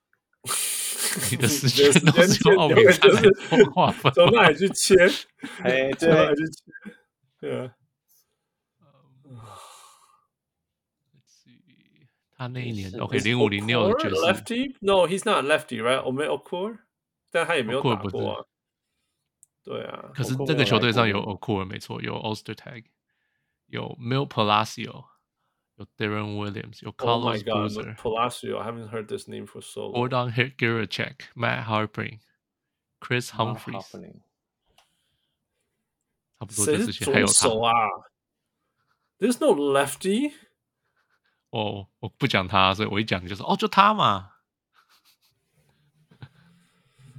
[1.31, 3.09] 你的时间都是奥本山
[3.73, 4.97] 划分，从那里去切？
[5.63, 6.63] 哎，从那里去切？
[7.41, 7.75] 对啊。
[12.37, 16.03] 他那一年，OK，零五零六爵士，Lefty？No，he's not lefty，right？
[16.05, 16.79] 我们 Okur，
[17.31, 18.45] 但他也没有打过啊。
[19.63, 22.87] 对啊，可是这个球队上有 Okur，没错，有 Ostertag，
[23.67, 25.05] 有 Milt Palacio，
[25.76, 34.20] 有 Darren Williams，有 Carlos Boozer。Palacio，I haven't heard this name for so long。Gordon Hayward，Matt Harpring，Chris Humphries。
[36.40, 37.50] 差不多这些，还有他。
[39.20, 40.34] There's no lefty。
[41.50, 44.34] 哦，我不讲他，所以我一讲就是哦，就他嘛。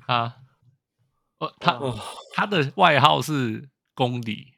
[0.07, 0.43] 他，
[1.39, 1.99] 哦，他，哦、
[2.35, 4.55] 他的外号是公里，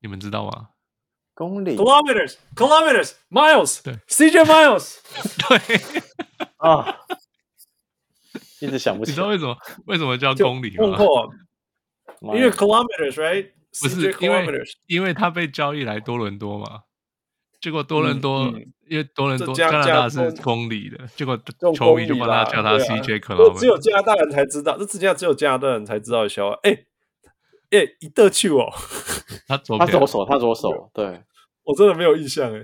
[0.00, 0.70] 你们知道吗？
[1.37, 4.97] 公里，kilometers，kilometers，miles，对，CJ Miles，
[5.47, 6.01] 对，
[6.57, 6.97] 啊，
[8.59, 9.55] 一直想不起，你知道为什么？
[9.85, 10.97] 为什么叫公里吗？
[12.33, 13.51] 因为 kilometers，right？
[13.79, 14.47] 不是，因为
[14.87, 16.81] 因为他被交易来多伦多嘛。
[17.61, 18.47] 结果多伦多，
[18.89, 21.39] 因为多伦多加拿大是公里的，结果
[21.75, 23.59] 球迷就帮他叫他 CJ kilometers，。
[23.59, 26.57] 只有加拿大人才知道，这之前只有加拿大人才知道的笑话。
[26.63, 26.75] 哎
[27.71, 28.71] 哎，一得去哦，
[29.47, 31.23] 他左他左手，他左手，对
[31.63, 32.61] 我真的没有印象哎。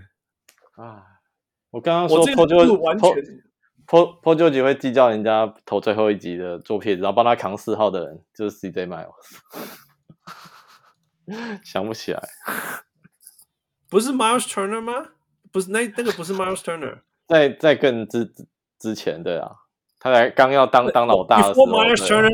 [0.76, 1.04] 啊，
[1.72, 3.10] 我刚刚说破就完全
[3.86, 9.12] PO PO 九会计较人家投最后一集的左撇子，然后帮他扛四号的人就是 CJ Miles，
[11.64, 12.24] 想不起来。
[13.90, 15.10] 不是 Miles Turner 吗？
[15.52, 18.34] 不是，那那个不是 Miles Turner，在在更之
[18.80, 19.52] 之前对啊，
[20.04, 21.66] 他才刚要当当老大的时候。
[21.66, 22.30] Before Miles Turner，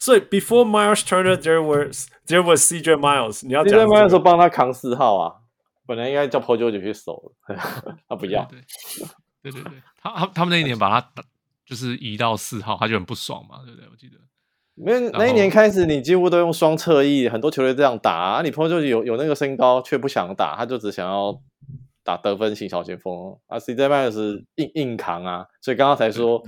[0.00, 3.46] 所以 Before Miles Turner，there was there was CJ Miles。
[3.46, 5.34] 你要 CJ Miles 说帮他扛四号啊，
[5.86, 7.32] 本来应该叫 Paul George 去守，
[8.08, 8.44] 他不要。
[9.42, 11.22] 对对对，他他他们那一年把他
[11.64, 13.88] 就是移到四号，他就很不爽嘛，对不对？
[13.88, 14.16] 我记得。
[14.76, 18.42] 因为那一年开始，你几乎都用双侧翼，很多球队这样打啊。
[18.42, 21.40] 你 Paul George 有有那个身高，却不想打，他就只想要
[22.02, 23.56] 打得分型小前锋啊。
[23.56, 26.42] CJ Miles 硬硬扛啊，所以刚刚才说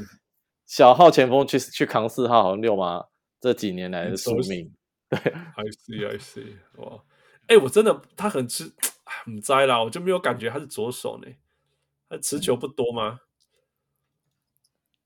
[0.66, 3.06] 小号前锋去去扛四号，好像六马
[3.40, 4.74] 这几年来的宿命。
[5.08, 7.02] 对，I see, I see，哇，
[7.46, 8.72] 哎，我真的他很吃
[9.04, 11.32] 很栽啦，我就没有感觉他是左手呢，
[12.08, 13.20] 他持球不多吗？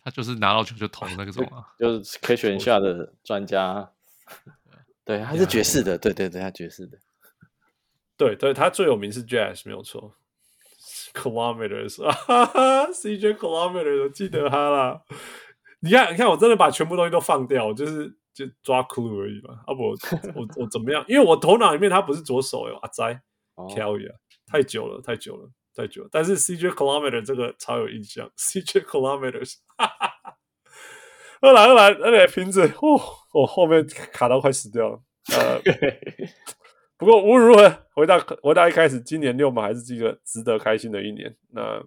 [0.02, 3.92] 他就是拿到球就投那个种啊， 就是可以选下的专家。
[5.04, 6.98] 对，他是爵士的，对对对，他爵士的。
[8.16, 10.14] 对对，他最有名是 Jazz，没有错。
[11.12, 15.02] Kilometers 啊哈哈，CJ Kilometers，我记得他啦。
[15.82, 19.54] 你看，你看，我真的把全部东西都放掉，就是就抓 clue 而已嘛。
[19.66, 19.96] 啊不，我
[20.34, 21.02] 我我怎么样？
[21.08, 23.18] 因为我头脑里面他不是左手哟，阿哉
[23.56, 24.14] Kelly 啊，
[24.46, 26.08] 太久了，太久了，太久了。
[26.12, 30.36] 但是 CJ Kilometer 这个超有印象，CJ Kilometers，哈哈哈。
[31.40, 33.00] 后来后来，而且瓶子，哦，
[33.32, 35.00] 我后面卡到快死掉了。
[35.32, 35.58] 呃，
[36.98, 41.34] 不过无论如何，回到回到一开始，今年六马还是一个值得开心的一年。
[41.52, 41.82] 那。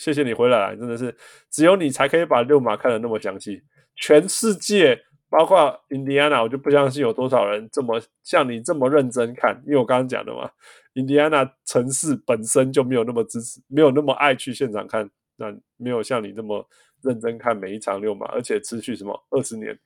[0.00, 1.14] 谢谢你回来，真的是
[1.50, 3.62] 只有你才可以把六马看得那么详细。
[3.96, 4.98] 全世界
[5.28, 9.62] 包括印第安纳，我就不相信有多少人这么像你这么认真看。
[9.66, 10.50] 因为我刚刚讲的嘛，
[10.94, 15.06] 印第安纳城市本身就没有那么支持，没有那么爱去现场看，
[15.36, 16.66] 那没有像你这么
[17.02, 19.78] 认真看每一场六马，而且持续什么二十年，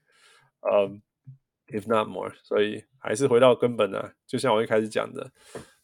[0.61, 1.01] 嗯
[1.67, 2.31] ，if not more。
[2.41, 5.29] 所以还是回到根本啊，就像我一开始讲的，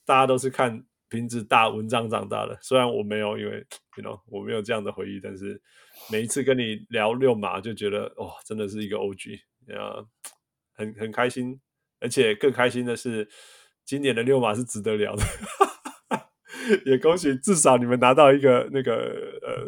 [0.05, 0.81] 大家都是看。
[1.11, 3.57] 瓶子大文章长大的，虽然我没有，因为
[3.97, 5.61] you know 我没有这样的回忆，但是
[6.09, 9.37] 每一次跟你聊六马，就觉得哇，真的是一个 OG，
[9.77, 9.99] 啊，
[10.73, 11.59] 很很开心，
[11.99, 13.27] 而且更开心的是，
[13.83, 15.23] 今年的六马是值得聊的，
[16.87, 18.93] 也恭喜至少你们拿到一个那个
[19.41, 19.65] 呃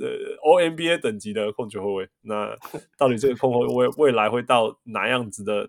[0.00, 2.56] 呃 All NBA 等级的控球后卫，那
[2.96, 5.68] 到底这个控后卫未来会到哪样子的？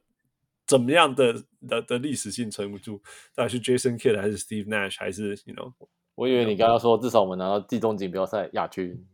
[0.67, 1.33] 怎么样的
[1.67, 3.01] 的的历史性撑不住？
[3.33, 5.73] 到底是 Jason Kidd 还是 Steve Nash 还是 You know？
[6.15, 9.07] 我以为你刚刚说至少我们拿到季中锦标赛亚军。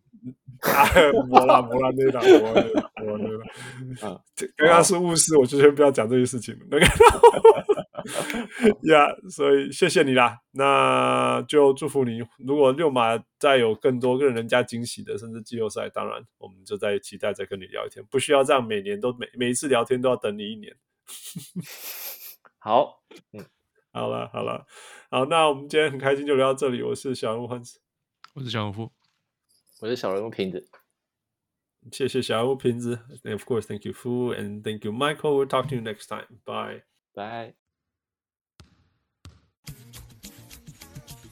[1.30, 3.43] 没啦没啦那啦没啦。
[4.01, 4.15] 啊，
[4.56, 6.61] 刚刚是巫师，我就先不要讲这些事情了。
[6.72, 6.85] 那个，
[8.93, 10.40] 呀，所以谢谢你啦。
[10.51, 12.23] 那就祝福你。
[12.38, 18.01] 如果六马再有更多让人家惊喜的，甚至季后赛，当然我们就在期待再跟你聊一天。
[18.09, 20.73] 不需要这样，每年都每每一次聊天都要等你一年。
[22.59, 23.45] 好，嗯，
[23.91, 24.65] 好了，好了，
[25.09, 26.82] 好，那我们今天很开心就聊到这里。
[26.82, 27.80] 我是小人物汉斯，
[28.33, 28.91] 我是小人物，
[29.82, 30.69] 我是小人物瓶子。
[31.91, 35.35] 谢谢小人物瓶子，and of course, thank you, Fu, and thank you, Michael.
[35.35, 36.40] We'll talk to you next time.
[36.45, 36.83] Bye,
[37.14, 37.56] bye.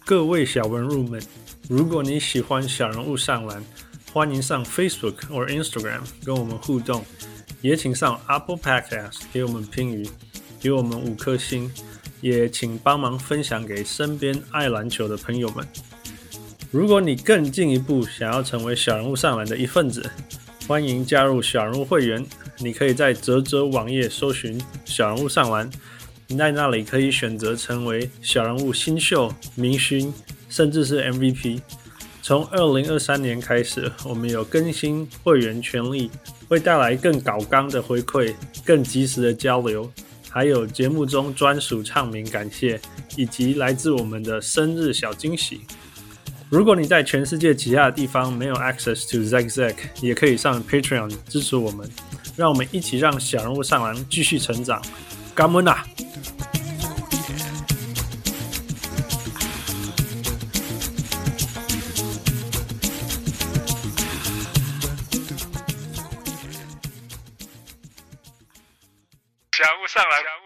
[0.05, 1.23] 各位小文物们，
[1.69, 3.63] 如果你喜欢小人物上篮，
[4.11, 7.05] 欢迎上 Facebook 或 Instagram 跟我们互动。
[7.61, 10.09] 也请上 Apple Podcast 给我们评语，
[10.59, 11.71] 给我们五颗星，
[12.19, 15.65] 也请帮忙分享给身边爱篮球的朋友们。
[16.71, 20.09] 如果你更进一步想要成为小人物上篮的一份子，
[20.67, 22.25] 欢迎加入小人物会员。
[22.57, 25.69] 你可以在泽泽网页搜寻小人物上篮，
[26.27, 30.13] 你在那里可以选择成为小人物新秀、明星，
[30.47, 31.61] 甚至是 MVP。
[32.23, 36.09] 从二零二三年开始，我们有更新会员权利，
[36.47, 38.33] 会带来更高纲的回馈、
[38.63, 39.91] 更及时的交流，
[40.29, 42.79] 还有节目中专属唱名感谢，
[43.15, 45.61] 以及来自我们的生日小惊喜。
[46.49, 51.89] 如果你在全世界其他的地方没有 access to Zack Zack，也可以上 Patreon 支持我们，
[52.35, 54.81] 让我们一起让小人物上篮继续成长。
[55.33, 55.83] 感恩啊！
[69.91, 70.40] 上来。